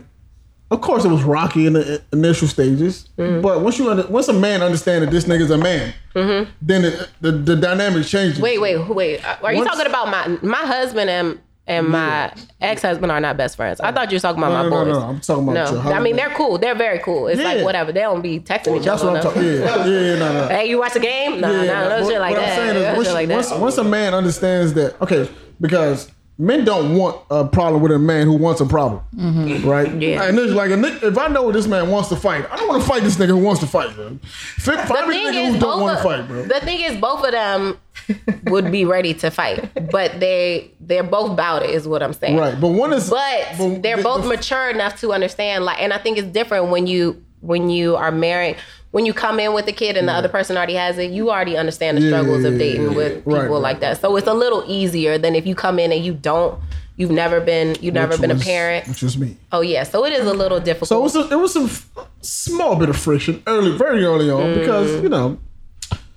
[0.70, 3.40] of course it was rocky in the initial stages, Mm-hmm.
[3.40, 5.94] but once you under, once a man understands that this nigga's a man,
[6.62, 8.34] then it, the the dynamic changes.
[8.34, 8.42] Mm-hmm.
[8.42, 9.20] Wait, wait, wait.
[9.42, 13.36] Are you Once- talking about my my husband and and my ex husband are not
[13.36, 13.78] best friends?
[13.80, 15.02] I thought you were talking about No, my no, no, boys.
[15.02, 16.56] no, I'm talking about your No, I mean they're cool.
[16.58, 17.26] They're very cool.
[17.28, 17.48] It's Yeah.
[17.52, 17.92] like whatever.
[17.92, 19.12] They don't be texting each That's other.
[19.12, 19.30] what I'm no.
[19.30, 19.42] talking.
[19.44, 20.48] Yeah, yeah, yeah, no, no.
[20.54, 21.40] Hey, you watch the game?
[21.40, 22.58] No, Yeah, no, no what- shit like what that.
[22.58, 23.60] I'm saying is once, like once, that.
[23.60, 25.28] once a man understands that, okay,
[25.60, 26.10] because
[26.40, 29.02] men don't want a problem with a man who wants a problem,
[29.64, 29.88] right?
[29.88, 30.00] Mm-hmm.
[30.00, 30.22] Yeah.
[30.22, 32.88] And it's like if I know this man wants to fight, I don't want to
[32.88, 34.18] fight this nigga who wants to fight, bro.
[34.22, 34.82] Fi- the
[35.12, 36.42] thing nigga is, who don't both want to of, fight, bro.
[36.44, 37.76] the thing is, both of them
[38.46, 42.36] would be ready to fight, but they they're both about it, is what I'm saying.
[42.36, 45.92] Right, but one is, but they're the- both the- mature enough to understand like and
[45.92, 48.56] i think it's different when you when you are married
[48.90, 51.30] when you come in with a kid and the other person already has it you
[51.30, 54.00] already understand the Yeah, struggles yeah, of dating yeah, with people Right, right, like that.
[54.00, 56.58] so it's a little easier than if you come in and you don't
[56.96, 58.88] you've never been you've never which been was- a parent.
[58.88, 59.36] Which was me.
[59.52, 59.84] oh yeah.
[59.84, 60.88] So it is a little difficult.
[60.88, 61.88] So it was, a, it was some f-
[62.22, 64.54] small bit of friction early, very early on, Mm.
[64.58, 65.38] because you know,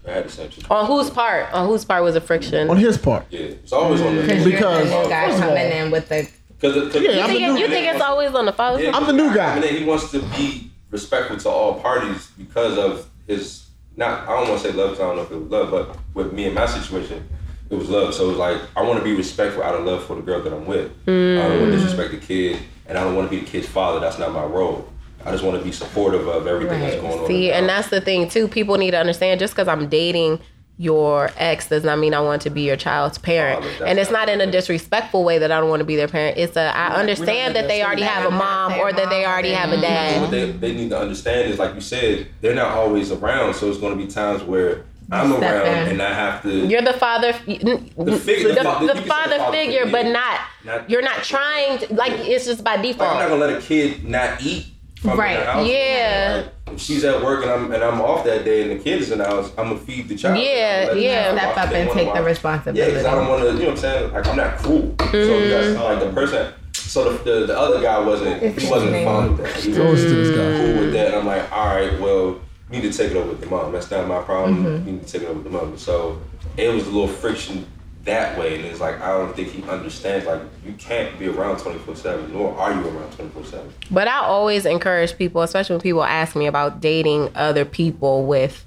[0.07, 0.63] I had to set you.
[0.71, 1.53] on whose part?
[1.53, 2.67] On whose part was a friction?
[2.69, 3.25] On his part.
[3.29, 6.09] Yeah, it's always on the Because Because- the guy first of all- coming in with
[6.09, 6.27] the
[6.59, 8.95] Because Yeah, you think, the it- you think it's always on the father Yeah.
[8.97, 9.53] I'm the new guy.
[9.55, 13.65] And then he wants to be respectful to all parties because of his
[13.95, 14.27] not.
[14.27, 15.97] I don't want to say love because I don't know if it was love, but
[16.13, 17.27] with me and my situation,
[17.69, 18.13] it was love.
[18.13, 20.41] So it was like I want to be respectful out of love for the girl
[20.41, 20.91] that I'm with.
[21.07, 21.81] I don't want to mm.
[21.81, 23.99] disrespect the kid, and I don't want to be the kid's father.
[23.99, 24.87] That's not my role.
[25.23, 27.01] I just want to be supportive of everything that's Right.
[27.01, 27.27] going on.
[27.27, 28.47] See, and that's the thing too.
[28.47, 30.39] People need to understand just because I'm dating
[30.81, 33.63] your ex does not mean I want to be your child's parent.
[33.79, 36.07] Oh, and it's not in a disrespectful way that I don't want to be their
[36.07, 36.37] parent.
[36.39, 39.69] It's a I understand that they already have a mom or that they already have
[39.69, 40.31] a what dad.
[40.31, 43.53] they, they need to understand is like you said, they're not always around.
[43.53, 45.87] So it's going to be times where I'm around in.
[45.89, 46.49] and I have to.
[46.65, 47.57] You're the father, the,
[47.97, 50.89] The figure- the, the fa- you can say father father figure, figure, but not, Not-
[50.89, 54.03] you're not trying to, like it's just by Like, I'm not gonna let a kid
[54.05, 54.71] not eat from
[55.03, 55.67] Right, the house.
[55.67, 56.43] yeah.
[56.67, 59.01] Like, if she's at work and I'm and I'm off that day and the kid
[59.01, 60.37] is in the house, I'm gonna feed the child.
[60.39, 61.23] Yeah, I'm gonna let yeah.
[61.33, 62.15] them step watch up what and take the watch.
[62.15, 62.91] Yeah, responsibility.
[62.91, 63.47] because I don't want to.
[63.47, 64.13] You know what I'm saying?
[64.13, 64.95] Like I'm not cruel.
[64.99, 65.49] So Mm-hmm.
[65.49, 66.53] that's like the person.
[66.73, 68.41] So the, the, the other guy wasn't.
[68.41, 69.05] He wasn't Interesting.
[69.05, 69.55] fond of that.
[69.57, 70.65] He Close was to this guy.
[70.65, 71.07] cool with that.
[71.07, 72.39] And I'm like, all right, well,
[72.69, 73.71] you need to take it up with the mom.
[73.71, 74.63] That's not my problem.
[74.63, 74.85] Mm-hmm.
[74.87, 75.77] You need to take it up with the mom.
[75.77, 76.21] So
[76.57, 77.65] it was a little friction
[78.03, 80.25] that way, and it's like I don't think he understands.
[80.25, 83.73] Like you can't be around 24 seven, nor are you around 24 seven.
[83.89, 88.65] But I always encourage people, especially when people ask me about dating other people with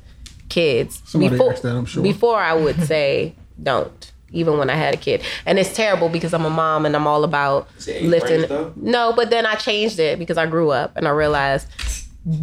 [0.49, 1.03] kids.
[1.05, 2.03] Somebody before, asked that, I'm sure.
[2.03, 5.23] Before I would say don't, even when I had a kid.
[5.47, 8.73] And it's terrible because I'm a mom and I'm all about Is it eight lifting.
[8.77, 11.69] No, but then I changed it because I grew up and I realized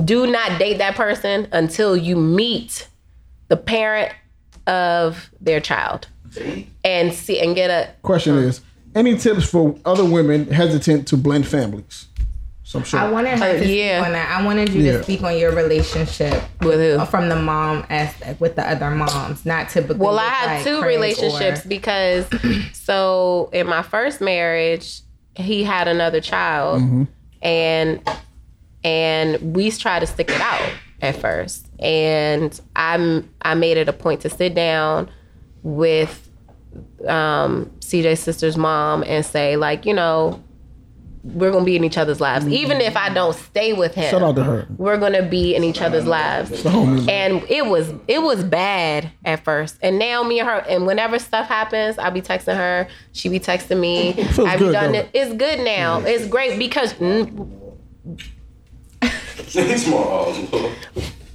[0.06, 2.88] do not date that person until you meet
[3.48, 4.14] the parent
[4.68, 6.08] of their child
[6.84, 8.62] and see and get a Question is,
[8.96, 12.08] any tips for other women hesitant to blend families?
[12.64, 13.00] So I'm sure.
[13.02, 13.98] I wanted her Uh, to yeah.
[14.00, 14.40] speak on that.
[14.40, 14.92] I wanted you Yeah.
[14.98, 17.06] to speak on your relationship With who?
[17.08, 19.98] from the mom aspect with the other moms, not typically.
[19.98, 22.26] Well, I have like, two relationships or- because
[22.74, 25.02] so in my first marriage,
[25.36, 27.08] he had another child,
[27.42, 28.00] and
[28.84, 30.72] and we tried to stick it out
[31.02, 35.10] at first, and I'm I made it a point to sit down
[35.64, 36.30] with
[37.08, 40.42] um, CJ's sister's mom and say like you know
[41.24, 44.10] we're gonna be in each other's lives, even if I don't stay with him.
[44.10, 44.68] Shout out to her.
[44.78, 46.66] We're gonna be in each other's lives.
[46.66, 49.78] And it was it was bad at first.
[49.84, 52.88] And now me and her and whenever stuff happens i'll be texting her.
[53.12, 54.14] She be texting me.
[54.14, 55.00] Feels have you good, done though.
[55.00, 55.10] it.
[55.14, 56.00] It's good now.
[56.00, 57.62] It's great because mm,
[59.48, 60.34] He's small.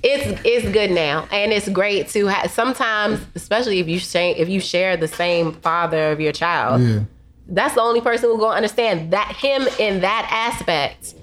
[0.09, 4.49] It's it's good now and it's great to have sometimes especially if you share if
[4.49, 7.01] you share the same father of your child Yeah.
[7.49, 11.15] that's the only person who's gonna understand that him in that aspect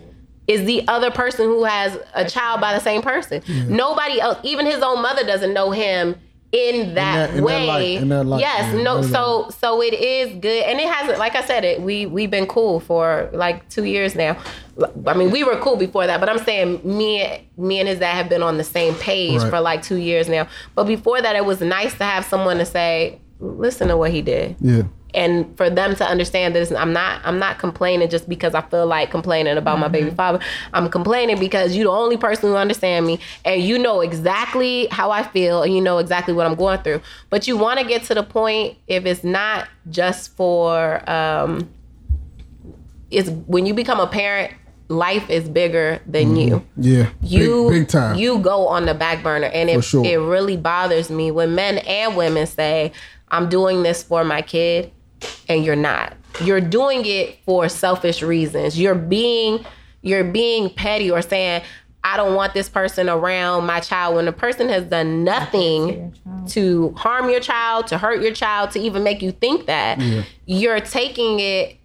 [0.48, 3.42] is the other person who has a child by the same person.
[3.70, 6.16] Nobody else, even his own mother, doesn't know him
[6.54, 7.66] in that, that- in that way.
[7.68, 9.02] light, in that yes, no.
[9.02, 11.18] that So so it is good, and it hasn't.
[11.20, 14.38] Like I said, it we we've been cool for like two years now.
[15.08, 18.14] I mean, we were cool before that, but I'm saying me me and his dad
[18.14, 19.50] have been on the same page Right.
[19.50, 20.48] for like two years now.
[20.76, 24.22] But before that, it was nice to have someone to say, listen to what he
[24.22, 24.84] did Yeah.
[25.14, 28.86] And for them to understand this i'm not i'm not complaining just because i feel
[28.88, 30.40] like complaining about my baby father
[30.74, 35.12] i'm complaining because you're the only person who understand me and you know exactly how
[35.12, 38.04] i feel and you know exactly what i'm going through but you want to get
[38.04, 41.70] to the point if it's not just for um
[43.12, 44.54] it's when you become a parent
[44.90, 47.10] life is bigger than you Yeah.
[47.22, 48.16] you big, big time.
[48.18, 50.06] you go on the back burner and it, sure.
[50.06, 52.92] it really bothers me when men and women say
[53.30, 54.92] i'm doing this for my kid
[55.50, 56.14] and you're not.
[56.42, 58.80] You're doing it for selfish reasons.
[58.80, 59.66] You're being
[60.02, 61.62] you're being petty or saying
[62.04, 66.14] i don't want this person around my child when the person has done nothing
[66.48, 70.00] to harm your child to hurt your child to even make you think that.
[70.46, 71.78] You're taking it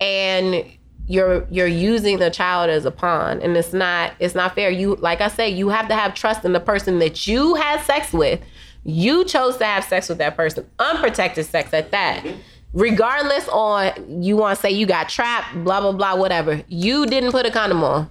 [0.00, 0.64] and
[1.06, 3.40] you're you're using the child as a pawn.
[3.42, 4.70] And it's not it's not fair.
[4.70, 7.80] You like i say you have to have trust in the person that you had
[7.82, 8.40] sex with.
[8.84, 10.66] You chose to have sex with that person.
[10.78, 12.24] Unprotected sex at that
[12.74, 17.30] regardless on you want to say you got trapped blah blah blah whatever you didn't
[17.30, 18.10] put a condom on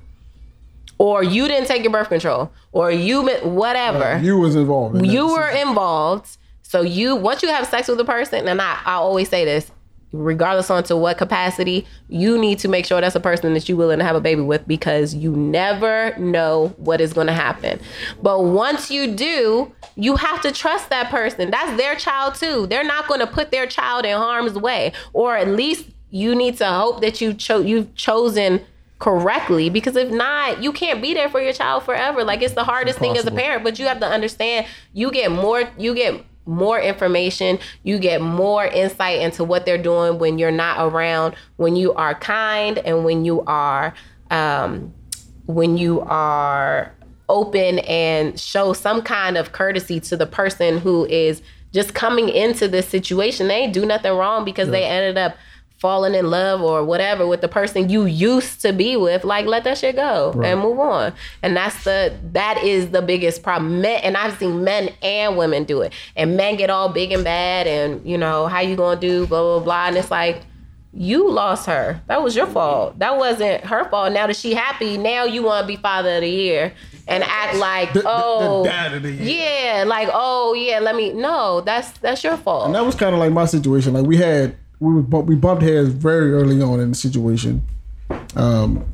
[0.97, 4.95] or you didn't take your birth control or you whatever uh, you was involved.
[4.95, 6.37] in you were involved.
[6.61, 9.69] So you once you have sex with a person, and I, I always say this,
[10.13, 13.77] regardless on to what capacity, you need to make sure that's a person that you're
[13.77, 17.79] willing to have a baby with because you never know what is going to happen.
[18.21, 21.51] But once you do, you have to trust that person.
[21.51, 22.67] That's their child too.
[22.67, 26.57] They're not going to put their child in harm's way, or at least you need
[26.57, 28.61] to hope that you cho- you've chosen
[28.99, 32.63] correctly because if not you can't be there for your child forever like it's the
[32.63, 36.23] hardest thing as a parent but you have to understand you get more you get
[36.45, 37.59] more information.
[37.83, 42.15] You get more insight into what they're doing when you're not around when you are
[42.15, 43.93] kind and when you are
[44.31, 44.93] um
[45.45, 46.93] when you are
[47.29, 51.41] open and show some kind of courtesy to the person who is
[51.73, 53.47] just coming into this situation.
[53.47, 55.35] They do nothing wrong because they ended up
[55.83, 59.65] falling in love or whatever with the person you used to be with like let
[59.65, 61.13] that shit go and move on.
[61.41, 63.81] And that's the that is the biggest problem.
[63.81, 65.91] Men and i've seen men and women do it.
[66.15, 69.41] And men get all big and bad and you know how you gonna do blah
[69.41, 69.87] blah blah.
[69.87, 70.37] And it's like
[70.95, 71.99] you lost her.
[72.07, 72.99] That was your fault.
[72.99, 74.13] That wasn't her fault.
[74.13, 76.71] Now that she happy now you want to be father of the year
[77.09, 79.41] and act like The- the- the oh dad of the year.
[79.75, 82.67] yeah like oh yeah let me no that's that's your fault.
[82.67, 83.91] And that was kind of like my situation.
[83.93, 87.63] Like we had we was, we bumped heads very early on in the situation.
[88.35, 88.85] Um,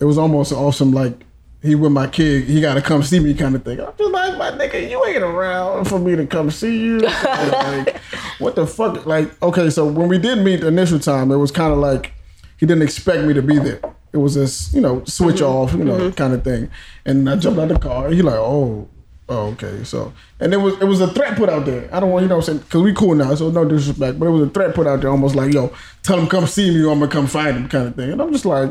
[0.00, 0.92] it was almost awesome.
[0.92, 1.24] Like
[1.62, 3.78] he with my kid, he got to come see me kind of thing.
[3.78, 6.98] I'm just like my nigga, you ain't around for me to come see you.
[7.24, 7.98] like,
[8.38, 9.04] what the fuck?
[9.04, 12.12] Like okay, so when we did meet the initial time, it was kind of like
[12.58, 13.80] he didn't expect me to be there.
[14.14, 16.70] It was this, you know, switch off, you know, kind of thing.
[17.04, 18.10] And I jumped out of the car.
[18.10, 18.88] He like, oh,
[19.28, 19.84] oh, okay.
[19.84, 21.88] So, and it was it was a threat put out there.
[21.92, 24.18] I don't want you know what I'm saying because we cool now, so no disrespect,
[24.18, 25.72] but it was a threat put out there, almost like, yo,
[26.02, 28.12] tell him come see me, or I'm gonna come find him, kind of thing.
[28.12, 28.70] And I'm just like,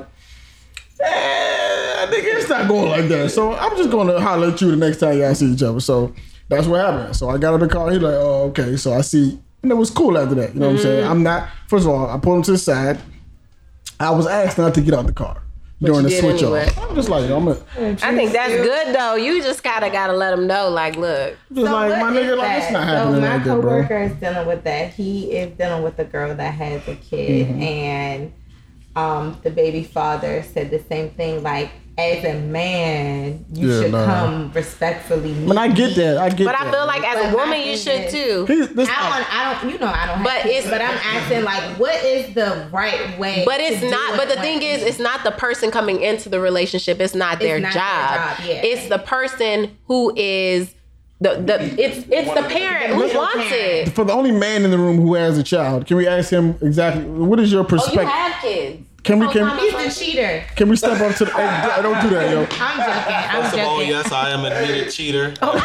[1.00, 3.32] eh, nigga, it's not going like that.
[3.32, 5.80] So I'm just gonna holler at you the next time y'all see each other.
[5.80, 6.14] So
[6.50, 7.16] that's what happened.
[7.16, 7.92] So I got out the car.
[7.92, 8.78] He like, oh, okay.
[8.78, 10.54] So I see, and it was cool after that.
[10.54, 11.08] You know what I'm saying?
[11.08, 11.50] I'm not.
[11.68, 13.00] First of all, I pulled him to the side.
[14.00, 15.43] I was asked not to get out the car
[15.84, 16.66] during the switch anyway.
[16.68, 16.90] off.
[16.90, 19.16] I'm just like, I'm a, I think that's good though.
[19.16, 22.48] You just gotta gotta let them know, like, look, just like my is nigga, like
[22.48, 22.64] that?
[22.64, 23.62] it's not so happening my like that, bro.
[23.62, 24.94] coworker is dealing with that.
[24.94, 27.62] He is dealing with a girl that has a kid, Mm-hmm.
[27.62, 28.34] and
[28.96, 31.42] um, the baby father said the same thing.
[31.44, 34.06] Like, as a man, you Yeah, should nah.
[34.06, 35.32] come respectfully.
[35.32, 36.18] I mean, I get that.
[36.18, 36.68] I get But that.
[36.68, 38.46] I feel like as a woman, you should is- too.
[38.48, 40.24] He's, this, I don't, I don't, you know, I don't.
[40.24, 43.44] But kids, it's- but I'm asking, like, what is the right way?
[43.46, 44.16] But it's do not.
[44.16, 47.00] it But the thing is, it's not the person coming into the relationship.
[47.00, 48.38] It's not their not their job.
[48.40, 48.62] job, yeah.
[48.64, 50.74] It's the person who is
[51.22, 51.64] the the.
[51.80, 53.90] It's it's the parent who wants it.
[53.94, 56.56] for the only man in the room who has a child, can we ask him
[56.62, 58.08] exactly what is your Oh, you perspective?
[58.08, 58.88] have kids.
[59.04, 59.62] Can we Oh, can Thomas.
[59.90, 60.44] he's the cheater.
[60.56, 61.32] can we step up to the?
[61.32, 62.40] Hey, don't do that, yo.
[62.42, 63.16] I'm joking.
[63.16, 65.34] I'm First of all, yes, I am an admitted cheater.
[65.42, 65.56] oh.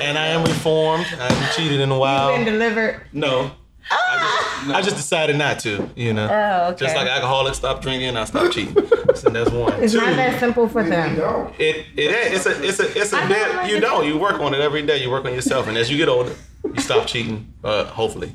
[0.00, 1.06] and I am reformed.
[1.20, 2.34] I haven't cheated in a while.
[2.36, 3.02] Been delivered.
[3.12, 3.52] No.
[3.90, 6.26] I just, I just decided not to, you know.
[6.30, 6.86] Oh, okay.
[6.86, 8.74] Just like alcoholics stop drinking, I stop cheating.
[9.14, 9.74] So that's one.
[9.82, 11.18] It's Two, not that simple for them.
[11.58, 12.46] it it is.
[12.46, 13.54] It's a it's a it's a bit.
[13.56, 13.80] like You it.
[13.80, 14.06] don't.
[14.06, 15.02] You work on it every day.
[15.02, 16.34] You work on yourself, and as you get older,
[16.64, 17.52] you stop cheating.
[17.62, 18.34] Uh, hopefully.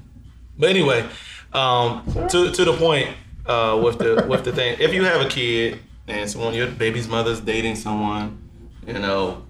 [0.57, 1.03] But anyway,
[1.51, 3.09] um, to to the point
[3.49, 4.77] uh, with the with the thing.
[4.79, 8.37] If you have a kid and someone your baby's mother's dating someone,
[8.87, 9.43] you know,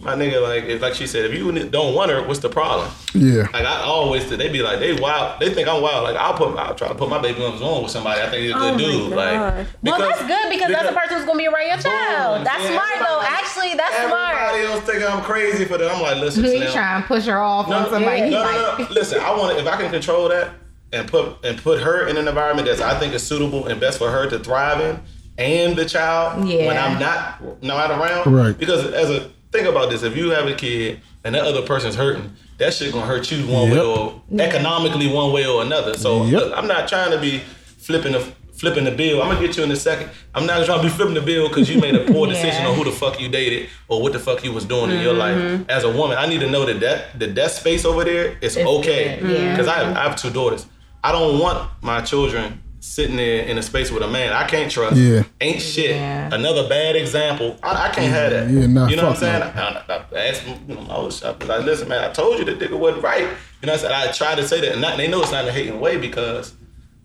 [0.00, 2.90] my nigga, like if like she said, if you don't want her, what's the problem?
[3.14, 3.42] Yeah.
[3.52, 5.38] Like I always, they be like, they wild.
[5.40, 6.02] They think I'm wild.
[6.02, 8.20] Like I'll put, I'll try to put my baby on on with somebody.
[8.20, 9.12] I think he's a good dude.
[9.12, 12.38] Like, Well, that's good because, that's the person who's gonna be around your child.
[12.38, 12.44] Boom.
[12.44, 13.20] That's Yeah, smart though.
[13.20, 14.74] everybody- Actually, that's Everybody smart.
[14.76, 15.90] else think I'm crazy for that.
[15.90, 16.72] I'm like, listen, He Slim.
[16.72, 18.22] trying to push her off No, on somebody.
[18.22, 18.90] no, no, like, no, no.
[18.90, 20.50] Listen, I want to, if I can control that
[20.96, 23.98] and put and put her in an environment that I think is suitable and best
[23.98, 25.00] for her to thrive in,
[25.38, 26.66] and the child yeah.
[26.66, 28.32] when I'm not not around.
[28.32, 28.56] Right.
[28.56, 31.94] Because as a think about this, if you have a kid and that other person's
[31.94, 35.94] hurting, that shit gonna hurt you one way or economically one way or another.
[35.94, 36.40] So Yep.
[36.40, 37.38] look, I'm not trying to be
[37.78, 39.22] flipping the flipping the bill.
[39.22, 40.10] I'm gonna get you in a second.
[40.34, 42.74] I'm not trying to be flipping the bill because you made a poor decision on
[42.74, 45.60] who the fuck you dated or what the fuck you was doing in your mm-hmm.
[45.60, 45.68] life.
[45.68, 48.56] As a woman, I need to know that that that, that space over there is
[48.56, 49.20] okay.
[49.20, 49.50] good, yeah.
[49.50, 50.66] Because I, have, I have two daughters.
[51.06, 54.68] I don't want my children sitting there in a space with a man I can't
[54.68, 54.96] trust.
[54.96, 55.22] Yeah.
[55.40, 55.90] Ain't shit.
[55.90, 56.34] Yeah.
[56.34, 57.56] Another bad example.
[57.62, 58.50] I, I can't have that.
[58.50, 59.38] Yeah, nah, you know what I'm saying?
[59.38, 59.62] no.
[59.62, 62.40] I, I, I asked them, you know, I was I like, listen, man, I told
[62.40, 63.20] you that nigga wasn't right.
[63.20, 63.26] You
[63.66, 63.94] know what I'm saying?
[63.94, 65.96] I tried to say that, and not, they know it's not in a hating way
[65.96, 66.54] because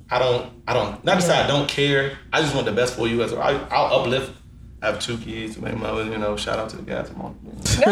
[0.09, 2.17] I don't, I don't, not to say I don't care.
[2.33, 4.33] I just want the best for you as a, I, I'll uplift.
[4.81, 7.07] I have two kids, my mother, you know, shout out to the guys.
[7.11, 7.37] I'm on.
[7.43, 7.85] you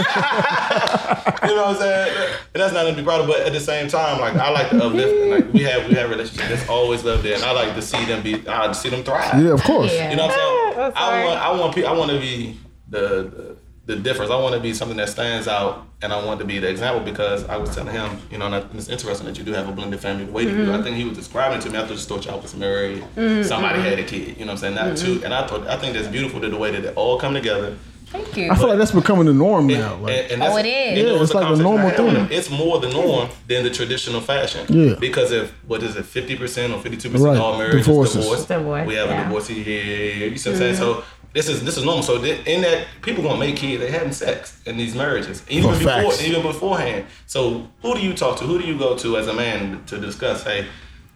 [1.55, 2.33] know what I'm saying?
[2.55, 4.71] And that's not to be proud of, but at the same time, like I like
[4.71, 5.15] to uplift.
[5.15, 6.47] And like we have, we have relationships.
[6.47, 8.89] There's always love there, and I like to see them be, I like to see
[8.89, 9.39] them thrive.
[9.39, 9.93] Yeah, of course.
[9.93, 10.09] Yeah.
[10.09, 10.79] You know what I'm saying?
[10.79, 12.57] I'm I oh, want, I want, pe- I want to be
[12.87, 13.48] the, the
[13.89, 14.29] the difference.
[14.29, 17.03] I want to be something that stands out, and I want to be the example
[17.03, 19.67] because I was telling him, you know, and I- it's interesting that you do have
[19.67, 20.61] a blended family the way you do.
[20.71, 20.83] I mm-hmm.
[20.83, 21.79] think he was describing it to me.
[21.79, 23.41] I just thought y'all was married, mm-hmm.
[23.41, 24.07] somebody had a mm-hmm.
[24.07, 24.37] kid.
[24.37, 24.75] You know what I'm saying?
[24.75, 25.23] Not two.
[25.25, 27.75] And I thought, I think that's beautiful to the way that they all come together.
[28.11, 28.51] Thank you.
[28.51, 29.93] I feel like that's becoming the norm now.
[29.93, 30.97] And- Like, and- and that's- Oh, it is.
[30.97, 32.37] you know, Yeah, it's a like a normal I had with thing.
[32.37, 34.65] It's more the norm than the traditional fashion.
[34.69, 34.95] Yeah.
[34.99, 37.37] Because if what is it, fifty percent or fifty two percent Right.
[37.37, 38.13] of all marriages divorce.
[38.13, 39.21] Divorce, We have yeah.
[39.21, 40.27] a divorcee here.
[40.27, 40.75] You see what I'm saying?
[40.75, 41.03] So
[41.33, 42.03] this is this is normal.
[42.03, 45.71] So th- in that people gonna make kids, they having sex in these marriages, even
[45.73, 46.23] For before, facts.
[46.23, 47.05] even beforehand.
[47.27, 48.45] So who do you talk to?
[48.45, 50.43] Who do you go to as a man to discuss?
[50.43, 50.65] Hey.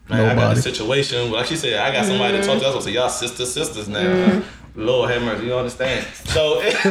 [0.09, 0.59] Man, I got Nobody.
[0.59, 1.31] a situation.
[1.31, 2.65] Like she said, I got somebody to talk to.
[2.65, 4.01] I was gonna say, y'all sisters, sisters now.
[4.01, 4.81] Mm-hmm.
[4.81, 6.05] Lord have mercy, you understand?
[6.25, 6.59] So,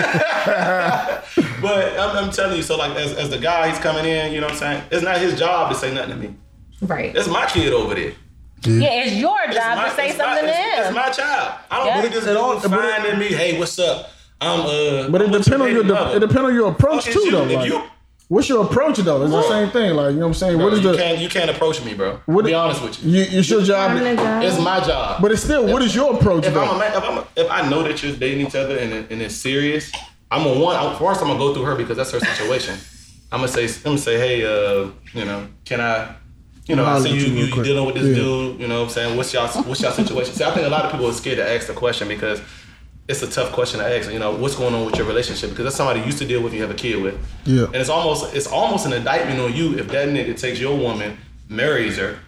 [1.60, 4.32] but I'm, I'm telling you, so like as, as the guy, he's coming in.
[4.32, 4.82] You know what I'm saying?
[4.90, 6.34] It's not his job to say nothing to me.
[6.82, 7.14] right.
[7.14, 8.12] It's my kid over there.
[8.64, 11.10] Yeah, it's your It's job my- to say it's my- something to it's, it's my
[11.10, 11.52] child.
[11.70, 11.96] I don't Yeah.
[12.00, 13.26] believe this It all- dude's but finding me.
[13.26, 14.10] Hey, what's up?
[14.40, 15.08] I'm uh.
[15.08, 16.16] but it I'm depends on your baby mother.
[16.16, 17.42] it depends on your approach Fuck too, you- though.
[17.44, 17.82] Like, you-
[18.28, 19.22] what's your approach though?
[19.22, 19.94] It's the same thing.
[19.94, 20.56] Like you know what I'm saying.
[20.56, 22.18] Bro, what is you the can't you can't approach me, bro.
[22.26, 23.10] What- be honest with you.
[23.22, 23.90] you, it's your job?
[23.92, 24.46] I'm the.
[24.46, 25.20] It's my job.
[25.22, 27.50] But it's still, what is your approach if I'm a man, if I'm a, if
[27.50, 29.90] I know that you're dating each other and, it- and it's serious,
[30.30, 30.76] I'm gonna one.
[30.76, 32.76] I'm, first, I'm gonna go through her because that's her situation.
[33.30, 36.08] I'm gonna say, I'm gonna say, hey, uh, you know, can I,
[36.66, 38.22] you know, I see you, you you, dealing with this Yeah.
[38.22, 38.60] dude.
[38.60, 40.34] You know, what I'm saying, what's y'all, what's y'all situation?
[40.34, 42.40] See, I think a lot of people are scared to ask the question because
[43.08, 44.10] it's a tough question to ask.
[44.10, 45.50] You know, what's going on with your relationship?
[45.50, 47.18] Because that's somebody you used to deal with, you have a kid with.
[47.44, 47.64] Yeah.
[47.64, 51.18] And it's almost, it's almost an indictment on you if that nigga takes your woman,
[51.48, 52.18] marries her,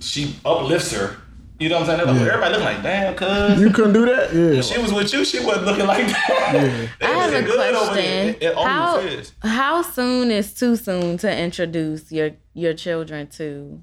[0.00, 1.16] she uplifts her.
[1.64, 2.08] You know what I'm saying?
[2.08, 2.32] Like, Yeah.
[2.34, 3.60] Everybody looking like, damn, cuz.
[3.60, 4.34] You couldn't do that.
[4.34, 4.60] Yeah.
[4.60, 5.24] She was with you.
[5.24, 6.88] She wasn't looking like that.
[7.00, 7.72] They I have a good over there.
[7.72, 8.28] question.
[8.28, 13.80] It, it How always how soon is too soon to introduce your your children to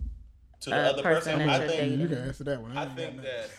[0.62, 1.82] To the a other person person, I you're think.
[1.82, 2.00] dating?
[2.02, 2.78] You can answer that one.
[2.78, 3.50] I think that